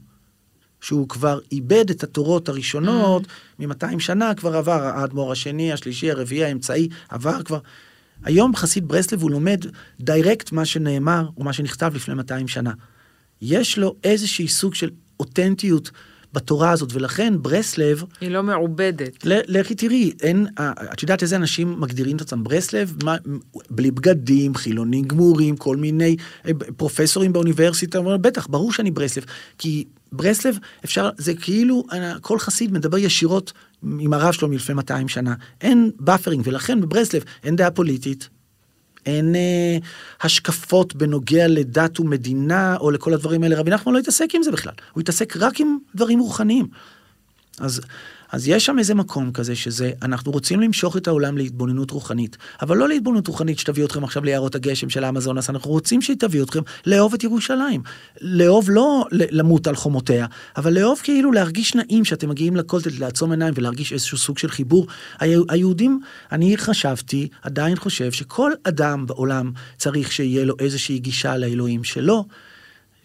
שהוא 0.81 1.09
כבר 1.09 1.39
איבד 1.53 1.91
את 1.91 2.03
התורות 2.03 2.49
הראשונות, 2.49 3.23
מ-200 3.59 3.99
שנה 3.99 4.35
כבר 4.35 4.57
עבר, 4.57 4.83
האדמו"ר 4.83 5.33
השני, 5.33 5.73
השלישי, 5.73 6.11
הרביעי, 6.11 6.45
האמצעי, 6.45 6.89
עבר 7.09 7.43
כבר. 7.43 7.59
היום 8.25 8.57
חסיד 8.57 8.89
ברסלב 8.89 9.23
הוא 9.23 9.31
לומד 9.31 9.65
דיירקט 10.01 10.53
מה 10.53 10.65
שנאמר, 10.65 11.29
או 11.37 11.45
מה 11.45 11.53
שנכתב 11.53 11.93
לפני 11.95 12.15
200 12.15 12.49
שנה. 12.49 12.73
יש 13.43 13.79
לו 13.79 13.97
איזשהי 14.05 14.49
סוג 14.49 14.75
של 14.75 14.91
אותנטיות 15.21 15.91
בתורה 16.33 16.71
הזאת, 16.71 16.93
ולכן 16.93 17.35
ברסלב, 17.43 18.03
היא 18.21 18.31
לא 18.31 18.43
מעובדת. 18.43 19.19
לכי 19.25 19.75
תראי, 19.75 20.13
אין, 20.23 20.47
אה, 20.59 20.73
את 20.93 21.03
יודעת 21.03 21.23
איזה 21.23 21.37
אנשים 21.37 21.81
מגדירים 21.81 22.17
את 22.17 22.21
עצמם 22.21 22.45
ברסלב? 22.45 22.97
מה, 23.05 23.17
בלי 23.71 23.91
בגדים, 23.91 24.55
חילונים 24.55 25.05
גמורים, 25.05 25.57
כל 25.57 25.77
מיני 25.77 26.17
אה, 26.47 26.53
פרופסורים 26.77 27.33
באוניברסיטה, 27.33 27.99
אומרים, 27.99 28.23
בטח, 28.23 28.47
ברור 28.47 28.73
שאני 28.73 28.91
ברסלב. 28.91 29.25
כי 29.59 29.85
ברסלב, 30.13 30.59
אפשר, 30.85 31.11
זה 31.19 31.35
כאילו, 31.35 31.85
אה, 31.93 32.19
כל 32.21 32.39
חסיד 32.39 32.73
מדבר 32.73 32.99
ישירות 32.99 33.53
עם 33.99 34.13
הרב 34.13 34.33
שלו 34.33 34.49
מלפני 34.49 34.75
200 34.75 35.09
שנה. 35.09 35.35
אין 35.61 35.91
buffering, 36.01 36.43
ולכן 36.45 36.81
בברסלב 36.81 37.23
אין 37.45 37.57
דעה 37.57 37.71
פוליטית. 37.71 38.29
אין 39.07 39.35
אה, 39.35 39.79
השקפות 40.21 40.95
בנוגע 40.95 41.49
לדת 41.49 42.01
ומדינה 42.01 42.77
או 42.77 42.91
לכל 42.91 43.15
הדברים 43.15 43.43
האלה. 43.43 43.57
רבי 43.57 43.71
נחמן 43.71 43.93
לא 43.93 43.99
התעסק 43.99 44.29
עם 44.35 44.43
זה 44.43 44.53
בכלל, 44.53 44.73
הוא 44.93 45.01
התעסק 45.01 45.37
רק 45.37 45.61
עם 45.61 45.79
דברים 45.95 46.19
רוחניים. 46.19 46.67
אז, 47.61 47.81
אז 48.33 48.49
יש 48.49 48.67
שם 48.67 48.79
איזה 48.79 48.95
מקום 48.95 49.33
כזה 49.33 49.57
שזה, 49.57 49.93
אנחנו 50.03 50.33
רוצים 50.33 50.61
למשוך 50.61 50.97
את 50.97 51.09
העולם 51.09 51.37
להתבוננות 51.37 51.91
רוחנית, 51.91 52.37
אבל 52.63 52.77
לא 52.77 52.89
להתבוננות 52.89 53.29
רוחנית 53.29 53.59
שתביא 53.59 53.85
אתכם 53.85 54.05
עכשיו 54.05 54.25
ליערות 54.25 54.55
הגשם 54.55 54.89
של 54.89 55.05
האמזונס, 55.05 55.51
אנחנו 55.51 55.71
רוצים 55.71 56.03
שהיא 56.03 56.17
תביא 56.17 56.43
אתכם 56.43 56.61
לאהוב 56.87 57.15
את 57.15 57.25
ירושלים. 57.25 57.83
לאהוב 58.21 58.71
לא 58.71 59.05
למות 59.13 59.67
על 59.67 59.77
חומותיה, 59.77 60.27
אבל 60.57 60.73
לאהוב 60.73 61.01
כאילו 61.03 61.33
להרגיש 61.33 61.75
נעים 61.75 62.05
שאתם 62.05 62.29
מגיעים 62.29 62.57
לכותל, 62.57 62.91
לעצום 62.99 63.31
עיניים 63.31 63.55
ולהרגיש 63.57 63.93
איזשהו 63.93 64.19
סוג 64.19 64.39
של 64.39 64.49
חיבור. 64.49 64.87
היהודים, 65.21 66.01
אני 66.33 66.57
חשבתי, 66.57 67.29
עדיין 67.43 67.77
חושב, 67.77 68.13
שכל 68.13 68.53
אדם 68.65 69.07
בעולם 69.07 69.53
צריך 69.77 70.13
שיהיה 70.13 70.45
לו 70.45 70.55
איזושהי 70.59 70.99
גישה 70.99 71.37
לאלוהים 71.37 71.85
שלו, 71.85 72.25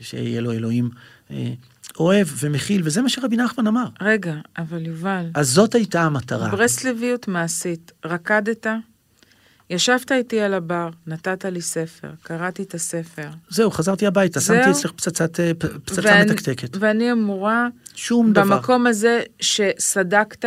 שיהיה 0.02 0.42
לו 0.42 0.52
אלוהים 0.52 0.90
אה, 1.32 1.54
אוהב 2.00 2.28
ומכיל, 2.40 2.82
וזה 2.86 3.02
מה 3.02 3.10
שרבי 3.10 3.38
נחמן 3.38 3.68
אמר. 3.68 3.86
רגע, 4.02 4.36
אבל 4.58 4.86
יובל, 4.86 5.26
אז 5.34 5.50
זאת 5.50 5.76
הייתה 5.76 6.02
המטרה. 6.02 6.50
ברסלביות 6.50 7.28
מעשית, 7.28 7.92
רקדת, 8.06 8.68
ישבת 9.70 10.12
איתי 10.12 10.42
על 10.42 10.54
הבר, 10.54 10.90
נתת 11.08 11.46
לי 11.46 11.62
ספר, 11.62 12.10
קראתי 12.24 12.64
את 12.64 12.74
הספר. 12.74 13.28
זהו, 13.50 13.72
חזרתי 13.72 14.08
הביתה, 14.08 14.40
זהו? 14.40 14.58
שמתי 14.58 14.72
אצלך 14.72 14.92
פצצת, 14.92 15.40
אה, 15.40 15.52
פצצה 15.86 16.02
ואני- 16.04 16.32
מתקתקת. 16.32 16.78
ואני 16.80 17.12
אמורה, 17.12 17.68
שום 17.96 18.34
דבר. 18.34 18.44
במקום 18.58 18.88
הזה 18.88 19.22
שסדקת, 19.40 20.46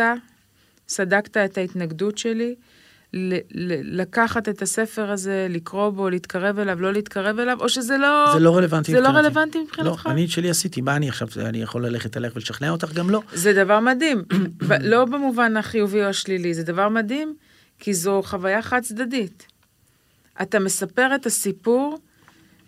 סדקת 0.87 1.37
את 1.37 1.57
ההתנגדות 1.57 2.17
שלי, 2.17 2.55
לקחת 3.83 4.49
את 4.49 4.61
הספר 4.61 5.11
הזה, 5.11 5.47
לקרוא 5.49 5.89
בו, 5.89 6.09
להתקרב 6.09 6.59
אליו, 6.59 6.81
לא 6.81 6.93
להתקרב 6.93 7.39
אליו, 7.39 7.57
או 7.61 7.69
שזה 7.69 7.97
לא... 7.97 8.33
זה 8.33 8.39
לא 8.39 8.57
רלוונטי 8.57 8.91
זה 8.91 8.99
לא. 8.99 9.07
רלוונטי 9.07 9.59
מבחינתך? 9.59 10.05
לא, 10.05 10.11
אני 10.11 10.25
את 10.25 10.29
שלי 10.29 10.49
עשיתי, 10.49 10.81
מה 10.81 10.95
אני 10.95 11.09
עכשיו, 11.09 11.27
אני 11.37 11.61
יכול 11.61 11.85
ללכת 11.85 12.17
אליך 12.17 12.35
ולשכנע 12.35 12.69
אותך? 12.69 12.93
גם 12.93 13.09
לא. 13.09 13.21
זה 13.33 13.53
דבר 13.53 13.79
מדהים, 13.79 14.23
לא 14.81 15.05
במובן 15.05 15.57
החיובי 15.57 16.03
או 16.03 16.09
השלילי, 16.09 16.53
זה 16.53 16.63
דבר 16.63 16.89
מדהים, 16.89 17.35
כי 17.79 17.93
זו 17.93 18.21
חוויה 18.25 18.61
חד 18.61 18.79
צדדית. 18.81 19.47
אתה 20.41 20.59
מספר 20.59 21.15
את 21.15 21.25
הסיפור 21.25 21.99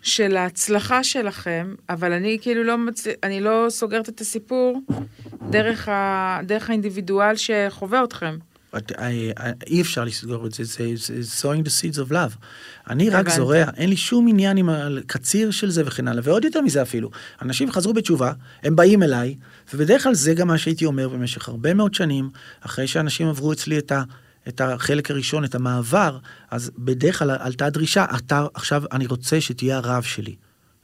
של 0.02 0.36
ההצלחה 0.36 1.04
שלכם, 1.04 1.74
אבל 1.88 2.12
אני 2.12 2.38
כאילו 2.40 2.64
לא, 2.64 2.78
מצ... 2.78 3.06
אני 3.22 3.40
לא 3.40 3.66
סוגרת 3.68 4.08
את 4.08 4.20
הסיפור 4.20 4.80
דרך, 5.50 5.88
ה... 5.88 6.40
דרך 6.42 6.70
האינדיבידואל 6.70 7.34
שחווה 7.36 8.04
אתכם. 8.04 8.36
אה, 8.74 8.80
אה, 8.98 9.50
אי 9.66 9.80
אפשר 9.80 10.04
לסגור 10.04 10.46
את 10.46 10.52
זה, 10.52 10.64
זה, 10.64 10.84
sowing 11.40 11.62
the 11.64 11.70
seeds 11.70 12.08
of 12.08 12.12
love. 12.12 12.36
אני 12.90 13.10
רק. 13.10 13.28
זורע, 13.28 13.64
אין 13.76 13.88
לי 13.88 13.96
שום 13.96 14.28
עניין 14.28 14.56
עם 14.56 14.68
הקציר 14.68 15.50
של 15.50 15.70
זה 15.70 15.82
וכן 15.86 16.08
הלאה, 16.08 16.22
ועוד 16.24 16.44
יותר 16.44 16.60
מזה 16.60 16.82
אפילו, 16.82 17.10
אנשים 17.42 17.72
חזרו 17.72 17.92
בתשובה, 17.92 18.32
הם 18.62 18.76
באים 18.76 19.02
אליי, 19.02 19.34
ובדרך 19.74 20.02
כלל 20.02 20.14
זה 20.14 20.34
גם 20.34 20.48
מה 20.48 20.58
שהייתי 20.58 20.84
אומר 20.84 21.08
במשך 21.08 21.48
הרבה 21.48 21.74
מאוד 21.74 21.94
שנים, 21.94 22.30
אחרי 22.60 22.86
שאנשים 22.86 23.28
עברו 23.28 23.52
אצלי 23.52 23.78
את 23.78 23.92
ה... 23.92 24.02
את 24.48 24.60
החלק 24.60 25.10
הראשון, 25.10 25.44
את 25.44 25.54
המעבר, 25.54 26.18
אז 26.50 26.70
בדרך 26.78 27.18
כלל 27.18 27.30
עלתה 27.30 27.70
דרישה, 27.70 28.04
אתה 28.16 28.46
עכשיו, 28.54 28.82
אני 28.92 29.06
רוצה 29.06 29.40
שתהיה 29.40 29.76
הרב 29.76 30.02
שלי. 30.02 30.34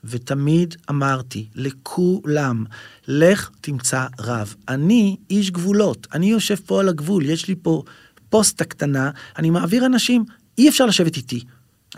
ותמיד 0.05 0.75
אמרתי 0.91 1.49
לכולם, 1.55 2.65
לך 3.09 3.51
תמצא 3.61 4.07
רב. 4.21 4.55
אני 4.69 5.17
איש 5.31 5.51
גבולות, 5.51 6.07
אני 6.15 6.27
יושב 6.31 6.57
פה 6.67 6.81
על 6.81 6.89
הגבול, 6.89 7.27
יש 7.27 7.49
לי 7.49 7.55
פה 7.63 7.83
פוסטה 8.29 8.65
קטנה, 8.65 9.11
אני 9.39 9.51
מעביר 9.51 9.87
אנשים, 9.87 10.25
אי 10.59 10.69
אפשר 10.69 10.87
לשבת 10.87 11.17
איתי. 11.17 11.41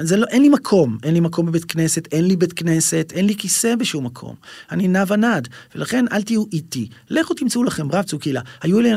זה 0.01 0.17
לא, 0.17 0.27
אין 0.27 0.43
לי 0.43 0.49
מקום, 0.49 0.99
אין 1.03 1.15
לי 1.15 1.21
מקום 1.21 1.47
בבית 1.47 1.65
כנסת, 1.65 2.09
אין 2.13 2.25
לי 2.25 2.37
בית 2.37 2.53
כנסת, 2.53 3.13
אין 3.15 3.27
לי 3.27 3.35
כיסא 3.37 3.75
בשום 3.77 4.07
מקום. 4.07 4.35
אני 4.71 4.89
נע 4.89 5.05
ונד, 5.09 5.49
ולכן 5.75 6.05
אל 6.13 6.23
תהיו 6.23 6.45
איתי. 6.53 6.89
לכו 7.11 7.35
תמצאו 7.35 7.65
לכם 7.65 7.93
רב 7.93 8.05
צור 8.05 8.21
קהילה. 8.21 8.41
היו, 8.63 8.81
אלה- 8.81 8.97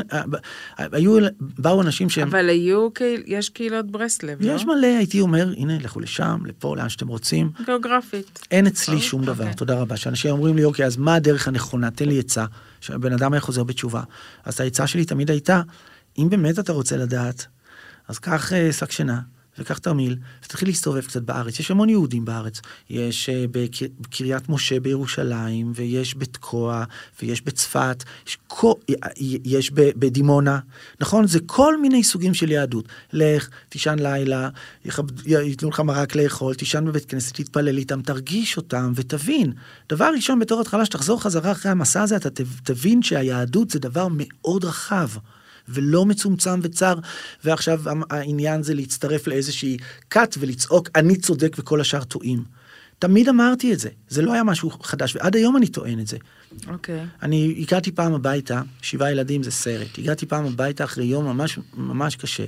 היו, 0.78 1.18
אלה- 1.18 1.28
באו 1.40 1.82
אנשים 1.82 2.10
שהם... 2.10 2.28
אבל 2.28 2.48
היו, 2.48 2.88
יש 3.26 3.48
קהילות 3.48 3.90
ברסלב, 3.90 4.42
לא? 4.42 4.52
יש 4.52 4.64
מלא, 4.64 4.86
הייתי 4.86 5.20
אומר, 5.20 5.52
הנה, 5.56 5.78
לכו 5.78 6.00
לשם, 6.00 6.38
לפה, 6.46 6.76
לאן 6.76 6.88
שאתם 6.88 7.08
רוצים. 7.08 7.50
גיאוגרפית. 7.66 8.46
אין 8.50 8.66
אצלי 8.66 8.94
אוקיי. 8.94 9.08
שום 9.08 9.24
דבר, 9.24 9.52
תודה 9.52 9.80
רבה. 9.80 9.96
שאנשים 9.96 10.30
אומרים 10.30 10.56
לי, 10.56 10.64
אוקיי, 10.64 10.86
אז 10.86 10.96
מה 10.96 11.14
הדרך 11.14 11.48
הנכונה? 11.48 11.90
תן 11.90 12.08
לי 12.08 12.18
עצה. 12.18 12.44
שהבן 12.80 13.12
אדם 13.12 13.32
היה 13.32 13.40
חוזר 13.40 13.64
בתשובה. 13.64 14.02
אז 14.44 14.60
העצה 14.60 14.86
שלי 14.86 15.04
תמיד 15.04 15.30
הייתה, 15.30 15.62
אם 16.18 16.28
באמת 16.30 16.58
אתה 16.58 16.72
רוצה 16.72 16.96
לדעת, 16.96 17.46
אז 18.08 18.18
קח 18.18 18.52
אה, 18.52 18.72
שק 18.72 18.90
שינה, 18.90 19.20
וקח 19.58 19.78
תרמיל, 19.78 20.16
ותתחיל 20.44 20.68
להסתובב 20.68 21.00
קצת 21.06 21.22
בארץ. 21.22 21.60
יש 21.60 21.70
המון 21.70 21.88
יהודים 21.88 22.24
בארץ. 22.24 22.60
יש 22.90 23.28
אה, 23.28 23.44
בקר- 23.50 23.86
בקריית 24.00 24.48
משה 24.48 24.80
בירושלים, 24.80 25.72
ויש 25.74 26.14
בתקוע, 26.18 26.84
ויש 27.22 27.42
בצפת, 27.42 28.04
יש, 28.26 28.38
כל, 28.46 28.72
יש 29.44 29.70
בדימונה. 29.74 30.58
נכון? 31.00 31.26
זה 31.26 31.38
כל 31.46 31.80
מיני 31.80 32.04
סוגים 32.04 32.34
של 32.34 32.50
יהדות. 32.50 32.88
לך, 33.12 33.48
תישן 33.68 33.96
לילה, 33.98 34.48
ייתנו 35.26 35.68
לך 35.68 35.80
מרק 35.80 36.14
לאכול, 36.16 36.54
תישן 36.54 36.84
בבית 36.84 37.04
כנסת, 37.04 37.34
תתפלל 37.34 37.78
איתם, 37.78 38.02
תרגיש 38.02 38.56
אותם 38.56 38.92
ותבין. 38.94 39.52
דבר 39.88 40.10
ראשון 40.16 40.38
בתור 40.38 40.60
התחלה, 40.60 40.84
שתחזור 40.84 41.22
חזרה 41.22 41.52
אחרי 41.52 41.72
המסע 41.72 42.02
הזה, 42.02 42.16
אתה 42.16 42.28
תבין 42.64 43.02
שהיהדות 43.02 43.70
זה 43.70 43.78
דבר 43.78 44.08
מאוד 44.10 44.64
רחב. 44.64 45.08
ולא 45.70 46.06
מצומצם 46.06 46.60
וצר, 46.62 46.94
ועכשיו 47.44 47.82
העניין 48.10 48.62
זה 48.62 48.74
להצטרף 48.74 49.26
לאיזושהי 49.26 49.76
כת 50.10 50.34
ולצעוק, 50.40 50.88
אני 50.94 51.16
צודק 51.16 51.56
וכל 51.58 51.80
השאר 51.80 52.04
טועים. 52.04 52.44
תמיד 52.98 53.28
אמרתי 53.28 53.72
את 53.72 53.78
זה, 53.78 53.88
זה 54.08 54.22
לא 54.22 54.32
היה 54.32 54.44
משהו 54.44 54.70
חדש, 54.70 55.16
ועד 55.16 55.36
היום 55.36 55.56
אני 55.56 55.68
טוען 55.68 56.00
את 56.00 56.06
זה. 56.06 56.16
אוקיי. 56.68 57.06
אני 57.22 57.54
הגעתי 57.58 57.92
פעם 57.92 58.14
הביתה, 58.14 58.62
שבעה 58.82 59.12
ילדים 59.12 59.42
זה 59.42 59.50
סרט, 59.50 59.98
הגעתי 59.98 60.26
פעם 60.26 60.46
הביתה 60.46 60.84
אחרי 60.84 61.04
יום 61.04 61.24
ממש 61.24 61.58
ממש 61.74 62.16
קשה, 62.16 62.44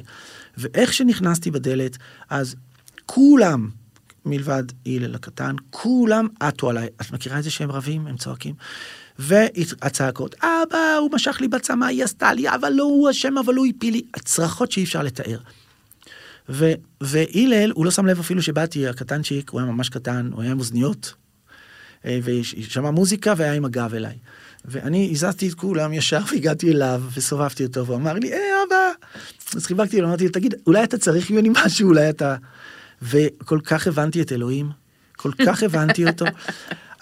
ואיך 0.56 0.92
שנכנסתי 0.92 1.50
בדלת, 1.50 1.98
אז 2.30 2.56
כולם, 3.06 3.70
מלבד 4.26 4.64
הלל 4.86 5.14
הקטן, 5.14 5.56
כולם 5.70 6.28
עטו 6.40 6.70
עליי. 6.70 6.88
את 7.00 7.12
מכירה 7.12 7.38
את 7.38 7.44
זה 7.44 7.50
שהם 7.50 7.70
רבים, 7.70 8.06
הם 8.06 8.16
צועקים? 8.16 8.54
והצעקות, 9.18 10.34
אבא, 10.34 10.96
הוא 11.00 11.10
משך 11.12 11.40
לי 11.40 11.48
בצמא, 11.48 11.84
היא 11.84 12.04
עשתה 12.04 12.32
לי, 12.32 12.48
אבל 12.48 12.72
לא 12.72 12.84
הוא 12.84 13.10
אשם, 13.10 13.38
אבל 13.38 13.54
הוא 13.54 13.66
הפיל 13.66 13.92
לי, 13.92 14.02
הצרחות 14.14 14.72
שאי 14.72 14.84
אפשר 14.84 15.02
לתאר. 15.02 15.38
ו- 16.48 16.72
והלל, 17.00 17.70
הוא 17.74 17.84
לא 17.84 17.90
שם 17.90 18.06
לב 18.06 18.18
אפילו 18.18 18.42
שבאתי, 18.42 18.88
הקטנצ'יק, 18.88 19.50
הוא 19.50 19.60
היה 19.60 19.70
ממש 19.70 19.88
קטן, 19.88 20.30
הוא 20.32 20.42
היה 20.42 20.50
עם 20.50 20.58
אוזניות, 20.58 21.14
אה, 22.06 22.18
ושמע 22.24 22.90
מוזיקה 22.90 23.34
והיה 23.36 23.52
עם 23.52 23.64
הגב 23.64 23.94
אליי. 23.94 24.18
ואני 24.64 25.08
הזזתי 25.12 25.48
את 25.48 25.54
כולם 25.54 25.92
ישר 25.92 26.20
והגעתי 26.32 26.72
אליו 26.72 27.02
וסובבתי 27.14 27.64
אותו, 27.64 27.86
והוא 27.86 27.96
אמר 27.96 28.12
לי, 28.12 28.28
היי 28.28 28.50
אבא. 28.66 28.90
אז 29.56 29.66
חיבקתי 29.66 30.00
לו, 30.00 30.08
אמרתי 30.08 30.24
לו, 30.24 30.30
תגיד, 30.30 30.54
אולי 30.66 30.84
אתה 30.84 30.98
צריך 30.98 31.30
ממני 31.30 31.48
משהו, 31.64 31.88
אולי 31.88 32.10
אתה... 32.10 32.36
וכל 33.02 33.60
כך 33.64 33.86
הבנתי 33.86 34.22
את 34.22 34.32
אלוהים, 34.32 34.70
כל 35.16 35.32
כך 35.46 35.62
הבנתי 35.62 36.06
אותו. 36.06 36.24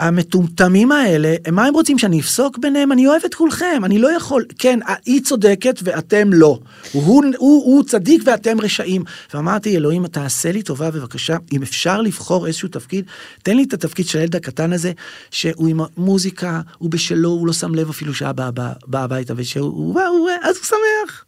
המטומטמים 0.01 0.93
האלה, 0.93 1.35
מה 1.53 1.65
הם 1.65 1.75
רוצים 1.75 1.99
שאני 1.99 2.21
אפסוק 2.21 2.59
ביניהם? 2.59 2.93
אני 2.93 3.07
אוהב 3.07 3.23
את 3.27 3.35
כולכם, 3.35 3.83
אני 3.85 3.99
לא 3.99 4.13
יכול. 4.13 4.45
כן, 4.59 4.79
היא 5.07 5.23
צודקת 5.23 5.81
ואתם 5.83 6.33
לא. 6.33 6.59
הוא, 6.93 7.25
הוא, 7.37 7.65
הוא 7.65 7.85
צדיק 7.85 8.23
ואתם 8.27 8.61
רשעים. 8.61 9.05
ואמרתי, 9.35 9.77
אלוהים, 9.77 10.07
תעשה 10.07 10.53
לי 10.53 10.63
טובה 10.63 10.91
בבקשה, 10.91 11.37
אם 11.53 11.63
אפשר 11.63 12.01
לבחור 12.01 12.47
איזשהו 12.47 12.69
תפקיד, 12.69 13.05
תן 13.43 13.57
לי 13.57 13.63
את 13.63 13.73
התפקיד 13.73 14.07
של 14.07 14.19
הילד 14.19 14.37
הקטן 14.37 14.73
הזה, 14.73 14.93
שהוא 15.31 15.69
עם 15.69 15.81
המוזיקה, 15.81 16.61
הוא 16.79 16.91
בשלו, 16.91 17.29
הוא 17.29 17.47
לא 17.47 17.53
שם 17.53 17.75
לב 17.75 17.89
אפילו 17.89 18.15
שאבא 18.15 18.51
בא, 18.51 18.73
בא 18.87 19.05
הביתה, 19.05 19.35
ושהוא, 19.37 19.69
הוא 19.69 19.95
בא, 19.95 20.07
הוא, 20.07 20.31
אז 20.43 20.57
הוא 20.57 20.65
שמח. 20.65 21.25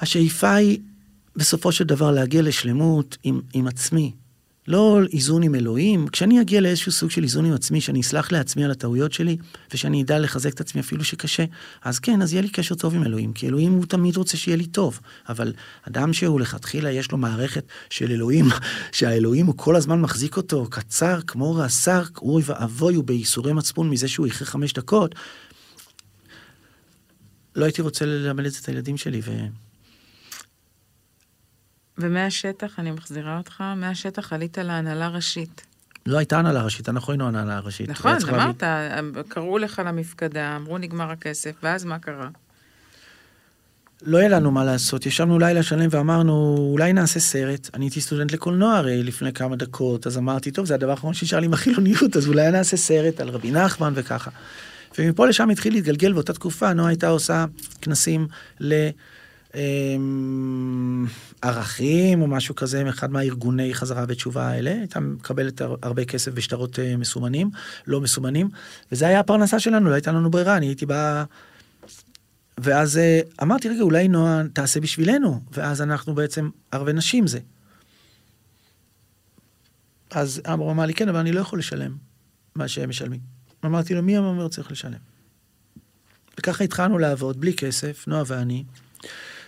השאיפה 0.00 0.54
היא 0.54 0.78
בסופו 1.36 1.72
של 1.72 1.84
דבר 1.84 2.10
להגיע 2.10 2.42
לשלמות 2.42 3.16
עם, 3.22 3.40
עם 3.54 3.66
עצמי. 3.66 4.12
לא 4.68 5.00
איזון 5.12 5.42
עם 5.42 5.54
אלוהים. 5.54 6.08
כשאני 6.08 6.40
אגיע 6.40 6.60
לאיזשהו 6.60 6.92
סוג 6.92 7.10
של 7.10 7.22
איזון 7.22 7.44
עם 7.44 7.52
עצמי, 7.52 7.80
שאני 7.80 8.00
אסלח 8.00 8.32
לעצמי 8.32 8.64
על 8.64 8.70
הטעויות 8.70 9.12
שלי, 9.12 9.36
ושאני 9.74 10.02
אדע 10.02 10.18
לחזק 10.18 10.54
את 10.54 10.60
עצמי 10.60 10.80
אפילו 10.80 11.04
שקשה, 11.04 11.44
אז 11.82 11.98
כן, 11.98 12.22
אז 12.22 12.32
יהיה 12.32 12.42
לי 12.42 12.48
קשר 12.48 12.74
טוב 12.74 12.94
עם 12.94 13.02
אלוהים, 13.02 13.32
כי 13.32 13.48
אלוהים 13.48 13.72
הוא 13.72 13.86
תמיד 13.86 14.16
רוצה 14.16 14.36
שיהיה 14.36 14.56
לי 14.56 14.66
טוב. 14.66 15.00
אבל 15.28 15.52
אדם 15.88 16.12
שהוא 16.12 16.40
לכתחילה 16.40 16.90
יש 16.90 17.12
לו 17.12 17.18
מערכת 17.18 17.64
של 17.90 18.10
אלוהים, 18.10 18.44
שהאלוהים 18.92 19.46
הוא 19.46 19.54
כל 19.56 19.76
הזמן 19.76 20.00
מחזיק 20.00 20.36
אותו 20.36 20.66
קצר, 20.70 21.20
כמו 21.26 21.54
רס"ר, 21.54 22.02
אוי 22.22 22.42
ואבוי, 22.46 22.94
הוא 22.94 23.04
בייסורי 23.04 23.52
מצפון 23.52 23.90
מזה 23.90 24.08
שהוא 24.08 24.26
איחר 24.26 24.44
חמש 24.44 24.72
דקות. 24.72 25.14
לא 27.56 27.64
הייתי 27.64 27.82
רוצה 27.82 28.06
ללמד 28.06 28.46
את 28.46 28.52
זה 28.52 28.58
את 28.62 28.68
הילדים 28.68 28.96
שלי, 28.96 29.20
ו... 29.24 29.30
ומהשטח, 31.98 32.78
אני 32.78 32.90
מחזירה 32.90 33.38
אותך, 33.38 33.60
מהשטח 33.76 34.32
עלית 34.32 34.58
להנהלה 34.58 35.08
ראשית. 35.08 35.66
לא 36.06 36.18
הייתה 36.18 36.38
הנהלה 36.38 36.62
ראשית, 36.62 36.88
אנחנו 36.88 37.12
היינו 37.12 37.28
הנהלה 37.28 37.60
ראשית. 37.60 37.88
נכון, 37.88 38.18
צריך 38.18 38.32
להביא- 38.32 38.44
אמרת, 38.44 38.62
קראו 39.28 39.58
לך 39.58 39.82
למפקדה, 39.86 40.56
אמרו 40.56 40.78
נגמר 40.78 41.10
הכסף, 41.10 41.50
ואז 41.62 41.84
מה 41.84 41.98
קרה? 41.98 42.28
לא 44.02 44.18
היה 44.18 44.28
לנו 44.28 44.50
מה 44.50 44.64
לעשות, 44.64 45.06
ישבנו 45.06 45.38
לילה 45.38 45.62
שלם 45.62 45.88
ואמרנו, 45.90 46.56
אולי 46.72 46.92
נעשה 46.92 47.20
סרט. 47.20 47.70
אני 47.74 47.84
הייתי 47.84 48.00
סטודנט 48.00 48.32
לקולנוע 48.32 48.76
הרי 48.76 49.02
לפני 49.02 49.32
כמה 49.32 49.56
דקות, 49.56 50.06
אז 50.06 50.18
אמרתי, 50.18 50.50
טוב, 50.50 50.66
זה 50.66 50.74
הדבר 50.74 50.90
האחרון 50.90 51.14
שנשאר 51.14 51.40
לי 51.40 51.46
עם 51.46 51.52
החילוניות, 51.52 52.16
אז 52.16 52.28
אולי 52.28 52.50
נעשה 52.50 52.76
סרט 52.76 53.20
על 53.20 53.28
רבי 53.28 53.50
נחמן 53.50 53.92
וככה. 53.96 54.30
ומפה 54.98 55.26
לשם 55.26 55.50
התחיל 55.50 55.72
להתגלגל 55.72 56.12
באותה 56.12 56.32
תקופה, 56.32 56.72
נועה 56.72 56.88
הייתה 56.88 57.08
עושה 57.08 57.44
כנסים 57.82 58.26
ל... 58.60 58.88
אמ, 59.54 61.06
ערכים 61.42 62.22
או 62.22 62.26
משהו 62.26 62.54
כזה 62.54 62.84
מאחד 62.84 63.10
מהארגוני 63.10 63.74
חזרה 63.74 64.06
בתשובה 64.06 64.48
האלה, 64.48 64.70
הייתה 64.70 65.00
מקבלת 65.00 65.60
הר- 65.60 65.76
הרבה 65.82 66.04
כסף 66.04 66.32
בשטרות 66.32 66.78
אה, 66.78 66.96
מסומנים, 66.96 67.50
לא 67.86 68.00
מסומנים, 68.00 68.48
וזה 68.92 69.06
היה 69.06 69.20
הפרנסה 69.20 69.60
שלנו, 69.60 69.88
לא 69.90 69.94
הייתה 69.94 70.12
לנו 70.12 70.30
ברירה, 70.30 70.56
אני 70.56 70.66
הייתי 70.66 70.86
בא... 70.86 71.24
ואז 72.58 72.98
אה, 72.98 73.20
אמרתי, 73.42 73.68
רגע, 73.68 73.82
אולי 73.82 74.08
נועה 74.08 74.42
תעשה 74.52 74.80
בשבילנו, 74.80 75.40
ואז 75.52 75.82
אנחנו 75.82 76.14
בעצם 76.14 76.50
ערבי 76.72 76.92
נשים 76.92 77.26
זה. 77.26 77.38
אז 80.10 80.42
אמרו 80.52 80.70
אמר 80.70 80.86
לי, 80.86 80.94
כן, 80.94 81.08
אבל 81.08 81.18
אני 81.18 81.32
לא 81.32 81.40
יכול 81.40 81.58
לשלם 81.58 81.96
מה 82.54 82.68
שהם 82.68 82.88
משלמים. 82.88 83.20
אמרתי 83.64 83.94
לו, 83.94 84.02
מי 84.02 84.18
אומר 84.18 84.48
צריך 84.48 84.72
לשלם? 84.72 84.98
וככה 86.38 86.64
התחלנו 86.64 86.98
לעבוד 86.98 87.40
בלי 87.40 87.54
כסף, 87.54 88.04
נועה 88.08 88.22
ואני, 88.26 88.64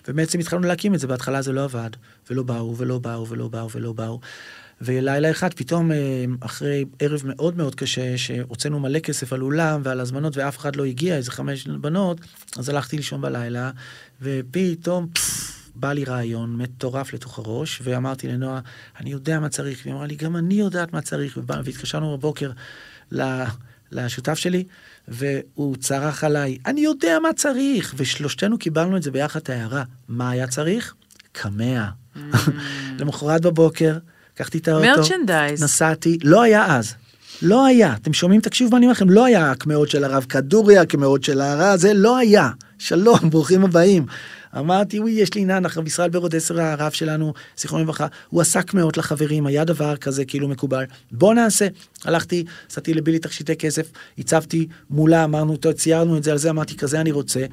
ובעצם 0.09 0.39
התחלנו 0.39 0.67
להקים 0.67 0.95
את 0.95 1.01
זה, 1.01 1.07
בהתחלה 1.07 1.43
זה 1.43 1.53
לא 1.53 1.65
עבד, 1.65 1.91
ולא 2.31 2.43
באו, 2.43 2.77
ולא 2.77 2.99
באו, 2.99 3.29
ולא 3.29 3.49
באו, 3.49 3.71
ולא 3.71 3.93
באו. 3.93 4.21
ולילה 4.81 5.31
אחד, 5.31 5.55
פתאום, 5.55 5.93
אה, 5.93 6.25
אחרי 6.41 6.85
ערב 6.99 7.23
מאוד 7.25 7.57
מאוד 7.57 7.75
קשה, 7.75 8.19
שהוצאנו 8.19 8.81
מלא 8.81 8.99
כסף 8.99 9.33
על 9.33 9.43
אולם 9.43 9.81
ועל 9.85 10.01
הזמנות, 10.01 10.37
ואף 10.37 10.59
אחד 10.59 10.77
לא 10.77 10.85
הגיע, 10.85 11.17
איזה 11.17 11.31
חמש 11.31 11.67
בנות, 11.67 12.21
אז 12.57 12.69
הלכתי 12.69 12.97
לישון 12.97 13.21
בלילה, 13.21 13.71
ופתאום, 14.23 15.09
פפפ, 15.15 15.61
בא 15.75 15.93
לי 15.93 16.05
רעיון 16.05 16.57
מטורף 16.57 17.13
לתוך 17.13 17.39
הראש, 17.39 17.81
ואמרתי 17.85 18.29
לנועה, 18.29 18.61
אני 19.01 19.11
יודע 19.11 19.41
מה 19.41 19.49
צריך, 19.49 19.81
והיא 19.83 19.95
אמרה 19.95 20.07
לי, 20.07 20.17
גם 20.17 20.37
אני 20.37 20.55
יודעת 20.55 20.93
מה 20.93 21.01
צריך, 21.01 21.39
והתקשרנו 21.47 22.17
בבוקר 22.19 22.51
ל- 23.13 23.45
לשותף 23.93 24.35
שלי, 24.35 24.65
והוא 25.11 25.77
צרח 25.77 26.25
עליי, 26.25 26.59
אני 26.67 26.81
יודע 26.81 27.19
מה 27.23 27.33
צריך, 27.33 27.95
ושלושתנו 27.97 28.59
קיבלנו 28.59 28.97
את 28.97 29.03
זה 29.03 29.11
ביחד 29.11 29.41
ההערה, 29.49 29.83
מה 30.09 30.31
היה 30.31 30.47
צריך? 30.47 30.95
קמע. 31.33 31.85
למחרת 32.99 33.43
בבוקר, 33.43 33.99
לקחתי 34.35 34.59
את 34.59 34.69
האוטו, 34.69 34.87
מרצ'נדייז. 34.87 35.63
נסעתי, 35.63 36.19
לא 36.25 36.43
היה 36.43 36.77
אז. 36.77 36.95
לא 37.43 37.67
היה, 37.67 37.95
אתם 37.95 38.13
שומעים? 38.13 38.41
תקשיבו 38.41 38.71
מה 38.71 38.77
אני 38.77 38.87
אומר 38.87 38.93
לכם, 38.93 39.11
לא 39.11 39.25
היה 39.25 39.51
הקמעות 39.51 39.91
של 39.91 40.05
הרב 40.05 40.27
כדורי, 40.29 40.79
הקמעות 40.79 41.25
של 41.25 41.41
הרע, 41.41 41.77
זה 41.77 41.95
לא 41.95 42.19
היה. 42.19 42.51
שלום, 42.79 43.31
ברוכים 43.31 43.65
הבאים. 43.65 44.07
אמרתי, 44.59 45.01
וואי, 45.01 45.13
יש 45.13 45.35
לי 45.35 45.41
עניין, 45.41 45.67
עכשיו 45.67 45.87
ישראל 45.87 46.11
ברודסר 46.11 46.61
הרב 46.61 46.93
שלנו, 46.93 47.33
זיכרונו 47.59 47.85
לברכה, 47.85 48.07
הוא 48.29 48.41
עסק 48.41 48.75
מאוד 48.75 48.97
לחברים, 48.97 49.47
היה 49.47 49.65
דבר 49.65 49.97
כזה 49.97 50.25
כאילו 50.25 50.49
מקובל. 50.49 50.85
בוא 51.13 51.35
נעשה. 51.35 51.67
הלכתי, 52.05 52.45
עשיתי 52.71 52.95
לבילי 52.95 53.19
תכשיטי 53.19 53.57
כסף, 53.57 53.87
הצבתי 54.19 54.67
מולה, 54.91 55.25
אמרנו, 55.25 55.57
טוב, 55.57 55.73
ציירנו 55.73 56.17
את 56.17 56.23
זה 56.25 56.33
על 56.33 56.39
זה, 56.39 56.51
אמרתי, 56.51 56.77
כזה 56.77 57.01
אני 57.01 57.13
רוצה, 57.13 57.45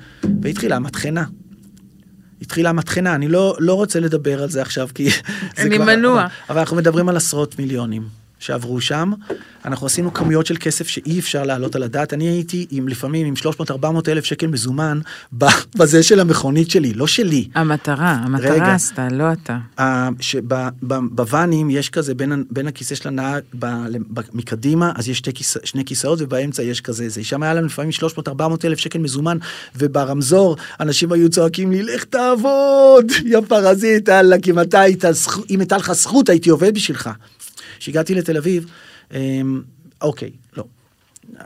והתחילה 0.41 0.75
המטחנה. 0.75 1.23
התחילה 2.41 2.69
המטחנה, 2.69 3.15
אני 3.15 3.27
לא, 3.27 3.55
לא 3.59 3.73
רוצה 3.73 3.99
לדבר 3.99 4.43
על 4.43 4.49
זה 4.49 4.61
עכשיו, 4.61 4.89
כי... 4.95 5.09
זה 5.09 5.15
אני 5.57 5.75
כבר- 5.75 5.85
מנוע. 5.85 6.21
אבל, 6.21 6.29
אבל 6.49 6.59
אנחנו 6.59 6.77
מדברים 6.77 7.09
על 7.09 7.17
עשרות 7.17 7.59
מיליונים 7.59 8.03
שעברו 8.39 8.81
שם. 8.81 9.11
אנחנו 9.65 9.87
עשינו 9.87 10.13
כמויות 10.13 10.45
של 10.45 10.55
כסף 10.59 10.87
שאי 10.87 11.19
אפשר 11.19 11.43
להעלות 11.43 11.75
על 11.75 11.83
הדעת. 11.83 12.13
אני 12.13 12.29
הייתי 12.29 12.65
עם 12.71 12.87
לפעמים 12.87 13.27
עם 13.27 13.33
300-400 13.69 13.85
אלף 14.07 14.25
שקל 14.25 14.47
מזומן 14.47 14.99
בזה 15.77 16.03
של 16.03 16.19
המכונית 16.19 16.71
שלי, 16.71 16.93
לא 16.93 17.07
שלי. 17.07 17.47
המטרה, 17.55 18.11
המטרה 18.11 18.51
רגע. 18.51 18.73
עשתה, 18.73 19.07
לא 19.11 19.25
אתה. 19.31 19.57
שבוואנים 20.19 21.69
יש 21.69 21.89
כזה 21.89 22.13
בין, 22.13 22.43
בין 22.51 22.67
הכיסא 22.67 22.95
של 22.95 23.09
הנהג 23.09 23.41
מקדימה, 24.33 24.91
אז 24.95 25.09
יש 25.09 25.17
שתי, 25.17 25.33
כיסא, 25.33 25.59
שני 25.63 25.85
כיסאות 25.85 26.19
ובאמצע 26.21 26.63
יש 26.63 26.81
כזה 26.81 27.09
זה. 27.09 27.23
שם 27.23 27.43
היה 27.43 27.53
לנו 27.53 27.67
לפעמים 27.67 27.91
300-400 28.27 28.31
אלף 28.65 28.77
שקל 28.77 28.99
מזומן, 28.99 29.37
וברמזור 29.75 30.57
אנשים 30.79 31.11
היו 31.11 31.29
צועקים 31.29 31.71
לי, 31.71 31.83
לך 31.83 32.03
תעבוד, 32.03 33.11
יא 33.31 33.39
פרזיט, 33.47 34.09
אללה, 34.09 34.35
אם 35.49 35.59
הייתה 35.59 35.77
לך 35.77 35.91
זכות 35.91 36.29
הייתי 36.29 36.49
עובד 36.49 36.73
בשבילך. 36.73 37.09
כשהגעתי 37.79 38.15
לתל 38.15 38.37
אביב, 38.37 38.71
אמ, 39.11 39.61
אוקיי, 40.01 40.31
לא. 40.57 40.63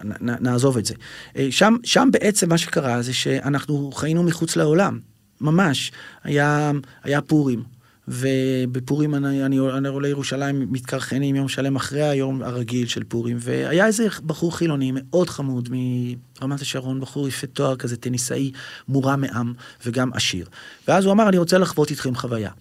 נ- 0.04 0.30
נ- 0.30 0.44
נעזוב 0.44 0.78
את 0.78 0.86
זה. 0.86 0.94
אה, 1.38 1.48
שם, 1.52 1.76
שם 1.84 2.10
בעצם 2.12 2.50
מה 2.50 2.58
שקרה 2.58 3.02
זה 3.02 3.14
שאנחנו 3.14 3.92
חיינו 3.92 4.24
מחוץ 4.24 4.56
לעולם, 4.56 5.00
ממש. 5.42 5.92
היה, 6.24 6.72
היה 7.04 7.22
פורים, 7.22 7.64
ובפורים 8.08 9.16
אני, 9.16 9.46
אני, 9.46 9.60
אני 9.60 9.88
עולה 9.88 10.08
לירושלים 10.08 10.68
מתקרחנים 10.72 11.36
יום 11.36 11.48
שלם 11.48 11.76
אחרי 11.76 12.04
היום 12.04 12.44
הרגיל 12.44 12.88
של 12.88 13.04
פורים, 13.04 13.38
והיה 13.40 13.86
איזה 13.86 14.08
בחור 14.26 14.58
חילוני 14.58 14.92
מאוד 14.94 15.30
חמוד 15.30 15.70
מרמת 15.72 16.62
השרון, 16.62 17.00
בחור 17.00 17.28
יפה 17.28 17.48
תואר 17.48 17.76
כזה, 17.76 17.98
טניסאי, 17.98 18.52
מורם 18.88 19.22
מעם 19.22 19.54
וגם 19.86 20.14
עשיר. 20.14 20.46
ואז 20.88 21.06
הוא 21.06 21.14
אמר, 21.14 21.30
אני 21.30 21.38
רוצה 21.38 21.58
לחוות 21.58 21.90
איתכם 21.92 22.16
חוויה. 22.16 22.52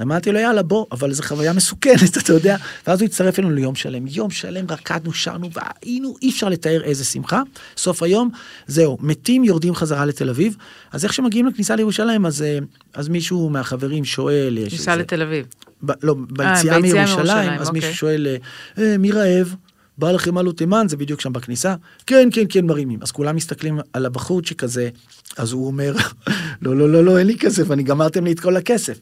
אמרתי 0.00 0.32
לו, 0.32 0.38
יאללה, 0.38 0.62
בוא, 0.62 0.86
אבל 0.92 1.12
זו 1.12 1.22
חוויה 1.22 1.52
מסוכנת, 1.52 2.16
אתה 2.22 2.32
יודע. 2.32 2.56
ואז 2.86 3.00
הוא 3.00 3.06
הצטרף 3.06 3.38
אלינו 3.38 3.54
ליום 3.54 3.74
שלם. 3.74 4.06
יום 4.06 4.30
שלם 4.30 4.64
רקדנו, 4.70 5.12
שרנו, 5.12 5.50
והיינו, 5.52 6.14
אי 6.22 6.30
אפשר 6.30 6.48
לתאר 6.48 6.82
איזה 6.84 7.04
שמחה. 7.04 7.42
סוף 7.76 8.02
היום, 8.02 8.30
זהו, 8.66 8.98
מתים, 9.00 9.44
יורדים 9.44 9.74
חזרה 9.74 10.04
לתל 10.04 10.30
אביב. 10.30 10.56
אז 10.92 11.04
איך 11.04 11.12
שמגיעים 11.12 11.46
לכניסה 11.46 11.76
לירושלים, 11.76 12.26
אז, 12.26 12.42
אה, 12.42 12.58
אז 12.94 13.08
מישהו 13.08 13.50
מהחברים 13.50 14.04
שואל... 14.04 14.58
ניסע 14.70 14.96
לתל 14.96 15.22
אביב. 15.22 15.46
ב, 15.82 15.92
לא, 16.02 16.14
ביציאה 16.30 16.78
מירושלים, 16.78 17.04
מירושלים, 17.04 17.60
אז 17.60 17.66
אוקיי. 17.66 17.80
מישהו 17.80 17.94
שואל, 17.94 18.26
אה, 18.26 18.36
אה, 18.84 18.98
מי 18.98 19.12
רעב? 19.12 19.54
בא 19.98 20.12
לכם 20.12 20.38
עלו 20.38 20.52
תימן, 20.52 20.86
זה 20.88 20.96
בדיוק 20.96 21.20
שם 21.20 21.32
בכניסה. 21.32 21.74
כן, 22.06 22.28
כן, 22.32 22.44
כן, 22.48 22.66
מרימים. 22.66 22.98
אז 23.02 23.10
כולם 23.10 23.36
מסתכלים 23.36 23.78
על 23.92 24.06
הבחורצ'יק 24.06 24.64
הזה, 24.64 24.88
אז 25.36 25.52
הוא 25.52 25.66
אומר, 25.66 25.94
לא, 26.62 26.76
לא, 26.76 26.88
לא, 26.88 27.04
לא, 27.04 27.18
אין 27.18 27.26
לי 27.26 27.36
כסף, 27.38 27.70
אני 27.70 27.82
גמרתם 27.82 28.24
לי 28.24 28.32
את 28.32 28.40
כל 28.40 28.56
הכסף. 28.56 28.98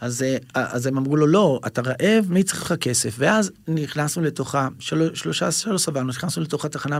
אז, 0.00 0.22
אה, 0.22 0.36
אז 0.54 0.86
הם 0.86 0.98
אמרו 0.98 1.16
לו, 1.16 1.26
לא, 1.26 1.60
אתה 1.66 1.82
רעב, 1.82 2.24
מי 2.28 2.42
צריך 2.42 2.62
לך 2.62 2.72
כסף? 2.72 3.14
ואז 3.18 3.52
נכנסנו 3.68 4.22
לתוך 4.22 4.54
ה... 4.54 4.68
של- 4.78 5.14
שלושה, 5.14 5.52
שלוש 5.52 5.82
סבלנו, 5.82 6.08
נכנסנו 6.08 6.42
לתוך 6.42 6.64
התחנה, 6.64 6.98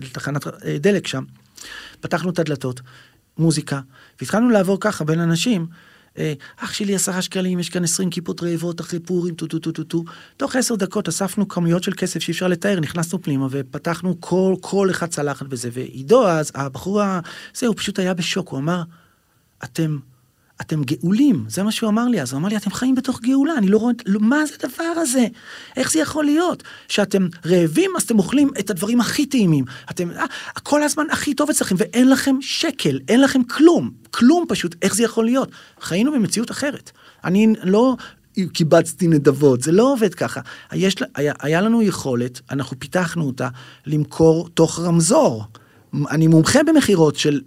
לתחנת 0.00 0.46
אה, 0.46 0.76
דלק 0.80 1.06
שם, 1.06 1.24
פתחנו 2.00 2.30
את 2.30 2.38
הדלתות, 2.38 2.80
מוזיקה, 3.38 3.80
והתחלנו 4.20 4.50
לעבור 4.50 4.76
ככה 4.80 5.04
בין 5.04 5.20
אנשים. 5.20 5.66
אה, 6.18 6.32
אח 6.56 6.72
שלי 6.72 6.94
עשרה 6.94 7.22
שקלים, 7.22 7.58
יש 7.58 7.68
כאן 7.68 7.84
עשרים 7.84 8.10
כיפות 8.10 8.42
רעבות 8.42 8.80
אחרי 8.80 9.00
פורים, 9.00 9.34
טו 9.34 9.46
טו 9.46 9.58
טו 9.58 9.72
טו 9.72 9.84
טו. 9.84 10.04
תוך 10.36 10.56
עשר 10.56 10.74
דקות 10.74 11.08
אספנו 11.08 11.48
כמויות 11.48 11.82
של 11.82 11.92
כסף 11.96 12.20
שאי 12.20 12.32
אפשר 12.32 12.48
לתאר, 12.48 12.80
נכנסנו 12.80 13.22
פנימה 13.22 13.46
ופתחנו 13.50 14.16
כל, 14.20 14.54
כל 14.60 14.90
אחד 14.90 15.06
צלחת 15.06 15.46
בזה. 15.46 15.68
ועידו 15.72 16.28
אז, 16.28 16.52
הבחור 16.54 17.02
ה... 17.02 17.20
זה, 17.54 17.66
הוא 17.66 17.74
פשוט 17.78 17.98
היה 17.98 18.14
בשוק, 18.14 18.48
הוא 18.48 18.58
אמר, 18.58 18.82
אתם, 19.64 19.98
אתם 20.60 20.82
גאולים, 20.82 21.44
זה 21.48 21.62
מה 21.62 21.72
שהוא 21.72 21.90
אמר 21.90 22.08
לי 22.08 22.22
אז, 22.22 22.32
הוא 22.32 22.38
אמר 22.38 22.48
לי, 22.48 22.56
אתם 22.56 22.70
חיים 22.70 22.94
בתוך 22.94 23.20
גאולה, 23.20 23.52
אני 23.58 23.68
לא 23.68 23.78
רואה, 23.78 23.92
לא, 24.06 24.20
מה 24.20 24.46
זה 24.46 24.54
הדבר 24.62 24.84
הזה? 24.84 25.26
איך 25.76 25.92
זה 25.92 25.98
יכול 25.98 26.24
להיות? 26.24 26.62
שאתם 26.88 27.28
רעבים, 27.46 27.90
אז 27.96 28.02
אתם 28.02 28.18
אוכלים 28.18 28.50
את 28.58 28.70
הדברים 28.70 29.00
הכי 29.00 29.26
טעימים. 29.26 29.64
אתם, 29.90 30.10
אה, 30.10 30.24
כל 30.62 30.82
הזמן 30.82 31.04
הכי 31.10 31.34
טוב 31.34 31.50
אצלכם, 31.50 31.74
ואין 31.78 32.10
לכם 32.10 32.36
שקל, 32.40 33.00
אין 33.08 33.20
לכם 33.20 33.44
כלום, 33.44 33.90
כלום 34.10 34.44
פשוט, 34.48 34.74
איך 34.82 34.94
זה 34.94 35.02
יכול 35.02 35.24
להיות? 35.24 35.50
חיינו 35.80 36.12
במציאות 36.12 36.50
אחרת. 36.50 36.90
אני 37.24 37.54
לא... 37.62 37.96
קיבצתי 38.52 39.08
נדבות, 39.08 39.62
זה 39.62 39.72
לא 39.72 39.92
עובד 39.92 40.14
ככה. 40.14 40.40
יש, 40.72 40.96
היה, 41.14 41.32
היה 41.40 41.60
לנו 41.60 41.82
יכולת, 41.82 42.40
אנחנו 42.50 42.78
פיתחנו 42.78 43.26
אותה, 43.26 43.48
למכור 43.86 44.48
תוך 44.48 44.80
רמזור. 44.80 45.44
אני 46.10 46.26
מומחה 46.26 46.62
במכירות 46.62 47.16
של 47.16 47.40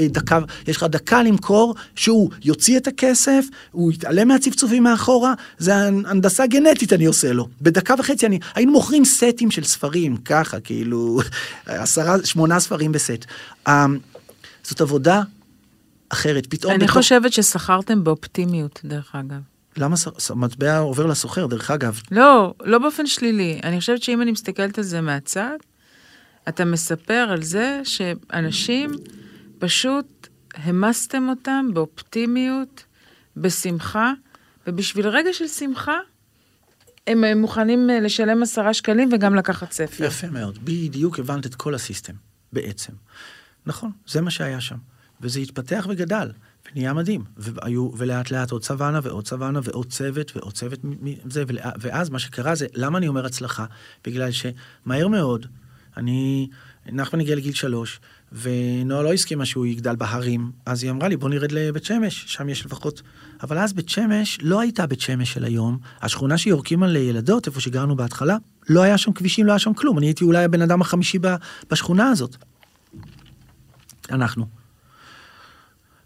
דקה, 0.00 0.38
יש 0.66 0.76
לך 0.76 0.82
דקה 0.82 1.22
למכור, 1.22 1.74
שהוא 1.94 2.30
יוציא 2.44 2.76
את 2.76 2.86
הכסף, 2.86 3.44
הוא 3.72 3.92
יתעלם 3.92 4.28
מהצפצופים 4.28 4.82
מאחורה, 4.82 5.34
זה 5.58 5.74
הנדסה 5.86 6.46
גנטית 6.46 6.92
אני 6.92 7.04
עושה 7.06 7.32
לו. 7.32 7.48
בדקה 7.62 7.94
וחצי 7.98 8.26
אני, 8.26 8.38
היינו 8.54 8.72
מוכרים 8.72 9.04
סטים 9.04 9.50
של 9.50 9.64
ספרים, 9.64 10.16
ככה, 10.16 10.60
כאילו, 10.60 11.20
עשרה, 11.66 12.16
שמונה 12.24 12.60
ספרים 12.60 12.92
בסט. 12.92 13.24
אמ, 13.68 13.98
זאת 14.62 14.80
עבודה 14.80 15.22
אחרת, 16.08 16.46
פתאום... 16.46 16.72
אני 16.72 16.84
בתוך- 16.84 16.96
חושבת 16.96 17.32
ששכרתם 17.32 18.04
באופטימיות, 18.04 18.80
דרך 18.84 19.14
אגב. 19.14 19.40
למה 19.76 19.96
מטבע 20.34 20.78
עובר 20.78 21.06
לסוחר, 21.06 21.46
דרך 21.46 21.70
אגב? 21.70 22.00
לא, 22.10 22.54
לא 22.64 22.78
באופן 22.78 23.06
שלילי. 23.06 23.60
אני 23.64 23.80
חושבת 23.80 24.02
שאם 24.02 24.22
אני 24.22 24.32
מסתכלת 24.32 24.78
על 24.78 24.84
זה 24.84 25.00
מהצד, 25.00 25.56
אתה 26.48 26.64
מספר 26.64 27.26
על 27.30 27.42
זה 27.42 27.80
שאנשים, 27.84 28.90
פשוט 29.58 30.28
המסתם 30.54 31.28
אותם 31.28 31.66
באופטימיות, 31.74 32.84
בשמחה, 33.36 34.12
ובשביל 34.66 35.08
רגע 35.08 35.32
של 35.32 35.48
שמחה, 35.48 35.98
הם 37.06 37.24
אה, 37.24 37.34
מוכנים 37.34 37.90
אה, 37.90 38.00
לשלם 38.00 38.42
עשרה 38.42 38.74
שקלים 38.74 39.08
וגם 39.12 39.34
לקחת 39.34 39.72
ספר. 39.72 40.04
יפה 40.04 40.26
מאוד, 40.30 40.58
בדיוק 40.64 41.18
הבנת 41.18 41.46
את 41.46 41.54
כל 41.54 41.74
הסיסטם, 41.74 42.12
בעצם. 42.52 42.92
נכון, 43.66 43.90
זה 44.06 44.20
מה 44.20 44.30
שהיה 44.30 44.60
שם. 44.60 44.76
וזה 45.20 45.40
התפתח 45.40 45.86
וגדל, 45.90 46.30
ונהיה 46.72 46.92
מדהים. 46.92 47.24
והיו, 47.36 47.90
ולאט 47.96 48.30
לאט 48.30 48.50
עוד 48.50 48.64
סוואנה 48.64 49.00
ועוד 49.02 49.26
סוואנה 49.26 49.60
ועוד 49.62 49.90
צוות 49.92 50.36
ועוד 50.36 50.52
צוות 50.52 50.78
מזה, 50.84 51.44
ולא- 51.46 51.62
ואז 51.80 52.10
מה 52.10 52.18
שקרה 52.18 52.54
זה, 52.54 52.66
למה 52.74 52.98
אני 52.98 53.08
אומר 53.08 53.26
הצלחה? 53.26 53.64
בגלל 54.04 54.30
שמהר 54.30 55.08
מאוד, 55.08 55.46
אני, 55.96 56.48
נחמן 56.92 57.20
הגיע 57.20 57.36
לגיל 57.36 57.54
שלוש, 57.54 58.00
ונועה 58.32 59.02
לא 59.02 59.12
הסכימה 59.12 59.46
שהוא 59.46 59.66
יגדל 59.66 59.96
בהרים, 59.96 60.50
אז 60.66 60.82
היא 60.82 60.90
אמרה 60.90 61.08
לי, 61.08 61.16
בוא 61.16 61.28
נרד 61.28 61.52
לבית 61.52 61.84
שמש, 61.84 62.24
שם 62.26 62.48
יש 62.48 62.66
לפחות... 62.66 63.02
אבל 63.42 63.58
אז 63.58 63.72
בית 63.72 63.88
שמש 63.88 64.38
לא 64.42 64.60
הייתה 64.60 64.86
בית 64.86 65.00
שמש 65.00 65.32
של 65.32 65.44
היום. 65.44 65.78
השכונה 66.02 66.38
שיורקים 66.38 66.82
על 66.82 66.96
ילדות, 66.96 67.46
איפה 67.46 67.60
שגרנו 67.60 67.96
בהתחלה, 67.96 68.36
לא 68.68 68.82
היה 68.82 68.98
שם 68.98 69.12
כבישים, 69.12 69.46
לא 69.46 69.52
היה 69.52 69.58
שם 69.58 69.74
כלום. 69.74 69.98
אני 69.98 70.06
הייתי 70.06 70.24
אולי 70.24 70.44
הבן 70.44 70.62
אדם 70.62 70.80
החמישי 70.80 71.18
בשכונה 71.70 72.08
הזאת. 72.08 72.36
אנחנו. 74.10 74.46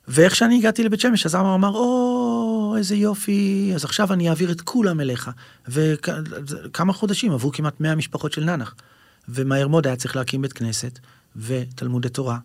ואיך 0.09 0.37
שאני 0.37 0.59
הגעתי 0.59 0.85
לבית 0.85 1.01
שמש, 1.01 1.27
אז 1.27 1.35
אמר, 1.35 1.55
אמר, 1.55 1.69
או, 1.69 2.75
איזה 2.79 2.97
יופי, 2.97 3.73
אז 3.75 3.85
עכשיו 3.85 4.13
אני 4.13 4.29
אעביר 4.29 4.53
את 4.53 4.61
כולם 4.61 5.01
אליך. 5.01 5.31
וכמה 5.69 6.93
חודשים 6.93 7.33
עברו 7.33 7.53
כמעט 7.53 7.81
100 7.81 7.95
משפחות 7.95 8.33
של 8.33 8.45
ננח. 8.45 8.75
ומהר 9.35 9.69
מאוד 9.69 9.87
היה 9.87 9.97
צריך 9.97 10.17
להקים 10.17 10.43
בית 10.43 10.53
כנסת, 10.53 10.99
ותלמודי 11.37 12.09
תורה, 12.09 12.39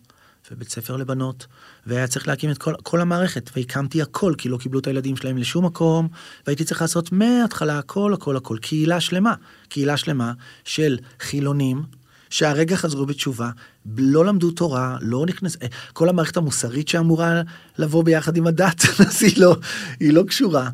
ובית 0.50 0.70
ספר 0.70 0.96
לבנות, 0.96 1.46
והיה 1.86 2.06
צריך 2.06 2.28
להקים 2.28 2.50
את 2.50 2.58
כל, 2.58 2.74
כל 2.82 3.00
המערכת, 3.00 3.50
והקמתי 3.56 4.02
הכל, 4.02 4.34
כי 4.38 4.48
לא 4.48 4.56
קיבלו 4.56 4.80
את 4.80 4.86
הילדים 4.86 5.16
שלהם 5.16 5.38
לשום 5.38 5.64
מקום, 5.64 6.08
והייתי 6.46 6.64
צריך 6.64 6.80
לעשות 6.80 7.12
מההתחלה 7.12 7.78
הכל, 7.78 8.14
הכל, 8.14 8.36
הכל. 8.36 8.58
קהילה 8.60 9.00
שלמה, 9.00 9.34
קהילה 9.68 9.96
שלמה 9.96 10.32
של 10.64 10.98
חילונים, 11.20 11.82
שהרגע 12.30 12.76
חזרו 12.76 13.06
בתשובה, 13.06 13.50
לא 13.96 14.24
למדו 14.24 14.50
תורה, 14.50 14.96
לא 15.00 15.26
נכנס... 15.26 15.56
אה, 15.62 15.66
כל 15.92 16.08
המערכת 16.08 16.36
המוסרית 16.36 16.88
שאמורה 16.88 17.42
לבוא 17.78 18.04
ביחד 18.04 18.36
עם 18.36 18.46
הדת, 18.46 18.82
אז 19.08 19.22
היא 19.22 19.40
לא, 19.42 19.56
היא 20.00 20.12
לא 20.12 20.22
קשורה. 20.28 20.70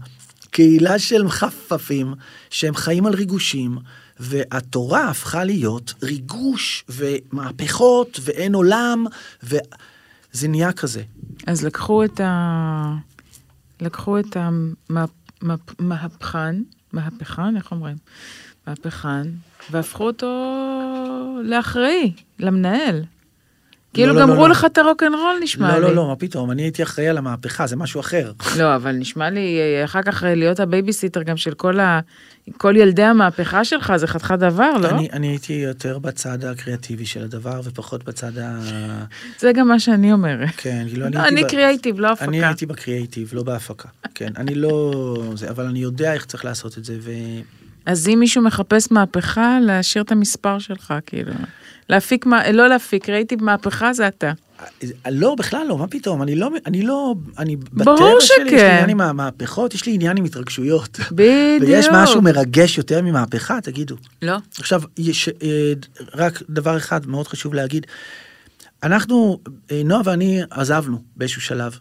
קהילה 0.50 0.98
של 0.98 1.22
מחפפים, 1.22 2.14
שהם 2.50 2.74
חיים 2.74 3.06
על 3.06 3.14
ריגושים, 3.14 3.78
והתורה 4.24 5.08
הפכה 5.08 5.44
להיות 5.44 5.94
ריגוש 6.02 6.84
ומהפכות 6.88 8.20
ואין 8.22 8.54
עולם, 8.54 9.04
וזה 9.42 10.48
נהיה 10.48 10.72
כזה. 10.72 11.02
אז 11.46 11.64
לקחו 11.64 12.04
את 12.04 12.20
ה... 12.20 12.94
לקחו 13.80 14.18
את 14.18 14.36
המהפכן, 15.78 16.56
מהפכן, 16.92 17.56
איך 17.56 17.72
אומרים? 17.72 17.96
מהפכן, 18.66 19.28
והפכו 19.70 20.04
אותו 20.04 20.26
לאחראי, 21.44 22.12
למנהל. 22.38 23.04
כאילו 23.94 24.12
לא, 24.12 24.20
לא, 24.20 24.26
גמרו 24.26 24.46
לא. 24.46 24.48
לך 24.48 24.64
את 24.64 24.78
הרוקנרול 24.78 25.36
נשמע 25.42 25.68
לא, 25.68 25.74
לי. 25.74 25.80
לא, 25.80 25.94
לא, 25.94 26.08
מה 26.08 26.16
פתאום, 26.16 26.50
אני 26.50 26.62
הייתי 26.62 26.82
אחראי 26.82 27.08
על 27.08 27.18
המהפכה, 27.18 27.66
זה 27.66 27.76
משהו 27.76 28.00
אחר. 28.00 28.32
לא, 28.60 28.74
אבל 28.74 28.92
נשמע 28.92 29.30
לי 29.30 29.58
אה, 29.60 29.84
אחר 29.84 30.02
כך 30.02 30.24
אה, 30.24 30.34
להיות 30.34 30.60
הבייביסיטר 30.60 31.22
גם 31.22 31.36
של 31.36 31.54
כל 31.54 31.80
ה... 31.80 32.00
כל 32.56 32.74
ילדי 32.76 33.02
המהפכה 33.02 33.64
שלך, 33.64 33.92
זה 33.96 34.06
חתיכת 34.06 34.38
דבר, 34.38 34.76
לא? 34.80 34.88
אני, 34.88 35.08
אני 35.12 35.26
הייתי 35.26 35.52
יותר 35.52 35.98
בצד 35.98 36.44
הקריאטיבי 36.44 37.06
של 37.06 37.22
הדבר, 37.22 37.60
ופחות 37.64 38.04
בצד 38.04 38.38
ה... 38.38 38.60
זה 39.38 39.52
גם 39.52 39.68
מה 39.68 39.80
שאני 39.80 40.12
אומרת. 40.12 40.48
כן, 40.56 40.86
כאילו, 40.88 41.06
אני 41.06 41.14
לא, 41.14 41.20
הייתי... 41.20 41.34
אני 41.42 41.50
קריאייטיב, 41.50 42.00
לא 42.00 42.12
הפקה. 42.12 42.24
אני 42.24 42.44
הייתי 42.44 42.66
בקריאייטיב, 42.66 43.30
לא 43.32 43.42
בהפקה. 43.42 43.88
כן, 44.14 44.32
אני 44.36 44.54
לא... 44.54 44.92
זה, 45.34 45.50
אבל 45.50 45.64
אני 45.64 45.78
יודע 45.78 46.12
איך 46.14 46.26
צריך 46.26 46.44
לעשות 46.44 46.78
את 46.78 46.84
זה, 46.84 46.96
ו... 47.00 47.10
אז 47.86 48.08
אם 48.08 48.16
מישהו 48.20 48.42
מחפש 48.42 48.92
מהפכה, 48.92 49.58
להשאיר 49.62 50.04
את 50.04 50.12
המספר 50.12 50.58
שלך, 50.58 50.94
כאילו. 51.06 51.32
להפיק, 51.92 52.26
מה- 52.26 52.50
לא 52.52 52.68
להפיק, 52.68 53.04
קריאייטיב 53.04 53.44
מהפכה 53.44 53.92
זה 53.92 54.08
אתה. 54.08 54.32
לא, 55.10 55.34
בכלל 55.34 55.66
לא, 55.68 55.78
מה 55.78 55.86
פתאום, 55.86 56.22
אני 56.22 56.34
לא, 56.36 56.50
אני 56.66 56.82
לא, 56.82 57.14
אני, 57.38 57.56
ברור 57.56 57.96
בטבע 57.96 58.20
שלי 58.20 58.36
יש 58.46 58.52
לי 58.52 58.58
שכן. 58.58 58.70
עניין 58.70 58.90
עם 58.90 59.00
המהפכות, 59.00 59.74
יש 59.74 59.86
לי 59.86 59.94
עניין 59.94 60.16
עם 60.16 60.24
התרגשויות. 60.24 60.98
בדיוק. 61.12 61.62
ויש 61.70 61.86
משהו 61.92 62.22
מרגש 62.22 62.78
יותר 62.78 63.02
ממהפכה, 63.02 63.60
תגידו. 63.60 63.96
לא. 64.22 64.36
עכשיו, 64.58 64.82
יש 64.98 65.28
אה, 65.28 65.72
רק 66.14 66.42
דבר 66.50 66.76
אחד 66.76 67.06
מאוד 67.06 67.28
חשוב 67.28 67.54
להגיד. 67.54 67.86
אנחנו, 68.82 69.38
אה, 69.70 69.82
נועה 69.84 70.02
ואני 70.04 70.40
עזבנו 70.50 71.02
באיזשהו 71.16 71.40
שלב. 71.42 71.78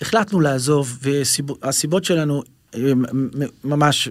החלטנו 0.00 0.40
לעזוב, 0.40 0.98
והסיבות 1.62 2.04
שלנו 2.04 2.42
אה, 2.74 2.80
ממש 3.64 4.08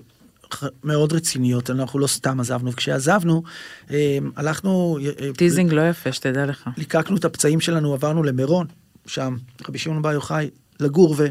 מאוד 0.83 1.13
רציניות, 1.13 1.69
אנחנו 1.69 1.99
לא 1.99 2.07
סתם 2.07 2.39
עזבנו, 2.39 2.71
וכשעזבנו, 2.71 3.43
אה, 3.91 4.17
הלכנו... 4.35 4.97
אה, 5.21 5.33
teasing 5.37 5.73
לא 5.73 5.89
יפה, 5.89 6.11
שתדע 6.11 6.45
לך. 6.45 6.69
ליקקנו 6.77 7.17
את 7.17 7.25
הפצעים 7.25 7.59
שלנו, 7.59 7.93
עברנו 7.93 8.23
למירון, 8.23 8.67
שם, 9.07 9.35
רבי 9.69 9.77
שמעון 9.77 10.01
בר 10.01 10.11
יוחאי, 10.11 10.49
לגור, 10.79 11.15
ו... 11.17 11.27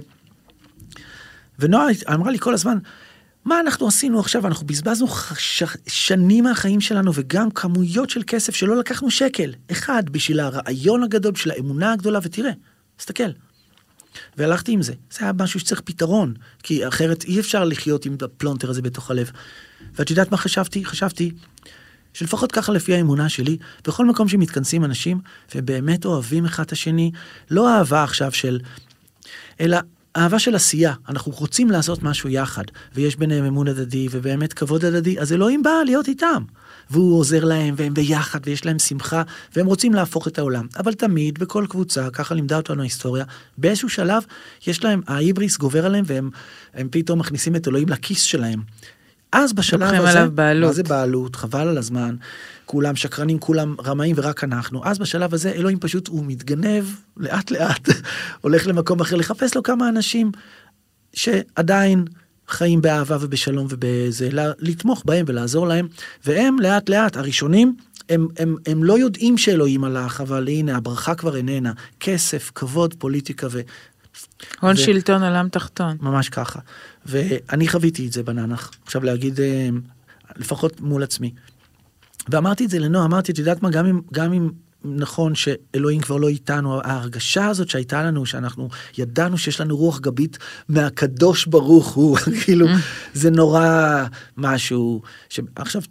ונועה 1.59 1.87
אמרה 2.15 2.31
לי 2.31 2.39
כל 2.39 2.55
הזמן, 2.55 2.79
מה 3.45 3.61
אנחנו 3.61 3.89
עשינו 3.89 4.21
עכשיו? 4.21 4.47
אנחנו 4.47 4.67
בזבזנו 4.67 5.07
ש... 5.39 5.63
שנים 5.87 6.45
מהחיים 6.45 6.81
שלנו, 6.81 7.13
וגם 7.15 7.51
כמויות 7.51 8.11
של 8.11 8.23
כסף 8.27 8.55
שלא 8.55 8.77
לקחנו 8.77 9.11
שקל, 9.11 9.53
אחד, 9.73 10.03
בשביל 10.11 10.41
הרעיון 10.41 11.03
הגדול, 11.03 11.33
בשביל 11.33 11.55
האמונה 11.55 11.93
הגדולה, 11.93 12.19
ותראה, 12.23 12.51
תסתכל. 12.97 13.31
והלכתי 14.37 14.73
עם 14.73 14.83
זה. 14.83 14.93
זה 15.11 15.19
היה 15.21 15.33
משהו 15.33 15.61
שצריך 15.61 15.81
פתרון, 15.81 16.35
כי 16.63 16.89
אחרת 16.89 17.25
אי 17.25 17.41
אפשר 17.41 17.65
לחיות 17.65 18.07
עם 18.07 18.17
הפלונטר 18.23 18.71
הזה 18.71 18.83
בתוך 18.83 19.11
הלב. 19.11 19.31
ואת 19.95 20.11
יודעת 20.11 20.31
מה 20.31 20.37
חשבתי? 20.37 20.85
חשבתי 20.85 21.31
שלפחות 22.15 22.53
ככה 22.53 22.73
לפי 22.73 22.95
האמונה 22.95 23.29
שלי, 23.29 23.57
בכל 23.87 24.07
מקום 24.07 24.29
שמתכנסים 24.29 24.85
אנשים 24.85 25.21
ובאמת 25.55 26.05
אוהבים 26.05 26.45
אחד 26.45 26.63
את 26.63 26.73
השני, 26.73 27.11
לא 27.51 27.77
אהבה 27.77 28.03
עכשיו 28.03 28.33
של... 28.33 28.61
אלא 29.61 29.79
אהבה 30.17 30.39
של 30.39 30.55
עשייה. 30.55 30.95
אנחנו 31.09 31.33
רוצים 31.33 31.71
לעשות 31.71 32.03
משהו 32.03 32.29
יחד, 32.29 32.65
ויש 32.95 33.17
ביניהם 33.17 33.45
אמון 33.45 33.69
הדדי 33.69 34.09
ובאמת 34.11 34.53
כבוד 34.53 34.85
הדדי, 34.85 35.21
אז 35.21 35.33
אלוהים 35.33 35.63
בא 35.63 35.71
להיות 35.85 36.09
איתם. 36.09 36.43
והוא 36.91 37.19
עוזר 37.19 37.45
להם, 37.45 37.75
והם 37.77 37.95
ביחד, 37.95 38.41
ויש 38.45 38.67
להם 38.67 38.79
שמחה, 38.79 39.23
והם 39.57 39.67
רוצים 39.67 39.95
להפוך 39.95 40.29
את 40.29 40.39
העולם. 40.39 40.67
אבל 40.79 40.95
תמיד, 40.95 41.39
בכל 41.39 41.67
קבוצה, 41.69 42.11
ככה 42.11 42.35
לימדה 42.35 42.57
אותנו 42.57 42.81
ההיסטוריה, 42.81 43.25
באיזשהו 43.59 43.89
שלב, 43.89 44.23
יש 44.67 44.85
להם, 44.85 45.01
ההיבריס 45.07 45.57
גובר 45.57 45.87
עליהם, 45.87 46.05
והם 46.07 46.31
הם 46.75 46.89
פתאום 46.91 47.19
מכניסים 47.19 47.57
את 47.57 47.69
אלוהים 47.69 47.89
לכיס 47.89 48.23
שלהם. 48.23 48.63
אז 49.33 49.53
בשלב 49.53 49.81
לוקחים 49.81 50.01
הזה, 50.01 50.11
עליו 50.11 50.31
בעלות. 50.35 50.69
מה 50.69 50.73
זה 50.73 50.83
בעלות? 50.83 51.37
חבל 51.37 51.69
על 51.69 51.79
הזמן. 51.79 52.17
כולם 52.65 52.97
שקרנים, 52.97 53.39
כולם 53.39 53.75
רמאים 53.85 54.17
ורק 54.19 54.45
אנחנו. 54.45 54.85
אז 54.85 54.99
בשלב 54.99 55.35
הזה 55.35 55.53
אלוהים 55.53 55.79
פשוט, 55.79 56.09
הוא 56.09 56.25
מתגנב 56.27 56.85
לאט 57.17 57.51
לאט, 57.51 57.89
הולך 58.41 58.67
למקום 58.67 59.01
אחר 59.01 59.17
לחפש 59.17 59.57
לו 59.57 59.63
כמה 59.63 59.89
אנשים 59.89 60.33
שעדיין 61.13 62.05
חיים 62.49 62.83
באהבה 62.83 63.17
ובשלום 63.21 63.67
ובזה, 63.71 64.29
לתמוך 64.59 65.03
בהם 65.07 65.25
ולעזור 65.29 65.67
להם. 65.67 65.89
והם 66.27 66.57
לאט 66.59 66.89
לאט, 66.89 67.17
הראשונים, 67.17 67.77
הם, 68.09 68.29
הם, 68.39 68.57
הם 68.67 68.85
לא 68.85 68.99
יודעים 68.99 69.39
שאלוהים 69.39 69.85
הלך, 69.85 70.21
אבל 70.21 70.49
הנה, 70.49 70.77
הברכה 70.77 71.15
כבר 71.15 71.37
איננה. 71.37 71.73
כסף, 72.01 72.53
כבוד, 72.55 72.95
פוליטיקה 72.99 73.47
ו... 73.51 73.61
הון 74.61 74.75
ו- 74.75 74.77
שלטון 74.77 75.23
עולם 75.23 75.49
תחתון. 75.49 75.97
ממש 76.01 76.29
ככה. 76.29 76.59
ואני 77.07 77.69
חוויתי 77.69 78.07
את 78.07 78.13
זה 78.13 78.23
בננח. 78.23 78.71
עכשיו 78.85 79.05
להגיד, 79.05 79.41
אה, 79.41 79.69
לפחות 80.37 80.81
מול 80.81 81.03
עצמי. 81.03 81.33
ואמרתי 82.29 82.65
את 82.65 82.71
זה 82.71 82.79
לנועה, 82.79 83.05
אמרתי, 83.05 83.33
את 83.33 83.39
יודעת 83.39 83.63
מה, 83.63 83.71
גם 83.71 83.87
אם, 83.87 84.01
גם 84.13 84.33
אם 84.33 84.51
נכון 84.85 85.35
שאלוהים 85.35 86.01
כבר 86.01 86.17
לא 86.17 86.29
איתנו, 86.29 86.81
ההרגשה 86.85 87.47
הזאת 87.47 87.69
שהייתה 87.69 88.03
לנו, 88.03 88.27
שאנחנו 88.27 88.69
ידענו 88.99 89.39
שיש 89.39 89.61
לנו 89.61 89.77
רוח 89.77 90.01
גבית 90.01 90.39
מהקדוש 90.69 91.47
ברוך 91.47 91.89
הוא, 91.89 92.17
כאילו, 92.45 92.67
זה 93.15 93.31
נורא 93.31 94.05
משהו. 94.37 95.03
ש... 95.29 95.41
עכשיו, 95.57 95.83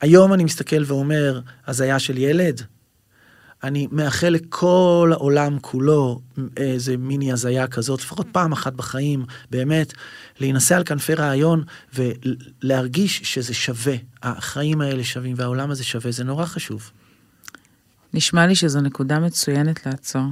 היום 0.00 0.34
אני 0.34 0.44
מסתכל 0.44 0.82
ואומר, 0.86 1.40
הזיה 1.66 1.98
של 1.98 2.18
ילד, 2.18 2.62
אני 3.64 3.88
מאחל 3.90 4.28
לכל 4.28 5.10
העולם 5.12 5.58
כולו 5.60 6.20
איזה 6.56 6.96
מיני 6.96 7.32
הזיה 7.32 7.66
כזאת, 7.66 8.00
לפחות 8.00 8.26
פעם 8.32 8.52
אחת 8.52 8.72
בחיים, 8.72 9.24
באמת, 9.50 9.92
להינשא 10.40 10.76
על 10.76 10.84
כנפי 10.84 11.14
רעיון 11.14 11.64
ולהרגיש 11.94 13.20
שזה 13.24 13.54
שווה. 13.54 13.94
החיים 14.22 14.80
האלה 14.80 15.04
שווים 15.04 15.34
והעולם 15.36 15.70
הזה 15.70 15.84
שווה, 15.84 16.10
זה 16.10 16.24
נורא 16.24 16.44
חשוב. 16.44 16.90
נשמע 18.14 18.46
לי 18.46 18.54
שזו 18.54 18.80
נקודה 18.80 19.18
מצוינת 19.18 19.86
לעצור. 19.86 20.22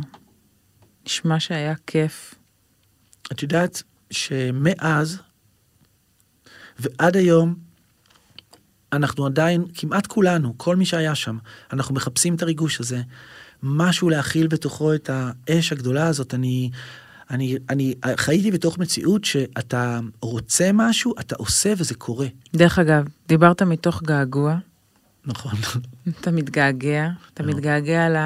נשמע 1.07 1.41
שהיה 1.41 1.74
כיף. 1.87 2.35
את 3.33 3.43
יודעת 3.43 3.83
שמאז 4.11 5.18
ועד 6.78 7.16
היום, 7.16 7.55
אנחנו 8.93 9.26
עדיין, 9.26 9.64
כמעט 9.74 10.07
כולנו, 10.07 10.55
כל 10.57 10.76
מי 10.76 10.85
שהיה 10.85 11.14
שם, 11.14 11.39
אנחנו 11.72 11.95
מחפשים 11.95 12.35
את 12.35 12.43
הריגוש 12.43 12.81
הזה, 12.81 13.03
משהו 13.62 14.11
להכיל 14.11 14.47
בתוכו 14.47 14.95
את 14.95 15.11
האש 15.12 15.72
הגדולה 15.72 16.07
הזאת. 16.07 16.35
אני, 16.35 16.70
אני, 17.31 17.57
אני 17.70 17.95
חייתי 18.16 18.51
בתוך 18.51 18.78
מציאות 18.78 19.24
שאתה 19.24 20.01
רוצה 20.22 20.70
משהו, 20.74 21.14
אתה 21.20 21.35
עושה 21.39 21.72
וזה 21.76 21.95
קורה. 21.95 22.26
דרך 22.55 22.78
אגב, 22.78 23.05
דיברת 23.28 23.62
מתוך 23.62 24.03
געגוע, 24.03 24.57
נכון. 25.26 25.52
אתה 26.20 26.30
מתגעגע, 26.30 27.08
אתה 27.34 27.42
לא. 27.42 27.52
מתגעגע 27.52 28.08
ל... 28.08 28.16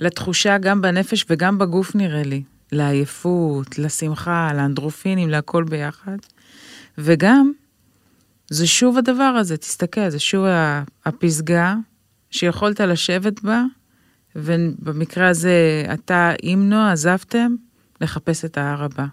לתחושה 0.00 0.58
גם 0.58 0.82
בנפש 0.82 1.24
וגם 1.30 1.58
בגוף 1.58 1.94
נראה 1.94 2.22
לי, 2.22 2.42
לעייפות, 2.72 3.78
לשמחה, 3.78 4.50
לאנדרופינים, 4.54 5.30
להכל 5.30 5.64
ביחד. 5.64 6.16
וגם, 6.98 7.52
זה 8.50 8.66
שוב 8.66 8.98
הדבר 8.98 9.22
הזה, 9.22 9.56
תסתכל, 9.56 10.08
זה 10.08 10.18
שוב 10.18 10.44
הפסגה 11.04 11.74
שיכולת 12.30 12.80
לשבת 12.80 13.42
בה, 13.42 13.62
ובמקרה 14.36 15.28
הזה 15.28 15.84
אתה 15.94 16.32
עם 16.42 16.68
נועה 16.68 16.92
עזבתם 16.92 17.54
לחפש 18.00 18.44
את 18.44 18.58
ההר 18.58 18.84
הבא. 18.84 19.06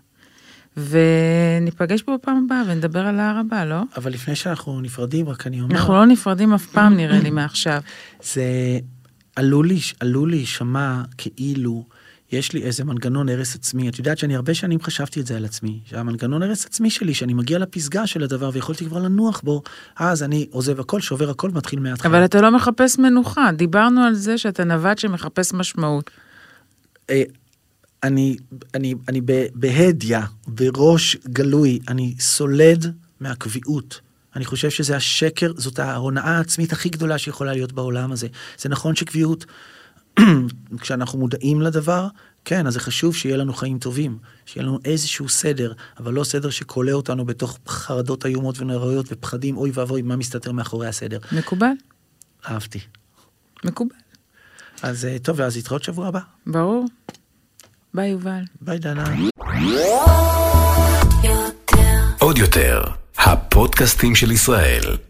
וניפגש 0.77 2.01
פה 2.01 2.15
בפעם 2.17 2.45
הבאה 2.45 2.63
ונדבר 2.67 2.99
על 2.99 3.19
ההר 3.19 3.37
הבא, 3.37 3.65
לא? 3.65 3.81
אבל 3.97 4.11
לפני 4.11 4.35
שאנחנו 4.35 4.81
נפרדים, 4.81 5.29
רק 5.29 5.47
אני 5.47 5.61
אומר... 5.61 5.75
אנחנו 5.75 5.93
לא 5.93 6.05
נפרדים 6.05 6.53
אף 6.53 6.65
פעם, 6.65 6.97
נראה 6.97 7.19
לי, 7.19 7.29
מעכשיו. 7.29 7.81
זה 8.23 8.43
עלול, 9.35 9.67
להיש- 9.67 9.95
עלול 9.99 10.29
להישמע 10.29 11.01
כאילו 11.17 11.85
יש 12.31 12.53
לי 12.53 12.63
איזה 12.63 12.83
מנגנון 12.83 13.29
הרס 13.29 13.55
עצמי. 13.55 13.89
את 13.89 13.99
יודעת 13.99 14.17
שאני 14.17 14.35
הרבה 14.35 14.53
שנים 14.53 14.81
חשבתי 14.81 15.19
את 15.19 15.27
זה 15.27 15.37
על 15.37 15.45
עצמי, 15.45 15.79
שהמנגנון 15.85 16.43
הרס 16.43 16.65
עצמי 16.65 16.89
שלי, 16.89 17.13
שאני 17.13 17.33
מגיע 17.33 17.59
לפסגה 17.59 18.07
של 18.07 18.23
הדבר 18.23 18.49
ויכולתי 18.53 18.85
כבר 18.85 18.99
לנוח 18.99 19.41
בו, 19.43 19.61
אז 19.95 20.23
אני 20.23 20.47
עוזב 20.51 20.79
הכל, 20.79 21.01
שובר 21.01 21.29
הכל, 21.29 21.51
מתחיל 21.51 21.79
מההתחלה. 21.79 22.11
אבל 22.17 22.25
אתה 22.25 22.41
לא 22.41 22.51
מחפש 22.51 22.99
מנוחה, 22.99 23.49
דיברנו 23.55 24.01
על 24.01 24.13
זה 24.13 24.37
שאתה 24.37 24.63
נווט 24.63 24.97
שמחפש 24.97 25.53
משמעות. 25.53 26.09
אני, 28.03 28.37
אני, 28.73 28.95
אני 29.09 29.21
ב- 29.25 29.47
בהדיא, 29.55 30.17
בראש 30.47 31.15
גלוי, 31.15 31.79
אני 31.87 32.15
סולד 32.19 32.95
מהקביעות. 33.19 33.99
אני 34.35 34.45
חושב 34.45 34.69
שזה 34.69 34.95
השקר, 34.95 35.51
זאת 35.57 35.79
ההונאה 35.79 36.37
העצמית 36.37 36.73
הכי 36.73 36.89
גדולה 36.89 37.17
שיכולה 37.17 37.53
להיות 37.53 37.71
בעולם 37.71 38.11
הזה. 38.11 38.27
זה 38.57 38.69
נכון 38.69 38.95
שקביעות, 38.95 39.45
כשאנחנו 40.81 41.19
מודעים 41.19 41.61
לדבר, 41.61 42.07
כן, 42.45 42.67
אז 42.67 42.73
זה 42.73 42.79
חשוב 42.79 43.15
שיהיה 43.15 43.37
לנו 43.37 43.53
חיים 43.53 43.79
טובים, 43.79 44.17
שיהיה 44.45 44.65
לנו 44.65 44.79
איזשהו 44.85 45.29
סדר, 45.29 45.73
אבל 45.99 46.13
לא 46.13 46.23
סדר 46.23 46.49
שכולא 46.49 46.91
אותנו 46.91 47.25
בתוך 47.25 47.59
חרדות 47.67 48.25
איומות 48.25 48.59
ונוראיות 48.59 49.05
ופחדים, 49.11 49.57
אוי 49.57 49.71
ואבוי, 49.73 50.01
מה 50.01 50.15
מסתתר 50.15 50.51
מאחורי 50.51 50.87
הסדר. 50.87 51.19
מקובל? 51.31 51.71
אהבתי. 52.49 52.79
מקובל. 53.65 53.95
אז 54.81 55.05
אה, 55.05 55.17
טוב, 55.19 55.41
אז 55.41 55.55
להתראות 55.55 55.83
שבוע 55.83 56.07
הבא. 56.07 56.19
ברור. 56.47 56.85
ביי, 57.93 58.09
יובל. 58.09 58.41
ביי, 58.61 58.79
דנה. 58.79 59.03
עוד 62.19 62.37
יותר, 62.37 62.83
הפודקאסטים 63.17 64.15
של 64.15 64.31
ישראל. 64.31 64.97